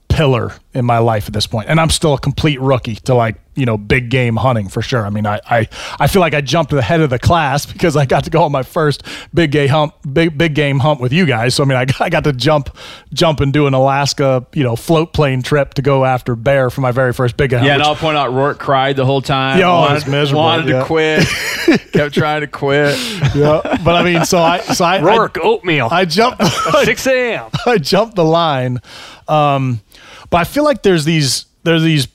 [0.09, 3.37] pillar in my life at this point, and I'm still a complete rookie to like
[3.55, 5.05] you know big game hunting for sure.
[5.05, 5.67] I mean, I I,
[5.99, 8.51] I feel like I jumped ahead of the class because I got to go on
[8.51, 9.03] my first
[9.33, 11.55] big game hunt, big big game hunt with you guys.
[11.55, 12.75] So I mean, I, got- I got to jump
[13.13, 16.81] jump and do an Alaska you know float plane trip to go after bear for
[16.81, 17.63] my very first big game.
[17.63, 20.67] yeah and i'll point out Rorke cried the whole time Yo, wanted, it's miserable, wanted
[20.69, 20.79] yeah.
[20.79, 21.27] to quit
[21.93, 22.97] kept trying to quit
[23.35, 25.87] yeah, but I mean, so I so I Rorke, oatmeal.
[25.91, 26.43] I, I jumped
[26.83, 27.49] 6 a.m.
[27.65, 28.81] I jumped the line.
[29.27, 29.81] Um,
[30.29, 32.07] but I feel like there's these there's these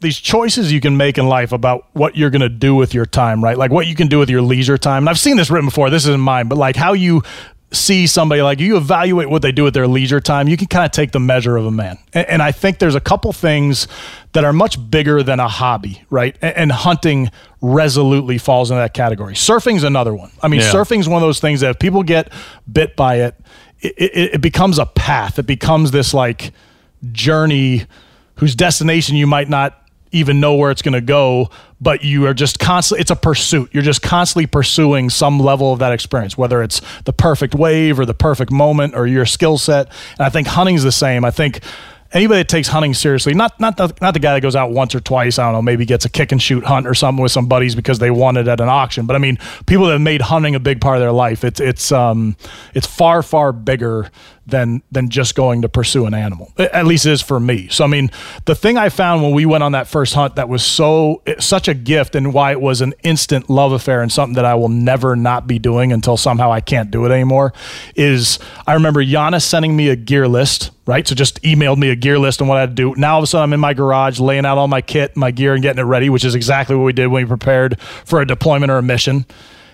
[0.00, 3.06] these choices you can make in life about what you're going to do with your
[3.06, 3.56] time, right?
[3.56, 5.04] Like what you can do with your leisure time.
[5.04, 5.88] And I've seen this written before.
[5.88, 7.22] This isn't mine, but like how you
[7.72, 10.84] see somebody like you evaluate what they do with their leisure time you can kind
[10.86, 13.88] of take the measure of a man and, and i think there's a couple things
[14.34, 17.28] that are much bigger than a hobby right and, and hunting
[17.60, 20.70] resolutely falls into that category surfing's another one i mean Yeah.
[20.72, 22.32] surfing's one of those things that if people get
[22.72, 23.34] bit by it
[23.80, 25.38] it, it, it becomes a path.
[25.38, 26.52] It becomes this like
[27.12, 27.86] journey
[28.36, 29.82] whose destination you might not
[30.12, 31.50] even know where it's going to go,
[31.80, 33.68] but you are just constantly, it's a pursuit.
[33.72, 38.06] You're just constantly pursuing some level of that experience, whether it's the perfect wave or
[38.06, 39.88] the perfect moment or your skill set.
[40.18, 41.24] And I think hunting's the same.
[41.24, 41.60] I think
[42.12, 44.94] anybody that takes hunting seriously, not not the, not the guy that goes out once
[44.94, 47.32] or twice, I don't know, maybe gets a kick and shoot hunt or something with
[47.32, 49.06] some buddies because they won it at an auction.
[49.06, 51.60] But I mean, people that have made hunting a big part of their life, it's
[51.60, 52.36] it's um
[52.74, 54.10] it's far far bigger
[54.46, 56.52] than than just going to pursue an animal.
[56.56, 57.68] At least it is for me.
[57.68, 58.10] So I mean,
[58.44, 61.68] the thing I found when we went on that first hunt that was so such
[61.68, 64.68] a gift and why it was an instant love affair and something that I will
[64.68, 67.52] never not be doing until somehow I can't do it anymore
[67.96, 71.06] is I remember Janis sending me a gear list, right?
[71.06, 72.94] So just emailed me a gear list and what I had to do.
[72.96, 75.32] Now all of a sudden I'm in my garage laying out all my kit, my
[75.32, 78.20] gear and getting it ready, which is exactly what we did when we prepared for
[78.20, 79.26] a deployment or a mission.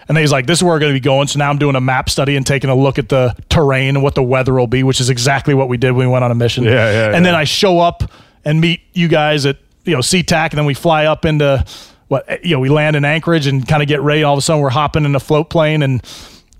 [0.09, 1.29] And he's like, this is where we're going to be going.
[1.29, 4.03] So now I'm doing a map study and taking a look at the terrain and
[4.03, 6.31] what the weather will be, which is exactly what we did when we went on
[6.31, 6.65] a mission.
[6.65, 7.35] Yeah, yeah, And then.
[7.35, 8.03] I show up
[8.45, 11.65] and meet you guys at, you know, SeaTac, and then we fly up into
[12.09, 14.23] what, you know, we land in Anchorage and kind of get ready.
[14.23, 16.03] All of a sudden we're hopping in a float plane and,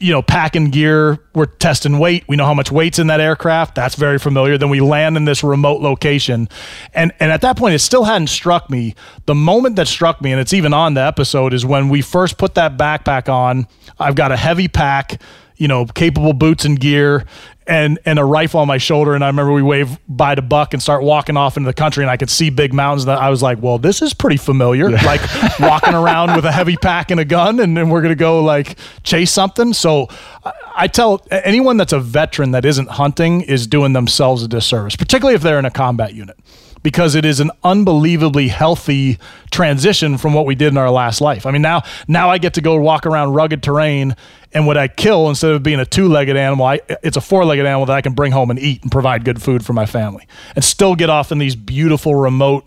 [0.03, 1.19] you know, packing gear.
[1.33, 2.25] We're testing weight.
[2.29, 3.77] We know how much weight's in that aircraft.
[3.77, 4.59] That's very familiar.
[4.59, 6.49] Then we land in this remote location.
[6.93, 8.97] And and at that point, it still hadn't struck me.
[9.27, 12.37] The moment that struck me, and it's even on the episode, is when we first
[12.37, 13.69] put that backpack on.
[13.99, 15.21] I've got a heavy pack,
[15.57, 17.25] you know, capable boots and gear.
[17.65, 20.75] And, and a rifle on my shoulder, and I remember we wave by to Buck
[20.75, 23.05] and start walking off into the country, and I could see big mountains.
[23.05, 25.21] That I was like, "Well, this is pretty familiar." Like
[25.61, 28.77] walking around with a heavy pack and a gun, and then we're gonna go like
[29.05, 29.75] chase something.
[29.75, 30.09] So
[30.45, 34.97] I, I tell anyone that's a veteran that isn't hunting is doing themselves a disservice,
[34.97, 36.37] particularly if they're in a combat unit,
[36.83, 39.19] because it is an unbelievably healthy
[39.51, 41.47] transition from what we did in our last life.
[41.47, 44.17] I mean, now now I get to go walk around rugged terrain,
[44.53, 47.87] and what I kill instead of being a two-legged animal, I, it's a four-legged animal
[47.87, 50.65] that I can bring home and eat and provide good food for my family, and
[50.65, 52.65] still get off in these beautiful remote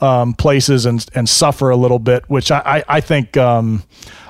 [0.00, 3.84] um, places and and suffer a little bit, which I I, I think um,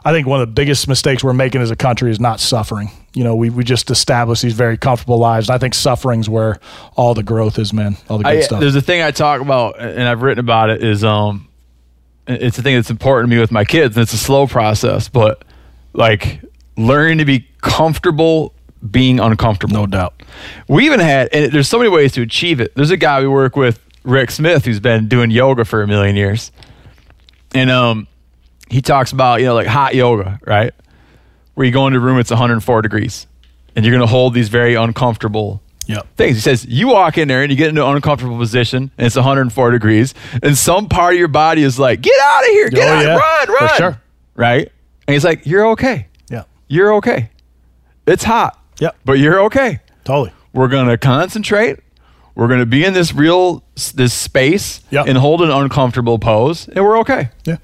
[0.04, 2.90] I think one of the biggest mistakes we're making as a country is not suffering.
[3.14, 5.48] You know, we we just established these very comfortable lives.
[5.48, 6.58] I think suffering's where
[6.96, 7.96] all the growth is, man.
[8.08, 8.60] All the good I, stuff.
[8.60, 10.82] there's a thing I talk about, and I've written about it.
[10.82, 11.48] Is um,
[12.26, 15.08] it's a thing that's important to me with my kids, and it's a slow process,
[15.08, 15.44] but
[15.92, 16.40] like
[16.76, 18.52] learning to be comfortable
[18.90, 19.74] being uncomfortable.
[19.74, 20.22] No doubt.
[20.68, 22.74] We even had, and there's so many ways to achieve it.
[22.74, 26.16] There's a guy we work with, Rick Smith, who's been doing yoga for a million
[26.16, 26.52] years,
[27.54, 28.06] and um,
[28.68, 30.74] he talks about you know like hot yoga, right?
[31.54, 33.26] Where you go into a room, it's 104 degrees,
[33.76, 36.16] and you're going to hold these very uncomfortable Yep.
[36.16, 36.36] things.
[36.36, 39.16] He says you walk in there and you get into an uncomfortable position, and it's
[39.16, 42.70] 104 degrees, and some part of your body is like, "Get out of here!
[42.70, 43.02] Get Oh, out!
[43.04, 43.16] yeah.
[43.16, 43.46] Run!
[43.46, 44.00] For Run!" sure.
[44.34, 44.72] Right?
[45.06, 46.06] And he's like, "You're okay.
[46.30, 46.44] Yeah.
[46.68, 47.30] You're okay.
[48.06, 48.58] It's hot.
[48.80, 48.96] Yep.
[49.04, 49.80] but you're okay.
[50.04, 50.32] Totally.
[50.52, 51.78] We're going to concentrate.
[52.34, 53.62] We're going to be in this real
[53.94, 55.06] this space Yep.
[55.06, 57.58] and hold an uncomfortable pose, and we're okay." Yeah.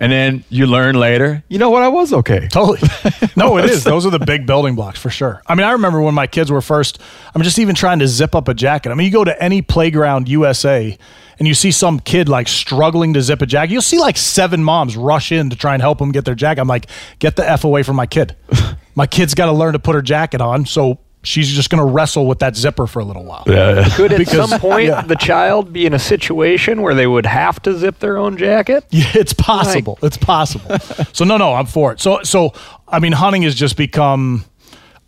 [0.00, 1.82] And then you learn later, you know what?
[1.82, 2.48] I was okay.
[2.48, 2.80] Totally.
[3.36, 3.84] No, it is.
[3.84, 5.40] Those are the big building blocks for sure.
[5.46, 7.00] I mean, I remember when my kids were first,
[7.34, 8.90] I'm just even trying to zip up a jacket.
[8.90, 10.98] I mean, you go to any playground USA
[11.38, 13.72] and you see some kid like struggling to zip a jacket.
[13.72, 16.60] You'll see like seven moms rush in to try and help them get their jacket.
[16.60, 16.86] I'm like,
[17.18, 18.36] get the F away from my kid.
[18.96, 20.66] My kid's got to learn to put her jacket on.
[20.66, 23.44] So she's just going to wrestle with that zipper for a little while.
[23.46, 25.02] yeah Could at Because- some point yeah.
[25.02, 28.84] the child be in a situation where they would have to zip their own jacket?
[28.90, 29.98] Yeah, it's possible.
[30.02, 30.78] It's possible.
[31.12, 32.00] so no, no, I'm for it.
[32.00, 32.52] So so
[32.88, 34.44] I mean, hunting has just become.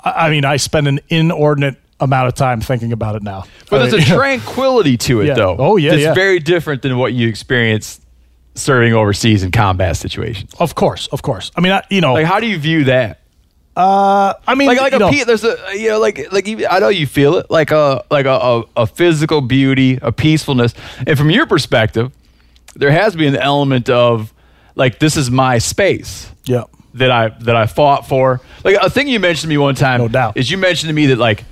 [0.01, 3.44] I I mean, I spend an inordinate amount of time thinking about it now.
[3.70, 5.34] But there's uh, a tranquility to it, Yeah.
[5.34, 5.56] though.
[5.59, 6.14] Oh, yeah, It's yeah.
[6.14, 8.01] very different than what you experience
[8.56, 10.52] serving overseas in combat situations.
[10.59, 11.51] of course, of course.
[11.56, 13.20] I mean, I, you know, Like, how do you view that?
[13.74, 16.47] Uh, I mean, Like, like a know, pe- there's a uh, you know, like like
[16.47, 20.12] you, I know you feel it, like a like a, a a physical beauty, a
[20.12, 20.74] peacefulness,
[21.07, 22.12] and from your perspective,
[22.74, 24.32] there has been an element of
[24.74, 26.31] like this is my space.
[26.44, 28.43] yeah, that I that I fought for.
[28.62, 30.36] Like a thing you mentioned to me one time No doubt.
[30.36, 31.44] is you mentioned to me that like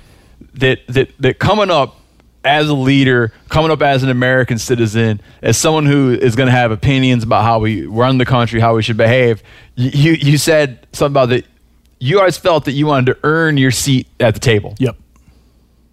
[0.55, 1.97] that that that coming up
[2.43, 6.51] as a leader, coming up as an American citizen, as someone who is going to
[6.51, 9.41] have opinions about how we run the country, how we should behave.
[9.75, 11.45] You you, you said something about that.
[12.03, 14.97] You always felt that you wanted to earn your seat at the table yep,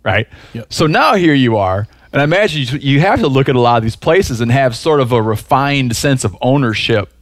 [0.02, 0.26] right?
[0.55, 0.72] Yep.
[0.72, 3.60] So now here you are, and I imagine you, you have to look at a
[3.60, 7.12] lot of these places and have sort of a refined sense of ownership.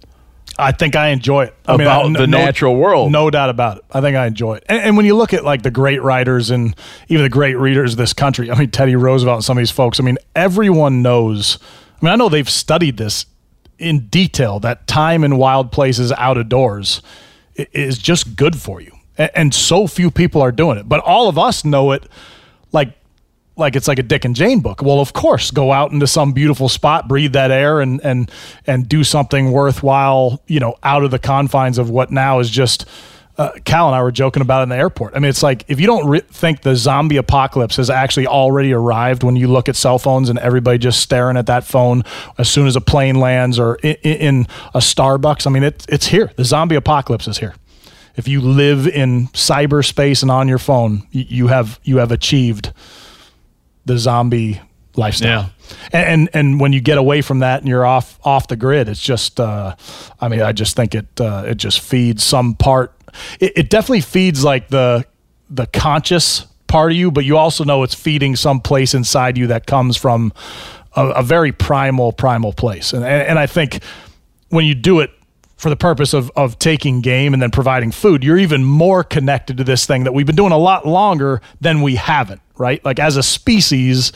[0.59, 1.55] I think I enjoy it.
[1.67, 3.11] I About I- the natural world.
[3.13, 3.85] No doubt about it.
[3.91, 4.65] I think I enjoy it.
[4.69, 6.75] And, and when you look at like the great writers and
[7.09, 9.71] even the great readers of this country, I mean, Teddy Roosevelt and some of these
[9.73, 11.59] folks, I mean, everyone knows.
[12.01, 13.27] I mean, I know they've studied this
[13.79, 17.03] in detail that time in wild places out of doors
[17.73, 18.93] is just good for you.
[19.19, 20.89] And, so few people are doing it.
[20.89, 22.07] But all of us know it
[22.73, 22.93] like
[23.57, 24.83] like it's like a Dick and Jane book.
[24.83, 28.31] Well, of course, go out into some beautiful spot, breathe that air, and and
[28.67, 30.43] and do something worthwhile.
[30.47, 32.87] You know, out of the confines of what now is just.
[33.39, 35.15] Uh, Cal and I were joking about it in the airport.
[35.15, 38.73] I mean, it's like if you don't re- think the zombie apocalypse has actually already
[38.73, 42.03] arrived when you look at cell phones and everybody just staring at that phone
[42.39, 45.47] as soon as a plane lands or in, in a Starbucks.
[45.47, 46.33] I mean, it's it's here.
[46.37, 47.55] The zombie apocalypse is here
[48.17, 52.73] if you live in cyberspace and on your phone, y- you have you have achieved
[53.85, 54.61] the zombie
[54.97, 55.51] lifestyle.
[55.93, 58.89] And, and and when you get away from that and you're off off the grid,
[58.89, 59.77] it's just uh,
[60.21, 62.93] I mean, I just think it uh, it just feeds some part.
[63.41, 65.05] It, it definitely feeds like the
[65.49, 69.47] the conscious part of you, but you also know it's feeding some place inside you
[69.49, 70.33] that comes from
[70.95, 72.93] a, a very primal primal place.
[72.93, 73.83] And, and and I think
[74.49, 75.11] when you do it
[75.57, 79.57] for the purpose of, of taking game and then providing food, you're even more connected
[79.57, 82.85] to this thing that we've been doing a lot longer than we haven't, right?
[82.85, 84.13] Like as a species,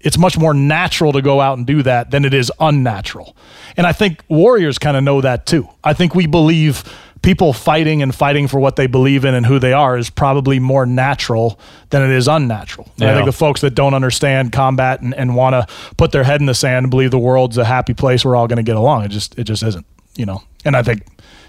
[0.00, 3.36] it's much more natural to go out and do that than it is unnatural.
[3.76, 5.68] And I think warriors kind of know that too.
[5.82, 6.84] I think we believe
[7.22, 10.58] people fighting and fighting for what they believe in and who they are is probably
[10.58, 11.58] more natural
[11.90, 12.88] than it is unnatural.
[12.98, 15.66] And I think the folks that don't understand combat and, and want to
[15.96, 18.48] put their head in the sand and believe the world's a happy place we're all
[18.48, 19.86] going to get along, it just it just isn't,
[20.16, 20.42] you know.
[20.64, 21.06] And I think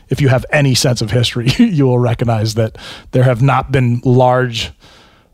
[0.09, 2.77] if you have any sense of history, you will recognize that
[3.11, 4.71] there have not been large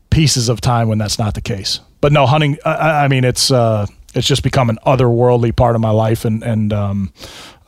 [0.08, 1.80] pieces of time when that's not the case.
[2.00, 2.56] But no, hunting.
[2.64, 6.24] I- I, I mean, it's uh, it's just become an otherworldly part of my life,
[6.24, 7.12] and and um,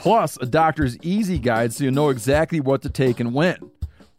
[0.00, 3.70] Plus, a doctor's easy guide so you know exactly what to take and when.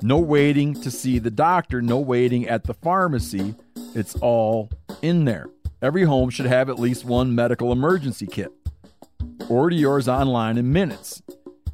[0.04, 3.56] No waiting to see the doctor, no waiting at the pharmacy.
[3.96, 4.70] It's all
[5.02, 5.50] in there.
[5.82, 8.52] Every home should have at least one medical emergency kit.
[9.50, 11.24] Order yours online in minutes.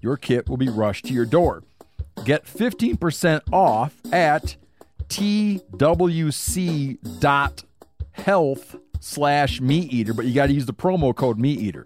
[0.02, 1.66] Your kit will be rushed to your door.
[2.24, 4.56] Get 15% off at
[5.10, 5.66] twc.health
[9.02, 11.86] slash meat eater, but you got to use the promo code meat eater.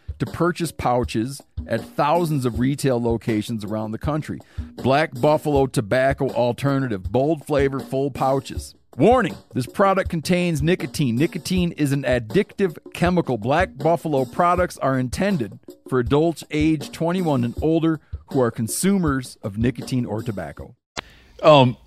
[0.21, 4.39] to purchase pouches at thousands of retail locations around the country.
[4.75, 8.75] Black Buffalo Tobacco Alternative, bold flavor, full pouches.
[8.95, 11.15] Warning this product contains nicotine.
[11.15, 13.39] Nicotine is an addictive chemical.
[13.39, 15.57] Black Buffalo products are intended
[15.89, 20.75] for adults age 21 and older who are consumers of nicotine or tobacco.
[21.41, 21.77] Um,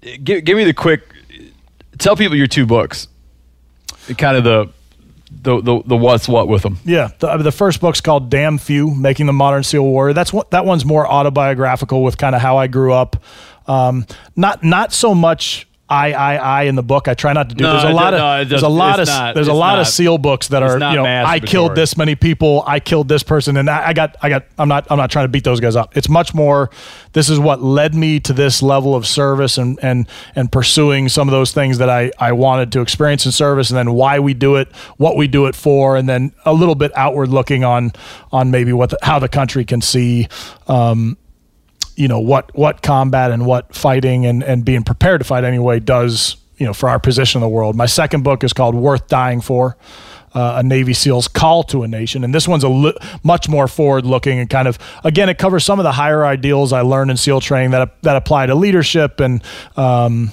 [0.00, 1.02] give, give me the quick.
[1.98, 3.08] Tell people your two books.
[4.16, 4.72] Kind of the
[5.42, 6.78] the, the, the what's what with them.
[6.84, 10.14] Yeah, the, the first book's called Damn Few: Making the Modern SEAL Warrior.
[10.14, 13.22] That's what that one's more autobiographical with kind of how I grew up.
[13.66, 14.06] Um,
[14.36, 17.08] not not so much I I I in the book.
[17.08, 17.62] I try not to do.
[17.64, 19.76] No, there's a lot of no, it there's a lot of not- there's a lot
[19.76, 22.64] not- of SEAL books that are you know I killed this many people.
[22.66, 25.24] I killed this person, and I, I got I got I'm not I'm not trying
[25.24, 25.96] to beat those guys up.
[25.96, 26.70] It's much more.
[27.12, 31.28] This is what led me to this level of service and and and pursuing some
[31.28, 34.34] of those things that I I wanted to experience in service, and then why we
[34.34, 37.92] do it, what we do it for, and then a little bit outward looking on
[38.32, 40.28] on maybe what the, how the country can see.
[40.66, 41.16] Um,
[41.96, 45.80] you know what what combat and what fighting and and being prepared to fight anyway
[45.80, 47.76] does you know for our position in the world.
[47.76, 49.76] My second book is called Worth Dying For.
[50.36, 53.68] Uh, a Navy SEAL's call to a nation, and this one's a li- much more
[53.68, 57.16] forward-looking and kind of again, it covers some of the higher ideals I learned in
[57.16, 59.40] SEAL training that that apply to leadership and
[59.76, 60.32] um,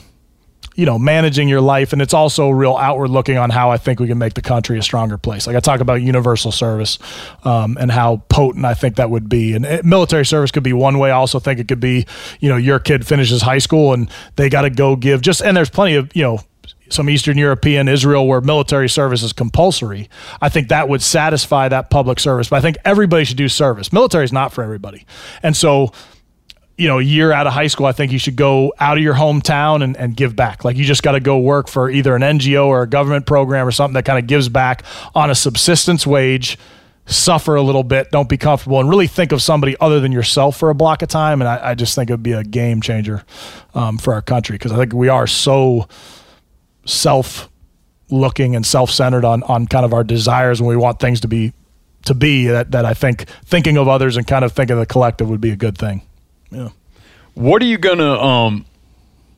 [0.76, 4.00] you know managing your life and it's also real outward looking on how i think
[4.00, 6.98] we can make the country a stronger place like i talk about universal service
[7.44, 10.74] um, and how potent i think that would be and uh, military service could be
[10.74, 12.06] one way i also think it could be
[12.40, 15.56] you know your kid finishes high school and they got to go give just and
[15.56, 16.40] there's plenty of you know
[16.90, 20.10] some Eastern European, Israel, where military service is compulsory,
[20.42, 22.50] I think that would satisfy that public service.
[22.50, 23.94] But I think everybody should do service.
[23.94, 25.06] Military is not for everybody.
[25.42, 25.92] And so
[26.82, 29.04] you know, a year out of high school, I think you should go out of
[29.04, 30.66] your hometown and, and give back.
[30.66, 33.68] Like you just got to go work for either an NGO or a government program
[33.68, 34.84] or something that kind of gives back
[35.14, 36.58] on a subsistence wage,
[37.06, 40.58] suffer a little bit, don't be comfortable, and really think of somebody other than yourself
[40.58, 41.40] for a block of time.
[41.40, 43.24] And I, I just think it would be a game changer
[43.76, 45.88] um, for our country because I think we are so
[46.88, 47.48] self
[48.10, 51.28] looking and self centered on, on kind of our desires when we want things to
[51.28, 51.54] be
[52.06, 54.88] to be that, that I think thinking of others and kind of thinking of the
[54.88, 56.02] collective would be a good thing.
[56.52, 56.70] Yeah.
[57.34, 58.66] What are you gonna um?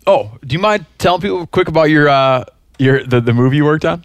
[0.05, 2.43] Oh, do you mind telling people quick about your uh
[2.79, 4.03] your the, the movie you worked on?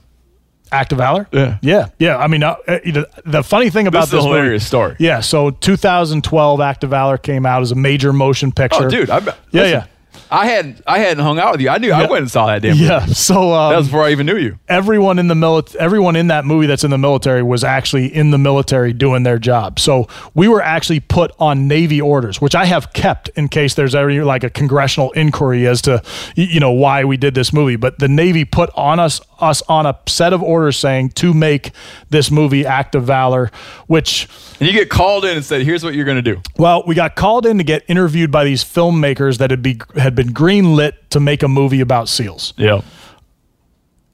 [0.70, 1.26] Act of Valor?
[1.32, 1.58] Yeah.
[1.62, 1.88] Yeah.
[1.98, 2.18] Yeah.
[2.18, 4.66] I mean, uh, uh, the, the funny thing about This is a this, movie- hilarious
[4.66, 4.96] story.
[4.98, 5.20] Yeah.
[5.20, 8.84] So 2012 Act of Valor came out as a major motion picture.
[8.84, 9.86] Oh, dude, I Yeah, listen, yeah.
[10.30, 11.68] I hadn't I hadn't hung out with you.
[11.70, 12.76] I knew I went and saw that damn.
[12.76, 13.00] Yeah.
[13.00, 13.14] movie.
[13.14, 14.58] So um, that was before I even knew you.
[14.68, 18.30] everyone in the military, everyone in that movie that's in the military was actually in
[18.30, 19.78] the military doing their job.
[19.78, 23.94] So we were actually put on Navy orders, which I have kept in case there's
[23.94, 26.02] ever like a congressional inquiry as to
[26.34, 27.76] you know why we did this movie.
[27.76, 31.70] But the Navy put on us us on a set of orders saying to make
[32.10, 33.50] this movie Act of Valor,
[33.86, 34.28] which
[34.58, 37.14] And you get called in and said, "Here's what you're gonna do." well, we got
[37.14, 41.20] called in to get interviewed by these filmmakers that had be had been greenlit to
[41.20, 42.54] make a movie about seals.
[42.56, 42.82] Yeah.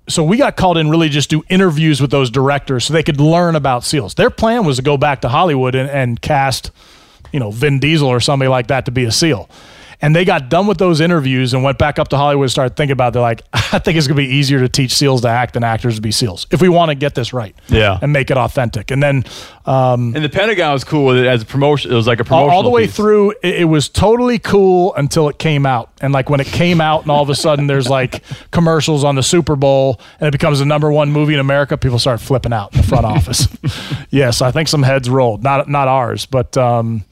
[0.09, 3.21] so we got called in really just do interviews with those directors so they could
[3.21, 4.15] learn about seals.
[4.15, 6.71] Their plan was to go back to Hollywood and, and cast,
[7.33, 9.49] you know, Vin Diesel or somebody like that to be a seal.
[10.01, 12.77] And they got done with those interviews and went back up to Hollywood and started
[12.77, 13.13] thinking about it.
[13.15, 15.97] They're like, I think it's gonna be easier to teach seals to act than actors
[15.97, 17.55] to be seals if we want to get this right.
[17.69, 17.99] Yeah.
[18.01, 18.91] And make it authentic.
[18.91, 19.25] And then
[19.67, 21.91] And the Pentagon was cool with it as a promotion.
[21.91, 22.97] It was like a all, all the way piece.
[22.97, 26.81] through it, it was totally cool until it came out and like when it came
[26.81, 30.33] out and all of a sudden there's like commercials on the super bowl and it
[30.33, 33.49] becomes the number one movie in america people start flipping out in the front office
[34.11, 37.05] yes i think some heads rolled not not ours but um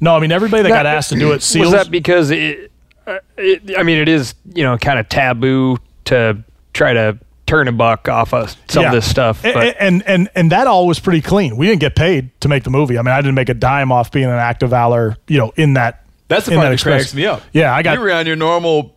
[0.00, 2.70] no i mean everybody that got asked to do it seals Was that because it,
[3.06, 3.76] uh, it?
[3.78, 6.42] I mean, it is you know kind of taboo to
[6.72, 8.88] try to turn a buck off of some Yeah.
[8.88, 9.40] of this stuff.
[9.42, 12.48] But a- and, and and that all was pretty clean we didn't get paid to
[12.48, 14.70] make the movie i mean i didn't make a dime off being an act of
[14.70, 17.04] valor you know in that That's the in part that experience.
[17.04, 17.42] cracks me up.
[17.52, 18.94] yeah i got you were on your normal.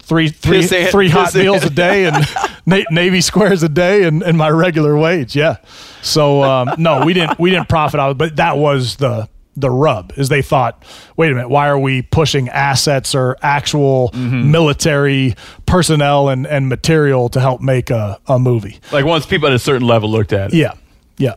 [0.00, 2.16] three three Piss three hot piss meals a day and
[2.66, 5.56] na- navy squares a day and, and my regular wage yeah
[6.02, 9.26] so um, no we didn't we didn't profit out of it but that was the
[9.60, 10.84] the rub is they thought
[11.16, 14.50] wait a minute why are we pushing assets or actual Mm-hmm.
[14.50, 15.34] military
[15.66, 19.58] personnel and, and material to help make a, a movie Like once people at a
[19.58, 20.56] certain level looked at it.
[20.56, 20.72] yeah
[21.18, 21.34] yeah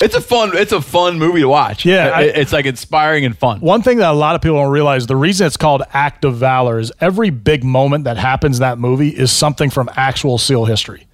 [0.00, 0.56] It's a fun.
[0.56, 1.84] It's a fun movie to watch.
[1.86, 3.60] Yeah, I- it's like inspiring and fun.
[3.60, 6.36] One thing that a lot of people don't realize the reason it's called Act of
[6.36, 10.64] Valor is every big moment that happens in that movie is something from actual SEAL
[10.66, 11.06] history.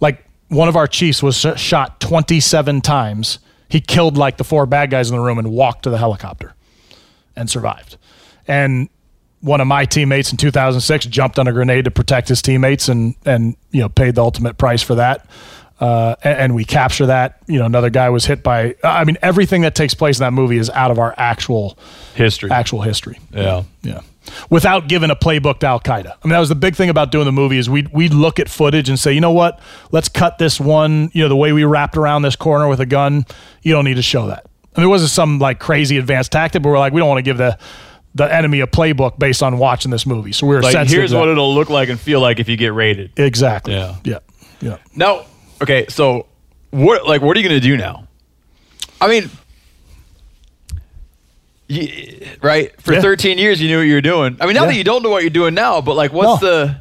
[0.00, 3.38] Like one of our chiefs was shot 27 times.
[3.72, 6.52] He killed like the four bad guys in the room and walked to the helicopter
[7.34, 7.96] and survived.
[8.46, 8.90] And
[9.40, 13.14] one of my teammates in 2006 jumped on a grenade to protect his teammates and
[13.24, 15.24] and you know paid the ultimate price for that.
[15.80, 17.38] Uh, and, and we capture that.
[17.46, 18.74] You know, another guy was hit by.
[18.84, 21.78] I mean, everything that takes place in that movie is out of our actual
[22.14, 22.50] History.
[22.50, 23.18] actual history.
[23.32, 23.62] Yeah.
[23.82, 24.00] Yeah.
[24.50, 26.06] Without giving a playbook to Al Qaeda.
[26.12, 28.38] I mean, that was the big thing about doing the movie is we'd, we'd look
[28.38, 29.58] at footage and say, you know what?
[29.90, 32.86] Let's cut this one, you know, the way we wrapped around this corner with a
[32.86, 33.26] gun.
[33.62, 34.46] You don't need to show that.
[34.76, 37.18] I mean, it wasn't some like crazy advanced tactic, but we're like, we don't want
[37.18, 37.58] to give the
[38.14, 40.32] the enemy a playbook based on watching this movie.
[40.32, 42.56] So we were Like sensitive here's what it'll look like and feel like if you
[42.58, 43.10] get rated.
[43.18, 43.72] exactly.
[43.74, 43.96] Yeah.
[44.04, 44.18] Yeah.
[44.60, 44.76] Yeah.
[44.94, 45.24] Now,
[45.62, 46.26] okay, so
[46.70, 47.06] what?
[47.06, 48.06] Like, what are you going to do now?
[49.00, 49.30] I mean,
[51.72, 52.70] you, right?
[52.80, 53.00] For Yeah.
[53.00, 54.36] 13 years, you knew what you were doing.
[54.40, 54.68] I mean, not Yeah.
[54.72, 56.48] that you don't know what you're doing now, but like, what's No.
[56.48, 56.76] the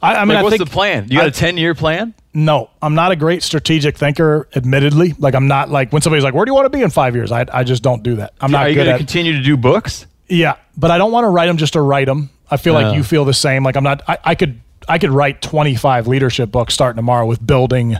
[0.00, 1.06] I, I mean, like, I what's the plan?
[1.08, 2.14] You got I- a 10 year plan?
[2.32, 5.14] No, I'm not a great strategic thinker, admittedly.
[5.18, 7.16] Like, I'm not like when somebody's like, where do you want to be in five
[7.16, 7.32] years?
[7.32, 8.32] I, I just don't do that.
[8.40, 10.06] I'm not Are you going to continue to do books?
[10.28, 12.30] Yeah, but I don't want to write them just to write them.
[12.50, 12.82] I feel Uh.
[12.82, 13.64] like you feel the same.
[13.64, 14.02] Like I'm not.
[14.06, 14.60] I, I could.
[14.88, 17.96] I could write 25 leadership books starting tomorrow with building,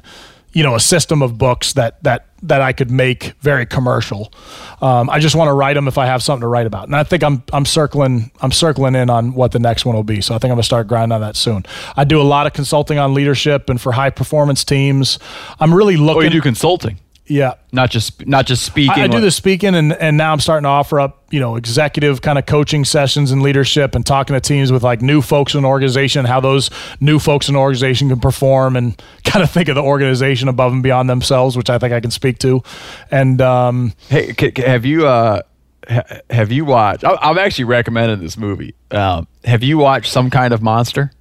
[0.53, 4.33] you know, a system of books that that that I could make very commercial.
[4.81, 6.97] Um, I just want to write them if I have something to write about, and
[6.97, 10.21] I think I'm I'm circling I'm circling in on what the next one will be.
[10.21, 11.67] So I think I'm gonna start grinding on that soon.
[11.97, 15.19] I do a lot of consulting on leadership and for high performance teams.
[15.61, 16.23] I'm really looking.
[16.23, 16.99] Or you do consulting,
[17.29, 19.01] yeah, not just not just speaking.
[19.03, 21.57] I, I do the speaking, and and now I'm starting to offer up, you know,
[21.57, 25.55] executive kind of coaching sessions and leadership, and talking to teams with like new folks
[25.55, 29.51] in the organization, how those new folks in the organization can perform, and kind of
[29.51, 32.63] think of the organization above and beyond themselves, which I think I can speak to.
[33.11, 34.35] And um, Hey,
[34.65, 35.43] have you uh
[35.89, 37.05] ha- have you watched?
[37.05, 38.75] I- I'm actually recommending this movie.
[38.91, 41.13] Um, have you watched some kind of monster?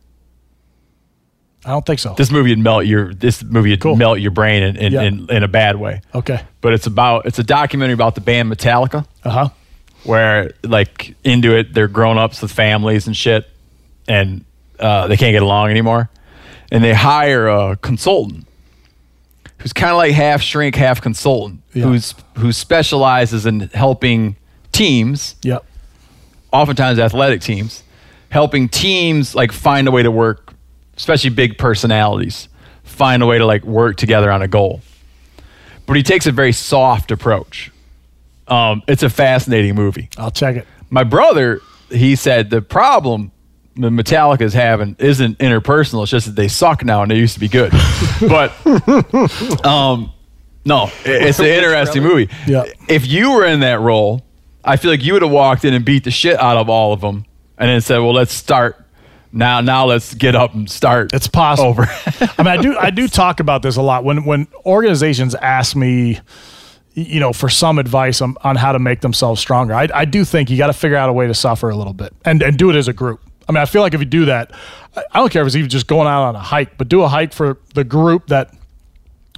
[1.67, 2.13] I don't think so.
[2.17, 3.95] This movie would melt your this movie would Cool.
[3.97, 5.01] melt your brain in in, Yeah.
[5.03, 6.01] in in a bad way.
[6.15, 6.39] okay.
[6.61, 9.49] But it's about it's a documentary about the band Metallica, Uh huh.
[10.03, 13.49] where like into it they're grown ups with families and shit,
[14.07, 14.45] and
[14.79, 16.09] uh, they can't get along anymore,
[16.71, 18.45] and they hire a consultant
[19.59, 21.83] who's kind of like half shrink, half consultant, Yeah.
[21.83, 24.35] who's who specializes in helping
[24.71, 25.65] teams Yep.
[26.53, 27.83] oftentimes athletic teams,
[28.29, 30.53] helping teams like find a way to work,
[30.97, 32.49] especially big personalities,
[32.83, 34.81] find a way to like work together on a goal.
[35.85, 37.71] But he takes a very soft approach.
[38.47, 40.09] Um, it's a fascinating movie.
[40.17, 40.67] I'll check it.
[40.89, 43.31] My brother he said the problem
[43.75, 46.01] the Metallica's having isn't interpersonal.
[46.01, 47.71] It's just that they suck now and they used to be good.
[48.27, 48.51] but
[49.65, 50.11] um,
[50.65, 52.29] no, it's an interesting movie.
[52.47, 52.65] Yeah.
[52.89, 54.25] If you were in that role,
[54.63, 56.91] I feel like you would have walked in and beat the shit out of all
[56.91, 57.25] of them,
[57.57, 58.83] and then said, "Well, let's start
[59.31, 59.61] now.
[59.61, 61.69] Now let's get up and start." It's possible.
[61.69, 61.83] Over.
[61.87, 65.75] I mean, I do I do talk about this a lot when when organizations ask
[65.75, 66.19] me,
[66.93, 69.73] you know, for some advice on, on how to make themselves stronger.
[69.73, 71.93] I, I do think you got to figure out a way to suffer a little
[71.93, 73.21] bit and and do it as a group.
[73.49, 74.51] I mean, I feel like if you do that,
[74.95, 77.01] I I don't care if it's even just going out on a hike, but do
[77.03, 78.53] a hike for the group that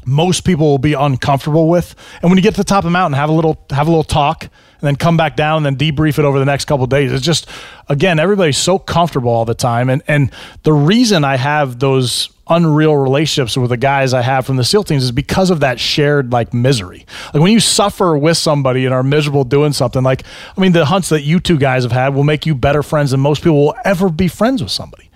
[0.05, 1.95] most people will be uncomfortable with.
[2.21, 3.91] And when you get to the top of the mountain, have a little have a
[3.91, 4.49] little talk,
[4.81, 7.11] and then come back down and then debrief it over the next couple of days.
[7.11, 7.47] It's just
[7.87, 10.31] again, everybody's so comfortable all the time, and and
[10.63, 14.85] the reason I have those unreal relationships with the guys I have from the SEAL
[14.85, 17.05] teams is because of that shared like misery.
[17.33, 20.23] Like when you suffer with somebody and are miserable doing something, like
[20.57, 23.11] I mean, the hunts that you two guys have had will make you better friends
[23.11, 25.09] than most people will ever be friends with somebody.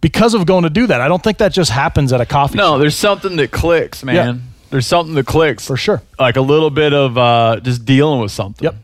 [0.00, 2.56] Because of going to do that, I don't think that just happens at a coffee
[2.56, 2.80] no, shop.
[2.80, 4.14] there's something that clicks, man.
[4.14, 4.34] Yeah.
[4.70, 6.00] There's something that clicks For sure.
[6.18, 8.64] Like a little bit of uh, just dealing with something.
[8.64, 8.76] Yep.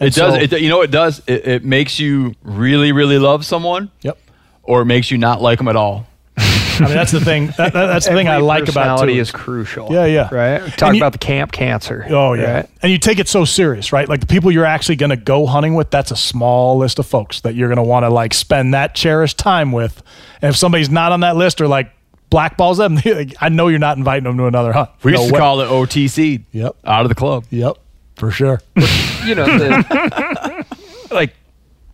[0.00, 0.34] And It does.
[0.34, 1.22] so- It, you know it does?
[1.26, 4.18] It, it makes you really, really love someone, Yep.
[4.62, 6.06] or it makes you not like them at all.
[6.38, 7.48] I mean, that's the thing.
[7.58, 9.88] That, that- that's the thing I like about it, personality is crucial.
[9.92, 10.28] Yeah, yeah.
[10.34, 10.62] Right.
[10.62, 12.06] And Talk you- about the camp cancer.
[12.08, 12.70] Oh yeah, right?
[12.82, 14.08] and you take it so serious, right?
[14.08, 17.06] Like the people you're actually going to go hunting with, that's a small list of
[17.06, 20.02] folks that you're going to want to like spend that cherished time with.
[20.40, 21.92] And if somebody's not on that list or like
[22.30, 22.98] blackballs them,
[23.42, 24.88] I know you're not inviting them to another hunt.
[25.02, 25.38] We used to way.
[25.38, 26.44] call it OTC.
[26.52, 26.76] Yep.
[26.86, 27.44] Out of the club.
[27.50, 27.76] Yep,
[28.20, 28.60] for sure.
[29.24, 30.66] you know, the,
[31.10, 31.34] like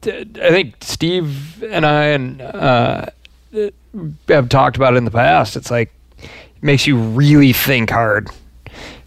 [0.03, 3.07] I think Steve and I and uh,
[4.29, 5.57] have talked about it in the past.
[5.57, 6.29] It's like it
[6.61, 8.29] makes you really think hard,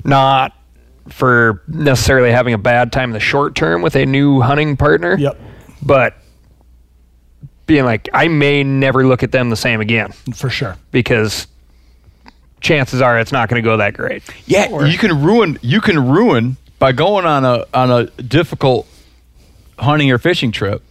[0.06, 0.56] not
[1.10, 5.18] for necessarily having a bad time in the short term with a new hunting partner.
[5.18, 5.40] Yep.
[5.82, 6.16] but
[7.66, 10.78] being like, I may never look at them the same again for sure.
[10.92, 11.48] because
[12.62, 14.24] chances are it's not going to go that great.
[14.46, 15.60] Yeah, you can ruin.
[15.62, 18.88] You can ruin by going on a on a difficult
[19.78, 20.82] hunting or fishing trip.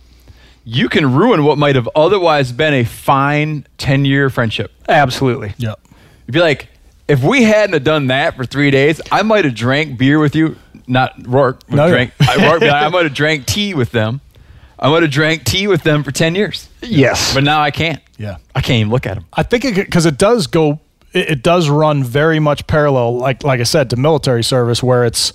[0.65, 4.71] You can ruin what might have otherwise been a fine ten year friendship.
[4.89, 5.55] Absolutely.
[5.57, 5.81] Yep.
[6.27, 6.69] You'd be like,
[7.09, 10.37] if we hadn't have done that for three days, I might have drank beer with
[10.37, 10.57] you.
[10.87, 11.67] Not Rorke.
[11.71, 14.21] No, drank, I, Rorke, I might have drank tea with them.
[14.79, 16.69] I might have drank tea with them for ten years.
[16.83, 17.35] Yes.
[17.35, 18.03] But now I can't.
[18.19, 18.37] Yeah.
[18.55, 19.25] I can't even look at them.
[19.33, 20.81] I think it because it does go,
[21.15, 25.05] it, it does run very much parallel, like like I said, to military service, where
[25.05, 25.33] it's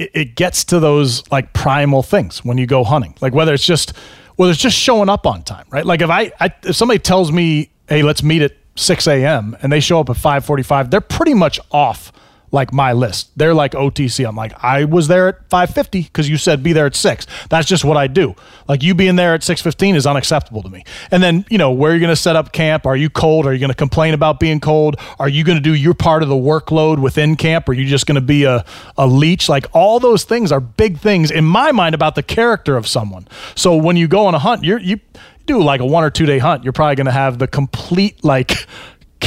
[0.00, 3.66] it, it gets to those like primal things when you go hunting, like whether it's
[3.66, 3.96] just
[4.36, 5.84] whether it's just showing up on time, right?
[5.84, 9.56] Like if I, I if somebody tells me, hey, let's meet at six a.m.
[9.62, 12.10] and they show up at five forty-five, they're pretty much off
[12.52, 13.30] like my list.
[13.36, 14.26] They're like OTC.
[14.26, 17.26] I'm like, I was there at 5:50 because you said be there at six.
[17.48, 18.34] That's just what I do.
[18.68, 20.84] Like you being there at 6:15 is unacceptable to me.
[21.10, 22.86] And then you know where are you're going to set up camp.
[22.86, 23.46] Are you cold?
[23.46, 24.96] Are you going to complain about being cold?
[25.18, 27.68] Are you going to do your part of the workload within camp?
[27.68, 28.64] Are you just going to be a
[28.96, 29.48] a leech?
[29.48, 33.28] Like all those things are big things in my mind about the character of someone.
[33.54, 35.00] So when you go on a hunt, you're you
[35.46, 36.64] do like a one or two day hunt.
[36.64, 38.66] You're probably going to have the complete like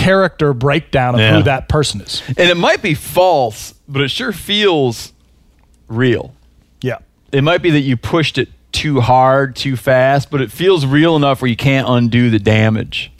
[0.03, 1.37] character breakdown of Yeah.
[1.37, 2.21] who that person is.
[2.27, 5.13] And it might be false, but it sure feels
[5.87, 6.33] real.
[6.81, 6.97] Yeah.
[7.31, 11.15] It might be that you pushed it too hard, too fast, but it feels real
[11.15, 13.11] enough where you can't undo the damage.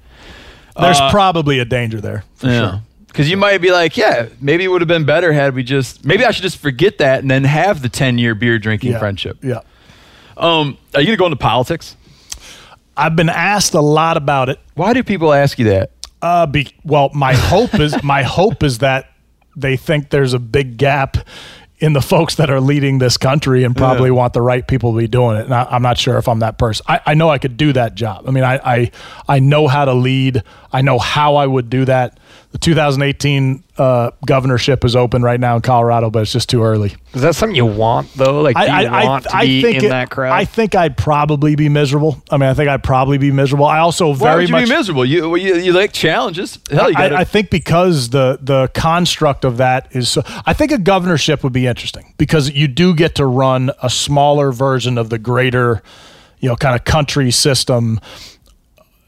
[0.79, 2.81] There's Uh, probably a danger there for sure.
[3.07, 6.03] Because you might be like, yeah, maybe it would have been better had we just,
[6.03, 8.99] maybe I should just forget that and then have the 10 year beer drinking Yeah.
[8.99, 9.37] friendship.
[9.43, 9.59] Yeah.
[10.35, 11.95] Um, are you going to go into politics?
[12.97, 14.59] I've been asked a lot about it.
[14.73, 15.91] Why do people ask you that?
[16.23, 19.09] Uh, be, well, my hope is my hope is that
[19.57, 21.17] they think there's a big gap
[21.79, 24.99] in the folks that are leading this country and probably want the right people to
[24.99, 25.43] be doing it.
[25.43, 26.85] And I, I'm not sure if I'm that person.
[26.87, 28.23] I, I know I could do that job.
[28.25, 28.91] I mean, I, I
[29.27, 30.43] I know how to lead.
[30.71, 32.17] I know how I would do that.
[32.53, 36.95] The 2018 uh, governorship is open right now in Colorado, but it's just too early.
[37.15, 38.41] Is that something you want though?
[38.41, 40.33] Like, do you want to be in it- that crowd?
[40.33, 42.21] I think I'd probably be miserable.
[42.29, 43.65] I mean, I think I'd probably be miserable.
[43.65, 45.03] I also Why very would you much be miserable?
[45.03, 46.59] You, you, you like challenges.
[46.69, 50.21] Hell, you got I, I think because the the construct of that is so.
[50.45, 54.51] I think a governorship would be interesting because you do get to run a smaller
[54.51, 55.81] version of the greater,
[56.39, 57.99] you know, kind of country system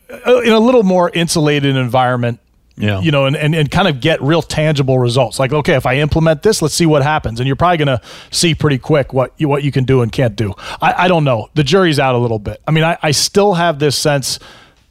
[0.09, 2.39] uh, in a little more insulated environment.
[2.77, 2.99] Yeah.
[2.99, 5.39] You know, and, and, and kind of get real tangible results.
[5.39, 7.39] Like, okay, if I implement this, let's see what happens.
[7.39, 10.11] And you're probably going to see pretty quick what you, what you can do and
[10.11, 10.53] can't do.
[10.81, 11.49] I, I don't know.
[11.53, 12.61] The jury's out a little bit.
[12.68, 14.39] I mean, I, I still have this sense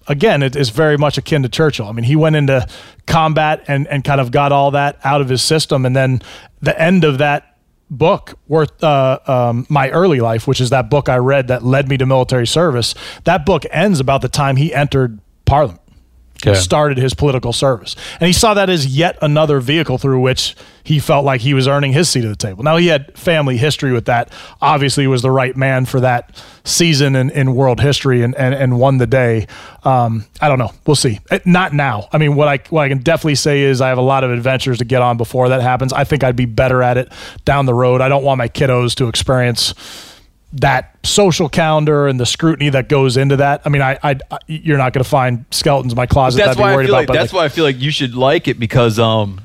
[0.06, 1.86] again, it is very much akin to Churchill.
[1.86, 2.66] I mean, he went into
[3.06, 5.86] combat and, and kind of got all that out of his system.
[5.86, 6.20] And then
[6.61, 7.56] the end of that
[7.90, 11.86] book worth uh, um, my early life which is that book i read that led
[11.86, 12.94] me to military service
[13.24, 15.81] that book ends about the time he entered parliament
[16.53, 17.97] started his political service.
[18.21, 21.66] And he saw that as yet another vehicle through which he felt like he was
[21.66, 22.62] earning his seat at the table.
[22.62, 24.31] Now he had family history with that.
[24.61, 28.79] Obviously was the right man for that season in, in world history and, and, and
[28.79, 29.47] won the day.
[29.85, 30.73] Um, i don't know.
[30.87, 31.21] We'll see.
[31.31, 32.09] Eh, not now.
[32.12, 34.31] I mean what I, what I can definitely say is i have a lot of
[34.31, 35.93] adventures to get on before that happens.
[35.93, 37.11] I think i'd be better at it
[37.45, 38.01] down the road.
[38.01, 39.75] I don't want my kiddos to experience
[40.55, 43.62] that social calendar and the scrutiny that goes into that.
[43.64, 46.39] I mean, I, I, I you're not going to find skeletons in my closet.
[46.39, 47.09] that's that I'd be why I feel about.
[47.09, 49.40] like that's like, why I feel like you should like it because um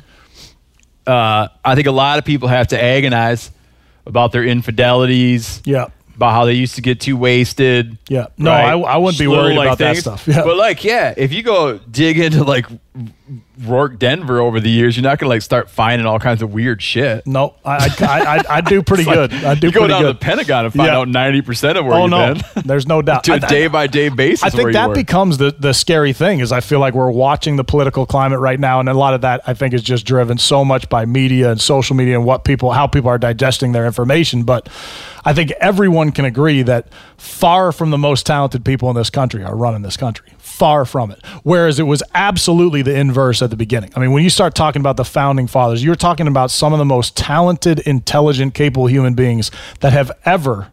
[1.07, 3.51] uh I think a lot of people have to agonize
[4.05, 5.61] about their infidelities.
[5.65, 5.87] Yeah.
[6.15, 7.97] About how they used to get too wasted.
[8.09, 8.27] Yeah.
[8.37, 8.73] No, right?
[8.73, 10.27] I- I wouldn't be worried like, about that stuff.
[10.27, 10.43] Yeah.
[10.43, 12.65] But like, yeah, if you go dig into like
[13.63, 16.81] Rorke Denver over the years, you're not gonna like start finding all kinds of weird
[16.81, 17.27] shit.
[17.27, 19.33] no, I, I, I, I, do pretty like, good.
[19.33, 20.07] I do you go pretty down good.
[20.07, 20.97] to the Pentagon and find Yeah.
[20.97, 22.43] out ninety percent of where oh you've no, been.
[22.65, 23.25] there's no doubt.
[23.25, 24.43] to a day by day basis.
[24.43, 27.63] I think that becomes the, the scary thing is I feel like we're watching the
[27.63, 30.63] political climate right now, and a lot of that I think is just driven so
[30.63, 34.43] much by media and social media and what people how people are digesting their information.
[34.43, 34.69] But
[35.25, 36.87] I think everyone can agree that
[37.17, 40.27] far from the most talented people in this country are running this country.
[40.59, 41.25] Far from it.
[41.43, 43.91] Whereas it was absolutely the inverse at the beginning.
[43.95, 46.79] I mean, when you start talking about the founding fathers, you're talking about some of
[46.79, 50.67] the most talented, intelligent, capable human beings that have ever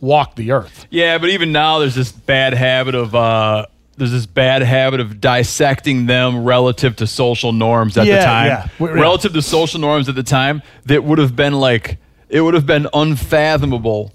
[0.00, 0.86] walked the earth.
[0.90, 3.66] Yeah, but even now there's this bad habit of uh
[3.96, 8.46] there's this bad habit of dissecting them relative to social norms at Yeah, the time.
[8.80, 8.86] yeah.
[9.02, 11.98] Relative to social norms at the time that would have been like
[12.28, 14.12] it would have been unfathomable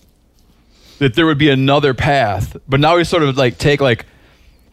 [0.98, 2.58] that there would be another path.
[2.68, 4.06] But now we sort of like take like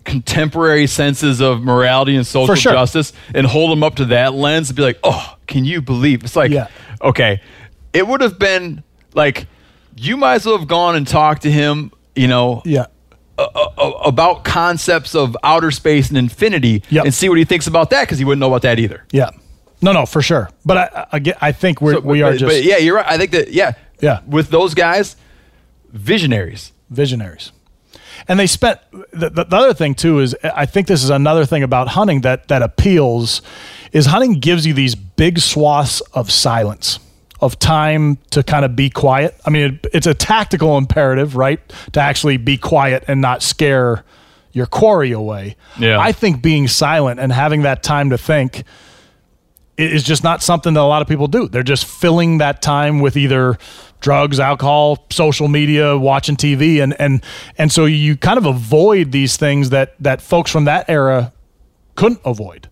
[0.07, 2.73] contemporary senses of morality and social sure.
[2.73, 6.25] justice and hold them up to that lens and be like, "Oh, can you believe?"
[6.25, 6.69] It's like, Yeah.
[7.03, 7.41] okay,
[7.93, 8.83] it would have been
[9.15, 9.47] like
[9.97, 12.87] you might as well have gone and talked to him, you know, Yeah.
[13.39, 17.05] about concepts of outer space and infinity Yep.
[17.07, 19.05] and see what he thinks about that because he wouldn't know about that either.
[19.13, 19.31] Yeah.
[19.83, 20.49] No, no, for sure.
[20.65, 22.97] But I, I, get- I think we're, So, we but- are but just yeah, you're
[22.97, 23.07] right.
[23.07, 24.21] I think that yeah, Yeah.
[24.27, 25.17] with those guys,
[25.93, 26.73] visionaries.
[26.91, 27.53] visionaries.
[28.29, 28.81] And they spent
[29.13, 32.23] the, the, the other thing too is I think this is another thing about hunting
[32.23, 33.43] that that appeals
[33.93, 36.99] is hunting gives you these big swaths of silence
[37.41, 39.39] of time to kind of be quiet.
[39.45, 41.61] I mean, it, it's a tactical imperative, right?
[41.93, 44.05] To actually be quiet and not scare
[44.53, 45.57] your quarry away.
[45.79, 45.99] Yeah.
[45.99, 48.65] I think being silent and having that time to think
[49.77, 51.49] is just not something that a lot of people do.
[51.49, 53.59] They're just filling that time with either
[54.01, 57.23] drugs, alcohol, social media, watching TV, and and
[57.59, 61.33] and so you kind of avoid these things that that folks from that era
[61.95, 62.69] couldn't avoid.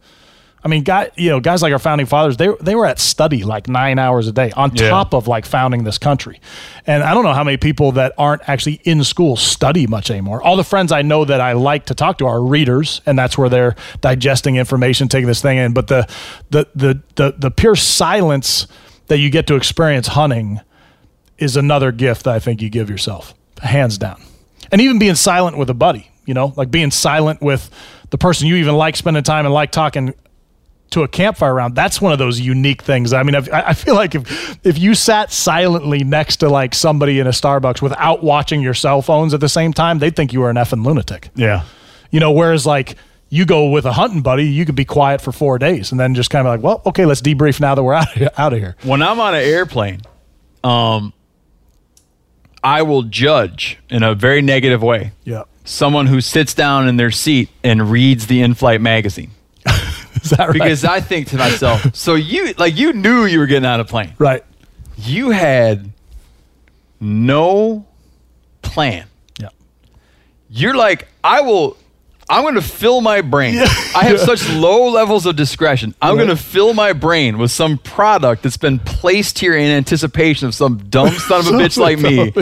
[0.64, 3.44] I mean, guy, you know, guys like our founding fathers, they they were at study
[3.44, 4.88] like nine hours a day on Yeah.
[4.88, 6.40] top of like founding this country.
[6.86, 10.42] And I don't know how many people that aren't actually in school study much anymore.
[10.42, 13.36] All the friends I know that I like to talk to are readers, and that's
[13.36, 15.74] where they're digesting information, taking this thing in.
[15.74, 16.08] But the
[16.48, 18.66] the the the, the pure silence
[19.08, 20.60] that you get to experience hunting
[21.36, 24.22] is another gift that I think you give yourself, hands down.
[24.72, 27.68] And even being silent with a buddy, you know, like being silent with
[28.08, 30.14] the person you even like spending time and like talking
[30.90, 33.12] to a campfire round That's one of those unique things.
[33.12, 36.74] I mean, I've, I I feel like if if you sat silently next to like
[36.74, 40.32] somebody in a Starbucks without watching your cell phones at the same time, they'd think
[40.32, 41.30] you were an effing lunatic.
[41.34, 41.64] Yeah.
[42.10, 42.94] You know, whereas like
[43.28, 46.14] you go with a hunting buddy, you could be quiet for four days and then
[46.14, 48.30] just kind of like, well, okay, let's debrief now that we're out of here.
[48.38, 48.76] Out of here.
[48.84, 50.02] When I'm on an airplane,
[50.62, 51.12] um,
[52.62, 55.42] I will judge in a very negative way Yeah.
[55.64, 59.32] someone who sits down in their seat and reads the in-flight magazine
[60.24, 60.52] Is that right?
[60.52, 63.84] because I think to myself, so you like you knew you were getting on a
[63.84, 64.14] plane.
[64.18, 64.42] right.
[64.96, 65.90] You had
[67.00, 67.86] no
[68.62, 69.06] plan.
[69.40, 69.48] Yeah.
[70.48, 71.76] You're like, I will.
[72.30, 73.58] I'm going to fill my brain.
[73.58, 75.94] I have such low levels of discretion.
[76.00, 76.24] I'm Right.
[76.24, 80.54] going to fill my brain with some product that's been placed here in anticipation of
[80.54, 82.32] some dumb son of a bitch like me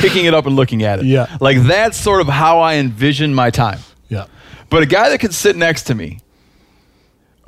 [0.00, 1.04] picking it up and looking at it.
[1.04, 1.36] Yeah.
[1.42, 3.80] Like that's sort of how I envision my time.
[4.08, 4.26] Yeah.
[4.70, 6.20] But a guy that can sit next to me,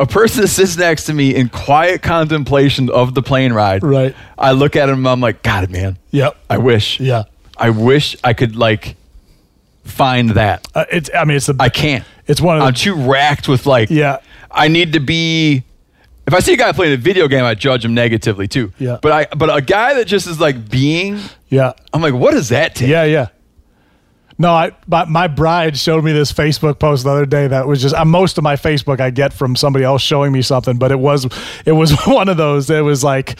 [0.00, 4.14] a person that sits next to me in quiet contemplation of the plane ride, Right.
[4.38, 6.36] I look at him I'm like, God, man, Yep.
[6.48, 6.98] I wish.
[6.98, 7.24] Yeah.
[7.56, 8.96] I wish I could like
[9.84, 10.66] find that.
[10.74, 11.10] Uh, it's.
[11.14, 11.54] I mean, it's a.
[11.60, 12.04] I can't.
[12.26, 12.66] It's one of the.
[12.68, 13.90] I'm too racked with like.
[13.90, 14.18] Yeah.
[14.50, 15.64] I need to be.
[16.26, 18.72] If I see a guy playing a video game, I judge him negatively too.
[18.78, 18.98] Yeah.
[19.02, 19.26] But I.
[19.36, 21.18] But a guy that just is like being.
[21.48, 21.72] yeah.
[21.92, 22.88] I'm like, what does that take?
[22.88, 23.04] Yeah.
[23.04, 23.28] Yeah.
[24.40, 27.82] No, I my, my bride showed me this Facebook post the other day that was
[27.82, 30.90] just uh, most of my Facebook I get from somebody else showing me something, but
[30.90, 31.26] it was
[31.66, 32.70] it was one of those.
[32.70, 33.38] It was like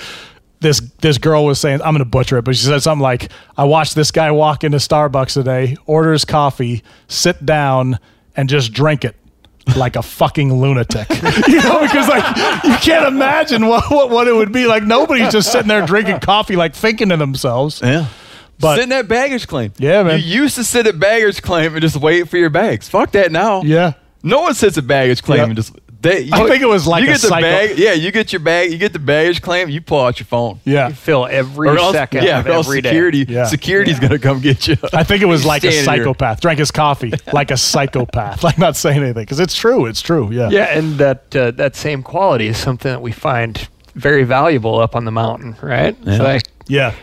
[0.60, 3.64] this this girl was saying I'm to butcher it, but she said something like, "I
[3.64, 7.98] watched this guy walk into Starbucks today, orders coffee, sit down,
[8.36, 9.16] and just drink it."
[9.76, 11.08] Like a fucking lunatic,
[11.48, 14.82] you know, because like you can't imagine what, what what it would be like.
[14.82, 17.80] Nobody's just sitting there drinking coffee, like thinking to themselves.
[17.82, 18.08] Yeah.
[18.60, 19.72] But- Sitting at baggage claim.
[19.78, 20.20] Yeah, man.
[20.20, 22.88] You used to sit at baggage claim and just wait for your bags.
[22.88, 23.62] Fuck that now.
[23.62, 25.44] Yeah, No one sits at baggage claim Yeah.
[25.44, 25.72] and just.
[26.02, 27.42] They, you, I think it was like you a get the cycle.
[27.50, 27.76] bag.
[27.78, 28.72] Yeah, you get your bag.
[28.72, 29.68] You get the baggage claim.
[29.68, 30.58] You pull out your phone.
[30.64, 30.88] yeah.
[30.88, 32.88] You fill every Or else, second yeah, of or else every day.
[32.88, 33.44] security, Yeah.
[33.44, 34.76] security's gonna come get you.
[34.94, 36.04] I think it was like a Standing here.
[36.04, 36.40] psychopath.
[36.40, 38.42] Drank his coffee like a psychopath.
[38.42, 39.84] Like not saying anything because it's true.
[39.84, 40.30] It's true.
[40.32, 40.48] Yeah.
[40.50, 44.96] Yeah, and that uh, that same quality is something that we find very valuable up
[44.96, 45.94] on the mountain, right?
[46.02, 46.16] Yeah.
[46.16, 46.94] So like Yeah.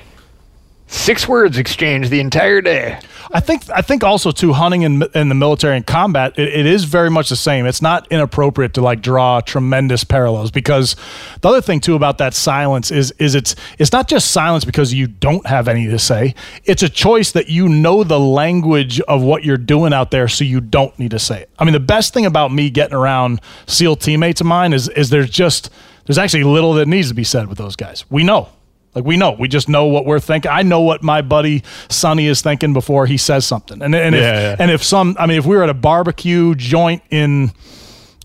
[0.88, 3.00] Six words exchanged the entire day.
[3.32, 6.66] I think I think also too hunting in, in the military and combat it, it
[6.66, 7.66] is very much the same.
[7.66, 10.96] It's not inappropriate to like draw tremendous parallels because
[11.42, 14.94] the other thing too about that silence is is it's it's not just silence because
[14.94, 16.36] you don't have any to say.
[16.64, 20.44] It's a choice that you know the language of what you're doing out there, so
[20.44, 21.50] you don't need to say it.
[21.60, 25.10] I mean, the best thing about me getting around SEAL teammates of mine is is
[25.10, 25.70] there's just
[26.06, 28.06] there's actually little that needs to be said with those guys.
[28.10, 28.50] We know.
[28.98, 30.50] Like we know, we just know what we're thinking.
[30.50, 33.80] I know what my buddy Sonny is thinking before he says something.
[33.80, 34.56] And and if Yeah, yeah.
[34.58, 37.52] and if some, I mean, if we were at a barbecue joint in,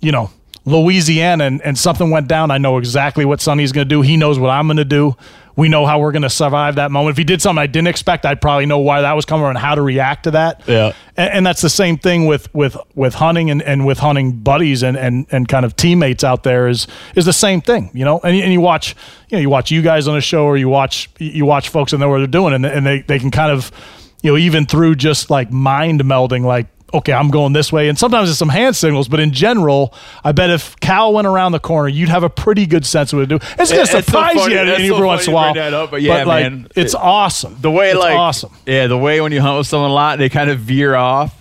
[0.01, 0.31] you know,
[0.65, 4.01] Louisiana and, and something went down, I know exactly what Sonny's going to do.
[4.01, 5.15] He knows what I'm going to do.
[5.57, 7.13] We know how we're going to survive that moment.
[7.15, 9.59] If he did something I didn't expect, I'd probably know why that was coming and
[9.59, 10.63] how to react to that.
[10.67, 10.93] Yeah.
[11.17, 14.83] And, and that's the same thing with with with hunting and, and with hunting buddies
[14.83, 18.19] and, and and kind of teammates out there is is the same thing, you know.
[18.25, 18.95] And, you- and you watch
[19.29, 21.93] you know you watch you guys on a show or you watch you watch folks
[21.93, 23.71] and know what they're doing and, and they they can kind of
[24.23, 27.99] you know even through just like mind melding like okay I'm going this way and
[27.99, 29.95] sometimes it's some hand signals but in general
[30.25, 33.19] I bet if Cal went around the corner you'd have a pretty good sense of
[33.19, 33.45] what to do.
[33.59, 35.75] It's going It's to so surprise funny- you every so once in a while.
[35.75, 37.57] up, but yeah, like, man, it's it- awesome.
[37.61, 38.53] the way It's like awesome.
[38.67, 41.35] Yeah, the way when you hunt with someone a lot, they kind of veer off.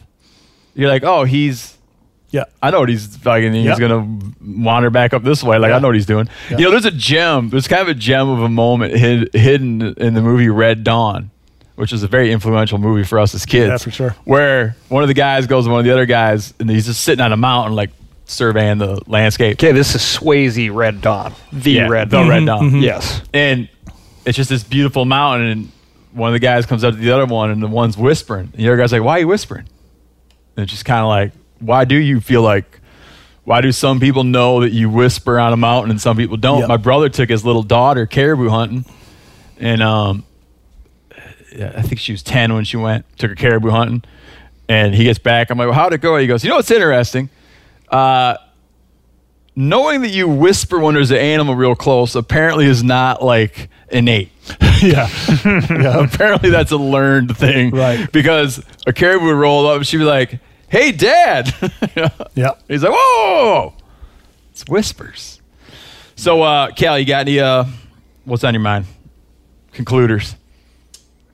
[0.73, 1.77] You're like, oh, he's.
[2.29, 2.45] Yeah.
[2.63, 3.53] I know what he's fucking.
[3.53, 3.77] He's Yep.
[3.79, 5.57] gonna wander back up this way.
[5.57, 6.29] Like I know what he's doing.
[6.49, 7.49] You know, there's a gem.
[7.49, 11.30] There's kind of a gem of a moment hid, hidden in the movie Red Dawn,
[11.81, 13.67] which is a very influential movie for us as kids.
[13.69, 14.15] Yeah, for sure.
[14.23, 17.03] Where one of the guys goes to one of the other guys, and he's just
[17.03, 17.89] sitting on a mountain, like
[18.25, 19.55] surveying the landscape.
[19.55, 21.33] Okay, this is Swayze Red Dawn.
[21.51, 22.29] The Yeah, Red the Dawn.
[22.29, 22.81] Red Dawn.
[22.83, 23.21] Yes.
[23.33, 23.67] and
[24.25, 25.71] it's just this beautiful mountain and
[26.11, 28.63] one of the guys comes up to the other one and the one's whispering and
[28.63, 29.65] the other guy's like why are you whispering
[30.55, 32.79] and it's just kind of like why do you feel like
[33.45, 36.59] why do some people know that you whisper on a mountain and some people don't
[36.59, 36.67] Yep.
[36.69, 38.85] my brother took his little daughter caribou hunting
[39.59, 40.30] and um yeah,
[41.53, 44.03] i think she was 10 when she went took her caribou hunting
[44.67, 46.71] and he gets back i'm like well, how'd it go he goes you know what's
[46.71, 47.29] interesting
[47.89, 48.35] uh
[49.55, 54.31] knowing that you whisper when there's an animal real close apparently is not like innate.
[54.81, 55.09] yeah.
[55.45, 56.03] yeah.
[56.03, 57.71] apparently that's a learned thing.
[57.71, 58.11] Right.
[58.11, 61.53] Because a caribou would roll up and she'd be like, hey, dad.
[62.33, 62.51] Yeah.
[62.67, 63.73] He's like, whoa.
[64.51, 65.41] It's whispers.
[66.15, 67.65] So, uh, Cal, you got any, uh,
[68.23, 68.85] what's on your mind?
[69.73, 70.35] Concluders.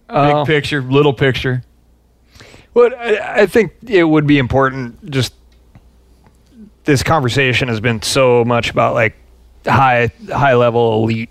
[0.07, 1.63] Big Uh, picture, little picture.
[2.73, 5.09] Well, I, I think it would be important.
[5.09, 5.34] Just
[6.85, 9.15] this conversation has been so much about like
[9.65, 11.29] high high level elite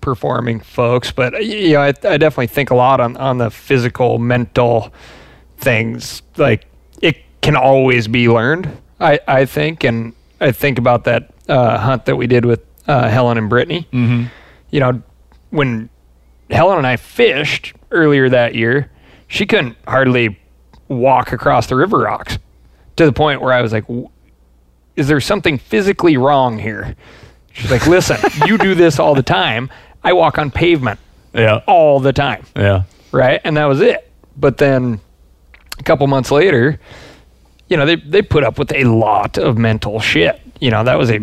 [0.00, 4.18] performing folks, but you know, I, I definitely think a lot on on the physical,
[4.18, 4.92] mental
[5.58, 6.22] things.
[6.36, 6.66] Like
[7.00, 8.68] it can always be learned.
[9.00, 13.08] I I think, and I think about that uh, hunt that we did with uh,
[13.08, 13.86] Helen and Brittany.
[13.92, 14.24] Mm-hmm.
[14.70, 15.02] You know,
[15.50, 15.88] when
[16.50, 18.90] Helen and I fished earlier that year,
[19.28, 20.38] she couldn't hardly
[20.88, 22.38] walk across the river rocks
[22.96, 24.08] to the point where I was like, "W-
[24.96, 26.94] is there something physically wrong here?
[27.52, 29.70] She's like, listen, you do this all the time.
[30.04, 30.98] I walk on pavement
[31.32, 31.60] Yeah.
[31.66, 32.44] all the time.
[32.56, 32.82] Yeah.
[33.12, 33.40] Right.
[33.44, 34.10] And that was it.
[34.36, 35.00] But then
[35.78, 36.78] a couple months later,
[37.68, 40.40] you know, they, they put up with a lot of mental shit.
[40.60, 41.20] You know, that was a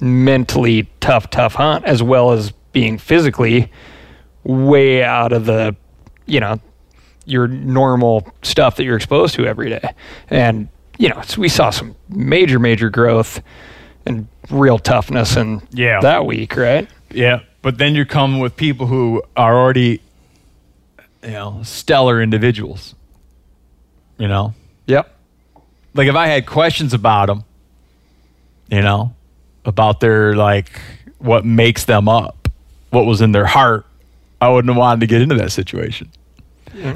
[0.00, 3.70] mentally tough, tough hunt, as well as being physically
[4.44, 5.74] way out of the,
[6.28, 6.60] you know,
[7.24, 9.90] your normal stuff that you're exposed to every day.
[10.30, 10.68] And,
[10.98, 13.42] you know, we saw some major, major growth
[14.06, 16.00] and real toughness in Yeah.
[16.00, 16.88] that week, right?
[17.10, 20.00] Yeah, but then you're coming with people who are already,
[21.22, 22.94] you know, stellar individuals.
[24.18, 24.54] You know,
[24.86, 25.14] Yep.
[25.94, 27.44] like if I had questions about them,
[28.70, 29.14] you know,
[29.64, 30.80] about their like
[31.18, 32.48] what makes them up,
[32.90, 33.86] what was in their heart,
[34.40, 36.10] I wouldn't have wanted to get into that situation.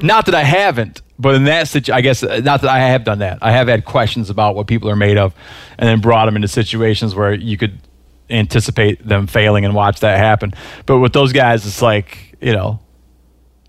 [0.03, 3.05] Not that I haven't, but in that situation, I guess uh, not that I have
[3.05, 3.39] done that.
[3.43, 5.35] I have had questions about what people are made of,
[5.79, 7.79] and then brought them into situations where you could
[8.31, 10.53] anticipate them failing and watch that happen.
[10.87, 12.81] But with those guys, it's like you know,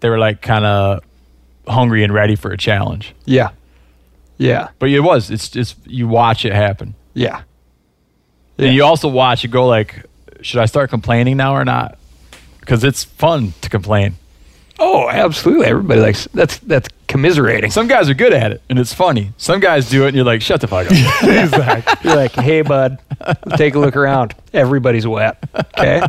[0.01, 1.03] they were like kind of
[1.67, 3.15] hungry and ready for a challenge.
[3.25, 3.51] Yeah.
[4.37, 4.69] Yeah.
[4.79, 5.31] But it was.
[5.31, 7.43] It's just you watch it happen, Yeah.
[8.57, 10.05] and you also watch it go like,
[10.41, 11.97] should I start complaining now or not?
[12.64, 14.15] Because it's fun to complain.
[14.80, 15.65] Oh, absolutely.
[15.68, 17.69] Everybody likes that's that's commiserating.
[17.72, 19.34] Some guys are good at it, and it's funny.
[19.38, 20.94] Some guys do it, and you're like, shut the fuck up.
[22.03, 22.99] You're like, hey, bud,
[23.56, 24.34] take a look around.
[24.53, 25.44] Everybody's wet.
[25.77, 26.02] Okay.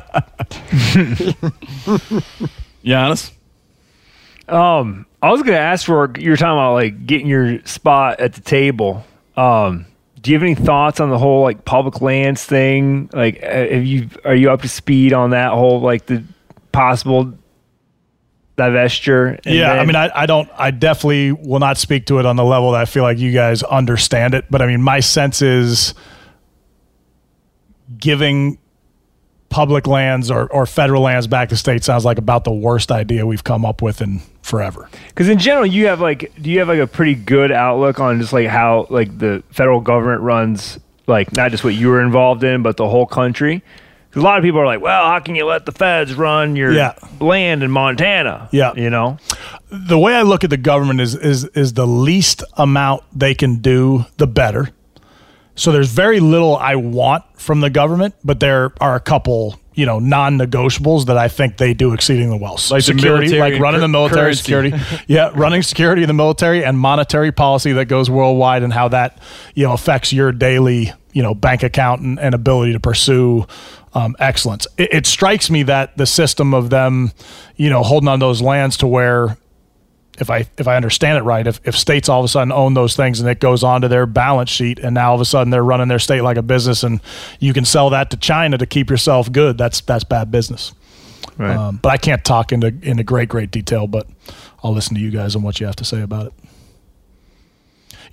[2.85, 3.33] Janis.
[4.49, 8.35] Um, I was gonna ask for you were talking about like getting your spot at
[8.35, 9.05] the table.
[9.37, 9.87] Um,
[10.21, 13.11] do you have any thoughts on the whole like public lands thing?
[13.13, 16.25] Like, uh, have you are you up to speed on that whole like the
[16.75, 17.33] possible
[18.57, 19.41] divestiture?
[19.45, 22.37] And yeah, I mean, I, I don't, I definitely will not speak to it on
[22.37, 24.45] the level that I feel like you guys understand it.
[24.51, 25.95] But I mean, my sense is
[27.99, 28.59] giving
[29.49, 33.25] public lands or, or federal lands back to state sounds like about the worst idea
[33.25, 34.89] we've come up with in forever.
[35.09, 38.21] Because in general, you have like, do you have like a pretty good outlook on
[38.21, 42.43] just like how like the federal government runs, like not just what you were involved
[42.43, 43.63] in, but the whole country?
[44.17, 46.73] A lot of people are like, well, how can you let the feds run your
[46.73, 46.95] Yeah.
[47.21, 48.49] land in Montana?
[48.53, 48.73] Yeah.
[48.77, 49.19] you know.
[49.71, 53.57] the way I look at the government is is is the least amount they can
[53.57, 54.71] do, the better.
[55.57, 59.87] So there's very little I want from the government, but there are a couple, you
[59.87, 62.59] know, non-negotiables that I think they do exceedingly well.
[62.71, 64.43] Like security, like running the military currency.
[64.43, 64.77] security,
[65.07, 69.19] yeah, running security in the military and monetary policy that goes worldwide and how that
[69.55, 73.47] you know affects your daily you know bank account and, and ability to pursue
[73.95, 74.67] um, excellence.
[74.77, 77.13] It, it strikes me that the system of them,
[77.57, 79.39] you know, holding on those lands to where
[80.19, 82.75] if I if I understand it right, if, if states all of a sudden own
[82.75, 85.51] those things and it goes onto their balance sheet and now all of a sudden
[85.51, 87.01] they're running their state like a business and
[87.41, 90.73] you can sell that to China to keep yourself good, that's that's bad business.
[91.39, 91.57] Right.
[91.57, 94.09] Um, but I can't talk into into great great detail, but
[94.63, 96.33] I'll listen to you guys on what you have to say about it.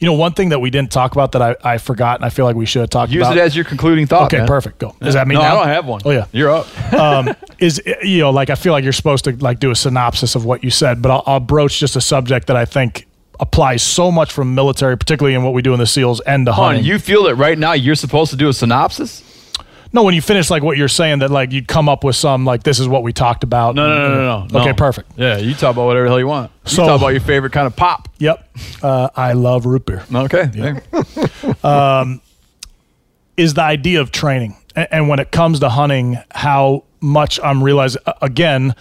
[0.01, 2.29] You know, one thing that we didn't talk about that I, I forgot and I
[2.29, 3.37] feel like we should have talked Use about.
[3.37, 4.25] it as your concluding thought.
[4.25, 4.47] okay, man.
[4.47, 4.79] perfect.
[4.79, 4.95] Go.
[4.99, 5.53] Is that me No, now?
[5.53, 6.01] I don't have one.
[6.03, 6.93] Oh yeah you're up.
[6.93, 7.29] um,
[7.59, 10.43] is you know like I feel like you're supposed to like do a synopsis of
[10.43, 13.05] what you said, but I'll, I'll broach just a subject that I think
[13.39, 16.53] applies so much from military, particularly in what we do in the SEALs and the
[16.53, 16.83] hunting.
[16.83, 19.23] you feel that right now you're supposed to do a synopsis?
[19.93, 22.45] No, when you finish like what you're saying, that like you'd come up with some
[22.45, 23.75] like this is what we talked about.
[23.75, 24.59] No, no, no, no, no.
[24.61, 25.11] Okay, perfect.
[25.17, 26.51] Yeah, you talk about whatever the hell you want.
[26.65, 28.07] You So- talk about your favorite kind of pop.
[28.19, 28.49] Yep,
[28.83, 30.03] uh, I love root beer.
[30.13, 30.49] Okay.
[33.37, 34.55] is the idea of training.
[34.75, 38.75] A- And when it comes to hunting, how much I'm realizing, again,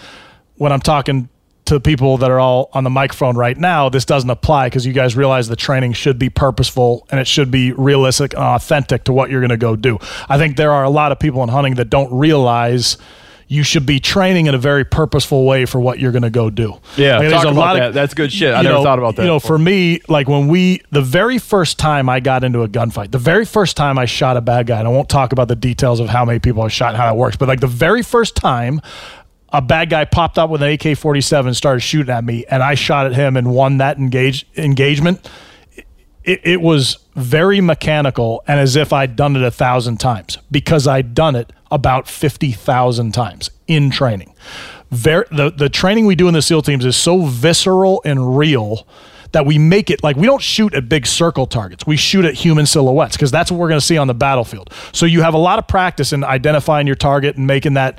[0.57, 1.28] when I'm talking
[1.70, 4.92] to people that are all on the microphone right now, this doesn't apply because you
[4.92, 9.12] guys realize the training should be purposeful and it should be realistic and authentic to
[9.12, 9.98] what you're going to go do.
[10.28, 12.98] I think there are a lot of people in hunting that don't realize
[13.47, 16.51] you should be training in a very purposeful way for what you're going to go
[16.51, 16.78] do.
[16.97, 17.92] Yeah, Like, talk about that.
[17.94, 18.55] That's good shit.
[18.55, 19.56] I never know- thought about that You know, before.
[19.56, 23.18] for me, like when we, the very first time I got into a gunfight, the
[23.18, 25.98] very first time I shot a bad guy, and I won't talk about the details
[25.98, 28.36] of how many people I shot and how that works, but like the very first
[28.36, 28.80] time
[29.52, 32.62] a bad guy popped up with an AK 47 and started shooting at me, and
[32.62, 35.28] I shot at him and won that engage, engagement,
[36.24, 40.86] it, it was very mechanical and as if I'd done it a thousand times because
[40.86, 44.35] I'd done it about 50,000 times in training.
[44.90, 48.86] Ver- the, the training we do in the SEAL teams is so visceral and real
[49.32, 51.86] that we make it like we don't shoot at big circle targets.
[51.86, 54.72] We shoot at human silhouettes because that's what we're going to see on the battlefield.
[54.93, 57.98] So you have a lot of practice in identifying your target and making that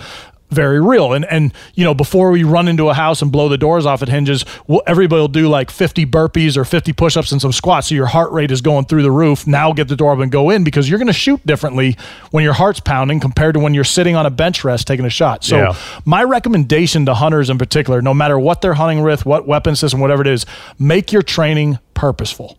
[0.52, 1.14] very real.
[1.14, 4.02] And and you know, before we run into a house and blow the doors off
[4.02, 7.88] at hinges, we'll, everybody will do like 50 burpees or 50 push-ups and some squats.
[7.88, 9.48] So your heart rate is going through the roof.
[9.48, 11.98] Now get the door up and go in because you're going to shoot differently
[12.32, 15.10] when your heart's pounding compared to when you're sitting on a bench rest taking a
[15.10, 15.44] shot.
[15.44, 15.76] So Yeah.
[16.06, 20.00] my recommendation to hunters in particular, no matter what they're hunting with, what weapon system,
[20.00, 20.46] whatever it is,
[20.78, 22.58] make your training purposeful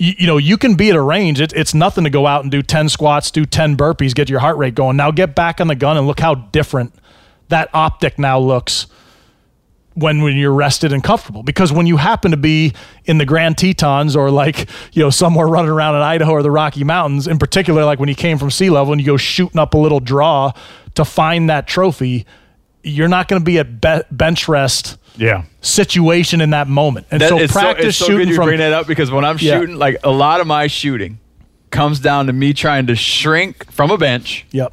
[0.00, 1.40] you, you know, you can be at a range.
[1.40, 4.40] It, it's nothing to go out and do 10 squats, do 10 burpees, get your
[4.40, 4.96] heart rate going.
[4.96, 6.94] Now get back on the gun and look how different
[7.50, 8.86] that optic now looks
[9.94, 11.42] when, when you're rested and comfortable.
[11.42, 12.72] Because when you happen to be
[13.04, 16.50] in the Grand Tetons or like, you know, somewhere running around in Idaho or the
[16.50, 19.58] Rocky Mountains, in particular, like when you came from sea level and you go shooting
[19.58, 20.52] up a little draw
[20.94, 22.24] to find that trophy,
[22.82, 25.42] you're not going to be at be- bench rest Yeah.
[25.60, 27.06] situation in that moment.
[27.10, 29.10] And That- so it's practice it's so shooting good you from bring that up because
[29.10, 29.58] when I'm Yeah.
[29.58, 31.18] shooting, like a lot of my shooting
[31.70, 34.72] comes down to me trying to shrink from a bench, Yep.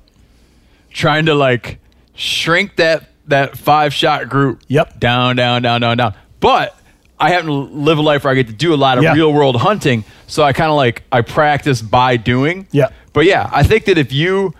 [0.91, 1.79] trying to like
[2.17, 4.61] shrink that that five shot group.
[4.67, 4.99] Yep.
[4.99, 6.13] Down, down, down, down, down.
[6.39, 6.77] But
[7.19, 9.13] I happen to live a life where I get to do a lot of Yeah.
[9.13, 12.67] real world hunting, so I kind of like I practice by doing.
[12.71, 12.89] Yeah.
[13.13, 14.53] But yeah, I think that if you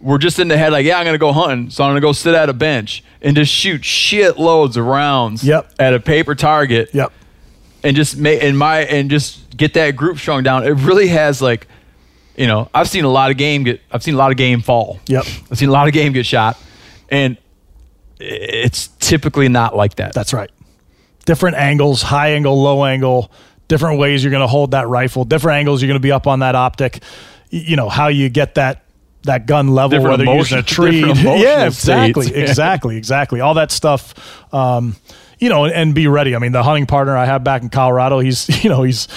[0.00, 2.12] we're just in the head like, yeah, I'm gonna go hunting, so I'm gonna go
[2.12, 5.72] sit at a bench and just shoot shit loads of rounds Yep.
[5.78, 7.12] at a paper target Yep.
[7.84, 10.64] and just make and my and just get that group strung down.
[10.64, 11.66] It really has like,
[12.36, 14.60] you know, I've seen a lot of game get I've seen a lot of game
[14.62, 14.98] fall.
[15.08, 15.24] Yep.
[15.50, 16.56] I've seen a lot of game get shot,
[17.10, 17.36] and
[18.18, 20.12] it's typically not like that.
[20.12, 20.50] That's right.
[21.26, 23.30] Different angles, high angle, low angle,
[23.68, 26.26] different ways you're going to hold that rifle, different angles you're going to be up
[26.26, 27.02] on that optic.
[27.50, 28.84] You know how you get that
[29.24, 31.40] that gun level, Different whether you're using a emotion- tree.
[31.42, 32.38] yeah, exactly, states.
[32.50, 33.40] exactly, exactly.
[33.40, 34.14] All that stuff.
[34.54, 34.96] Um,
[35.38, 36.36] you know, and, and be ready.
[36.36, 39.08] I mean, the hunting partner I have back in Colorado, he's you know he's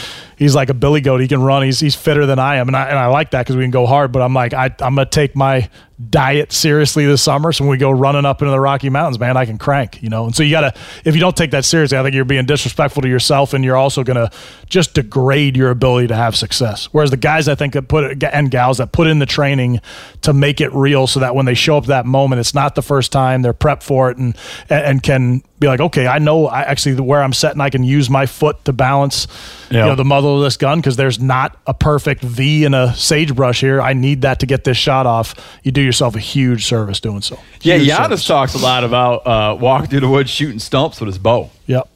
[0.43, 1.21] he's like a billy goat.
[1.21, 1.63] He can run.
[1.63, 3.71] He's he's fitter than I am, and I and I like that because we can
[3.71, 4.11] go hard.
[4.11, 5.69] But I'm like I I'm gonna take my
[6.09, 7.51] diet seriously this summer.
[7.51, 10.01] So when we go running up into the Rocky Mountains, man, I can crank.
[10.01, 10.73] You know, and so you gotta
[11.05, 13.77] if you don't take that seriously, I think you're being disrespectful to yourself, and you're
[13.77, 14.31] also gonna
[14.67, 16.89] just degrade your ability to have success.
[16.91, 19.79] Whereas the guys I think that put it, and gals that put in the training
[20.21, 22.81] to make it real, so that when they show up that moment, it's not the
[22.81, 24.35] first time they're prepped for it, and
[24.69, 28.09] and, can be like, okay, I know I actually where I'm setting, I can use
[28.09, 29.27] my foot to balance,
[29.69, 32.93] you know, the muzzle of this gun because there's not a perfect V in a
[32.95, 33.81] sagebrush here.
[33.81, 35.33] I need that to get this shot off.
[35.63, 37.39] You do yourself a huge service doing so.
[37.61, 38.25] yeah, Huge Janis service.
[38.25, 41.87] talks a lot about uh, walking through the woods shooting stumps with his bow, Yep.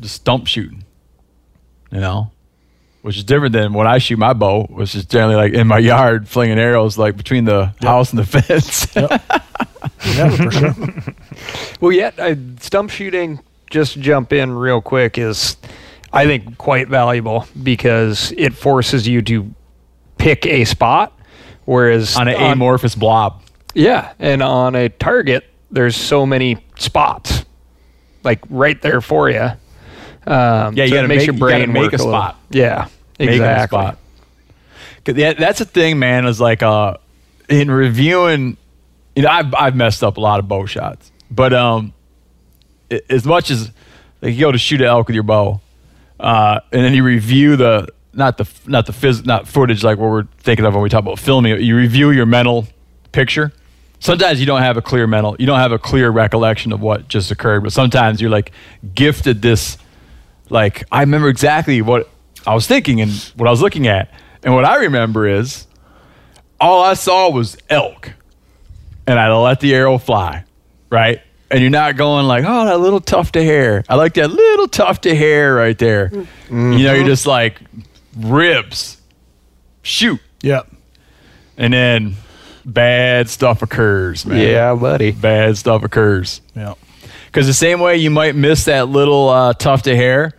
[0.00, 0.84] just stump shooting.
[1.90, 2.30] You know,
[3.02, 5.78] which is different than when I shoot my bow, which is generally like in my
[5.78, 8.86] yard flinging arrows like between the house and the fence.
[10.16, 10.74] Yeah, for sure.
[11.80, 13.40] Well, yeah, I, stump shooting,
[13.70, 15.56] just jump in real quick, is
[16.12, 19.54] I think quite valuable because it forces you to
[20.18, 21.16] pick a spot,
[21.64, 23.42] whereas on an amorphous blob.
[23.74, 27.44] yeah, and on a target, there's so many spots,
[28.24, 29.50] like right there for you.
[30.26, 32.36] Um, Yeah, you so gotta make- your you brain make work a little- spot.
[32.50, 32.88] Yeah,
[33.18, 33.78] a exactly.
[33.78, 33.98] spot.
[35.04, 36.26] that- that's the thing, man.
[36.26, 36.94] Is like uh,
[37.48, 38.56] in reviewing,
[39.16, 41.92] you know, I've I've messed up a lot of bow shots, but um,
[43.08, 43.70] as much as
[44.20, 45.60] like you go to shoot an elk with your bow,
[46.20, 50.10] uh, and then you review the not the not the phys, not footage like what
[50.10, 51.60] we're thinking of when we talk about filming.
[51.60, 52.66] You review your mental
[53.12, 53.52] picture.
[53.98, 57.08] Sometimes you don't have a clear mental, you don't have a clear recollection of what
[57.08, 58.52] just occurred, but sometimes you're like
[58.94, 59.76] gifted this
[60.48, 62.08] like I remember exactly what
[62.46, 64.10] I was thinking and what I was looking at.
[64.42, 65.66] And what I remember is
[66.60, 68.12] all I saw was elk.
[69.06, 70.44] And I let the arrow fly,
[70.88, 71.20] right?
[71.50, 73.84] And you're not going like, oh, that little tuft of hair.
[73.88, 76.10] I like that little tuft of hair right there.
[76.12, 77.60] You know, you're just like
[78.16, 79.00] ribs,
[79.82, 80.20] shoot.
[80.42, 80.70] Yep.
[81.56, 82.16] And then
[82.64, 84.38] bad stuff occurs, man.
[84.38, 85.10] Yeah, buddy.
[85.10, 86.40] Bad stuff occurs.
[86.54, 86.74] Yeah.
[87.26, 90.32] Because the same way you might miss that little uh, tuft of hair,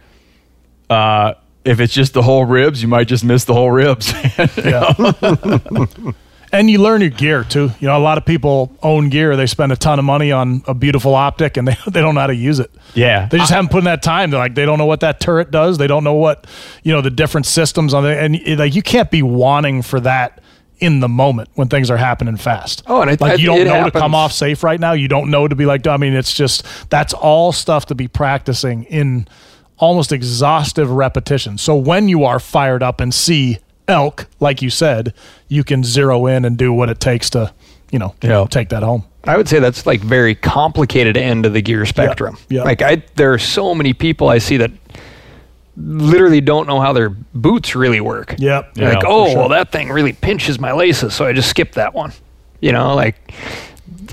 [0.90, 4.12] uh, if it's just the whole ribs, you might just miss the whole ribs.
[6.54, 7.72] And you learn your gear too.
[7.80, 9.36] You know, a lot of people own gear.
[9.38, 12.22] They spend a ton of money on a beautiful optic and they, they don't know
[12.22, 12.72] how to use it.
[12.94, 13.28] yeah.
[13.28, 14.32] They just haven't put in that time.
[14.32, 15.78] They're like, they don't know what that turret does.
[15.78, 16.46] They don't know what,
[16.84, 18.20] you know, the different systems on there.
[18.20, 20.42] And it, like, you can't be wanting for that
[20.80, 22.84] in the moment when things are happening fast.
[22.88, 24.94] Oh, and it- like you don't know to come off safe right now.
[24.94, 28.08] You don't know to be like, I mean, it's just, that's all stuff to be
[28.08, 29.28] practicing in
[29.78, 31.58] almost exhaustive repetition.
[31.58, 35.14] So when you are fired up and see elk, like you said,
[35.52, 37.54] you can zero in and do what it takes to,
[37.92, 38.46] you know, Yeah.
[38.50, 39.04] take that home.
[39.26, 42.38] I would say that's like very complicated end of the gear spectrum.
[42.48, 42.64] yeah.
[42.64, 44.72] Like I, there are so many people I see that
[45.76, 48.36] literally don't know how their boots really work.
[48.38, 48.76] Yep.
[48.76, 49.40] They're like, oh, sure.
[49.40, 52.14] well, that thing really pinches my laces, so I just skip that one.
[52.62, 53.34] You know, like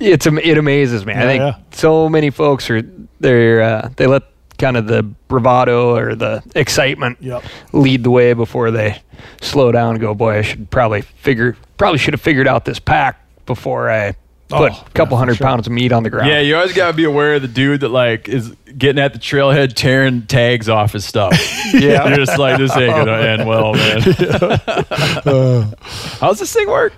[0.01, 1.13] it's it amazes me.
[1.15, 1.55] I think yeah.
[1.71, 2.83] so many folks are
[3.21, 4.25] they're uh, they let
[4.59, 7.45] kind of the bravado or the excitement Yep.
[7.73, 9.01] lead the way before they
[9.41, 12.79] slow down and go, boy, I should probably figure probably should have figured out this
[12.79, 14.13] pack before I
[14.49, 15.47] put Oh, a couple yeah, hundred sure.
[15.47, 16.29] pounds of meat on the ground.
[16.29, 19.19] Yeah, you always gotta be aware of the dude that like is getting at the
[19.19, 21.33] trailhead, tearing tags off his stuff.
[21.75, 24.01] yeah, you're just like, this ain't gonna end well, man.
[26.21, 26.93] How's this thing work?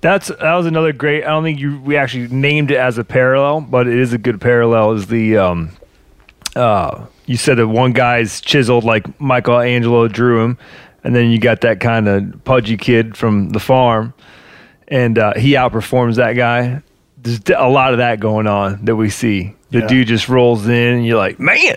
[0.00, 1.24] That's that was another great.
[1.24, 4.18] I don't think you we actually named it as a parallel, but it is a
[4.18, 4.92] good parallel.
[4.92, 5.70] Is the um,
[6.56, 10.58] uh, you said that one guy's chiseled like Michelangelo drew him,
[11.04, 14.14] and then you got that kind of pudgy kid from the farm,
[14.88, 16.82] and uh, he outperforms that guy.
[17.18, 19.54] There's a lot of that going on that we see.
[19.70, 19.86] The Yeah.
[19.88, 21.76] dude just rolls in, and you're like, man,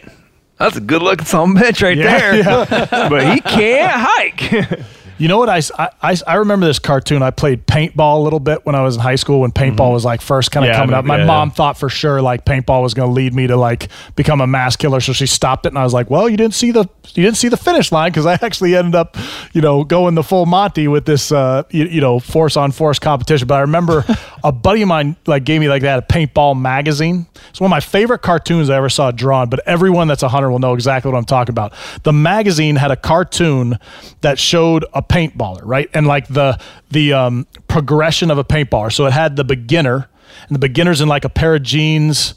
[0.58, 2.34] that's a good looking son of a bitch right Yeah,
[2.66, 2.88] there.
[3.10, 4.80] but he can't hike.
[5.20, 5.50] You know what?
[5.50, 5.62] I,
[6.02, 7.22] I, I remember this cartoon.
[7.22, 10.06] I played paintball a little bit when I was in high school when paintball was
[10.06, 11.04] like first kind of Yeah, I coming up.
[11.04, 13.90] My yeah, mom thought for sure like paintball was going to lead me to like
[14.16, 15.70] become a mass killer, so she stopped it.
[15.70, 18.12] And I was like, well, you didn't see the you didn't see the finish line
[18.12, 19.18] because I actually ended up,
[19.52, 22.98] you know, going the full Monty with this, uh, you, you know, force on force
[22.98, 23.46] competition.
[23.46, 24.06] But I remember
[24.44, 27.28] a buddy of mine like gave me like that a paintball magazine.
[27.50, 29.50] It's one of my favorite cartoons I ever saw drawn.
[29.50, 31.74] But everyone that's a hunter will know exactly what I'm talking about.
[32.04, 33.80] The magazine had a cartoon
[34.22, 35.90] that showed a paintballer, right?
[35.94, 36.60] And like the
[36.92, 38.94] the um, progression of a paintballer.
[38.94, 40.08] So it had the beginner,
[40.48, 42.36] and the beginner's in like a pair of jeans,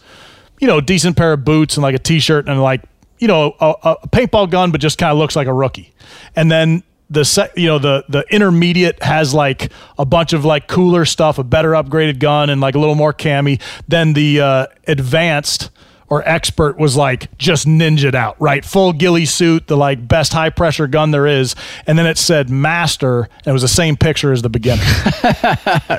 [0.61, 2.83] you know, decent pair of boots and like a t-shirt and like
[3.19, 5.93] you know a, a paintball gun, but just kind of looks like a rookie.
[6.35, 11.05] And then the you know the the intermediate has like a bunch of like cooler
[11.05, 13.61] stuff, a better upgraded gun, and like a little more cami.
[13.87, 15.71] Then the uh, advanced
[16.13, 18.67] or expert was like just ninja'd out, right?
[18.67, 21.55] Full ghillie suit, the like best high pressure gun there is,
[21.87, 24.83] and then it said master, and it was the same picture as the beginner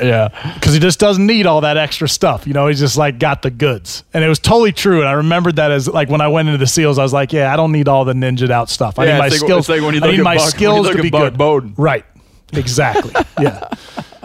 [0.03, 0.30] yeah.
[0.53, 2.45] because he just doesn't need all that extra stuff.
[2.45, 4.99] You know, he's just like got the goods, and it was totally true.
[4.99, 7.34] And I remembered that as like when I went into the seals, I was like,
[7.34, 8.99] yeah, I don't need all the ninja out stuff.
[8.99, 9.68] I Yeah, need my like- skills.
[9.68, 11.38] like when you I need my Buck- skills to be Buck good.
[11.40, 11.73] Bowden.
[11.76, 12.06] Right.
[12.53, 13.14] Exactly.
[13.41, 13.68] yeah.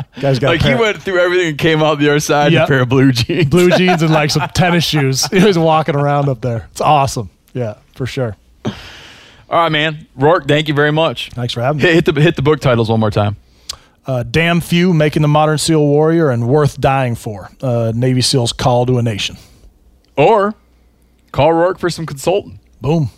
[0.21, 2.67] Guys got Like he went through everything and came out the other side in a
[2.67, 3.47] pair of blue jeans.
[3.51, 5.27] blue jeans and like some tennis shoes.
[5.27, 6.69] He was walking around up there.
[6.71, 7.31] It's awesome.
[7.55, 8.37] Yeah, for sure.
[8.65, 8.73] All
[9.51, 10.07] right, man.
[10.17, 11.31] Rorke, thank you very much.
[11.31, 11.89] Thanks for having me.
[11.89, 13.37] Hit, hit the hit the book titles one more time.
[14.07, 17.51] Uh, Damn few making the modern SEAL warrior and worth dying for.
[17.61, 19.37] Uh, Navy SEAL's call to a nation.
[20.17, 20.55] Or
[21.33, 22.59] call Rorke for some consulting.
[22.81, 23.11] Boom.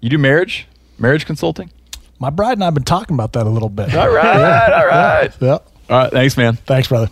[0.00, 0.66] You do marriage?
[0.98, 1.70] Marriage consulting?
[2.18, 3.94] My bride and I have been talking about that a little bit.
[3.94, 5.32] All right, all right.
[5.40, 5.50] Yeah.
[5.50, 6.56] All right, thanks, man.
[6.56, 7.10] Thanks, brother.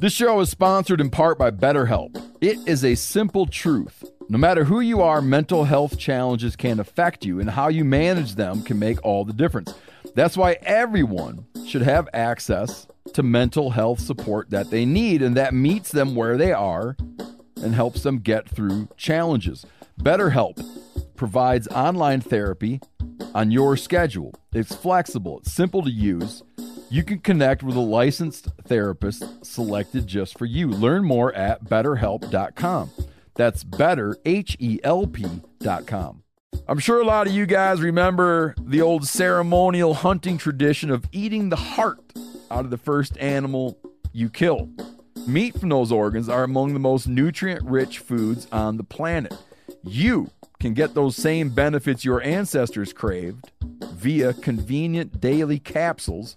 [0.00, 2.18] This show is sponsored in part by BetterHelp.
[2.40, 4.02] It is a simple truth.
[4.30, 8.34] No matter who you are, mental health challenges can affect you, and how you manage
[8.34, 9.74] them can make all the difference.
[10.14, 15.52] That's why everyone should have access to mental health support that they need and that
[15.52, 16.96] meets them where they are
[17.62, 19.66] and helps them get through challenges.
[20.00, 20.64] BetterHelp
[21.14, 22.80] provides online therapy
[23.34, 24.32] on your schedule.
[24.54, 26.42] It's flexible, it's simple to use.
[26.92, 30.66] You can connect with a licensed therapist selected just for you.
[30.66, 32.90] Learn more at betterhelp.com.
[33.36, 36.24] That's better, H E L P.com.
[36.66, 41.48] I'm sure a lot of you guys remember the old ceremonial hunting tradition of eating
[41.48, 42.00] the heart
[42.50, 43.78] out of the first animal
[44.12, 44.68] you kill.
[45.28, 49.34] Meat from those organs are among the most nutrient rich foods on the planet.
[49.84, 53.52] You can get those same benefits your ancestors craved
[53.92, 56.36] via convenient daily capsules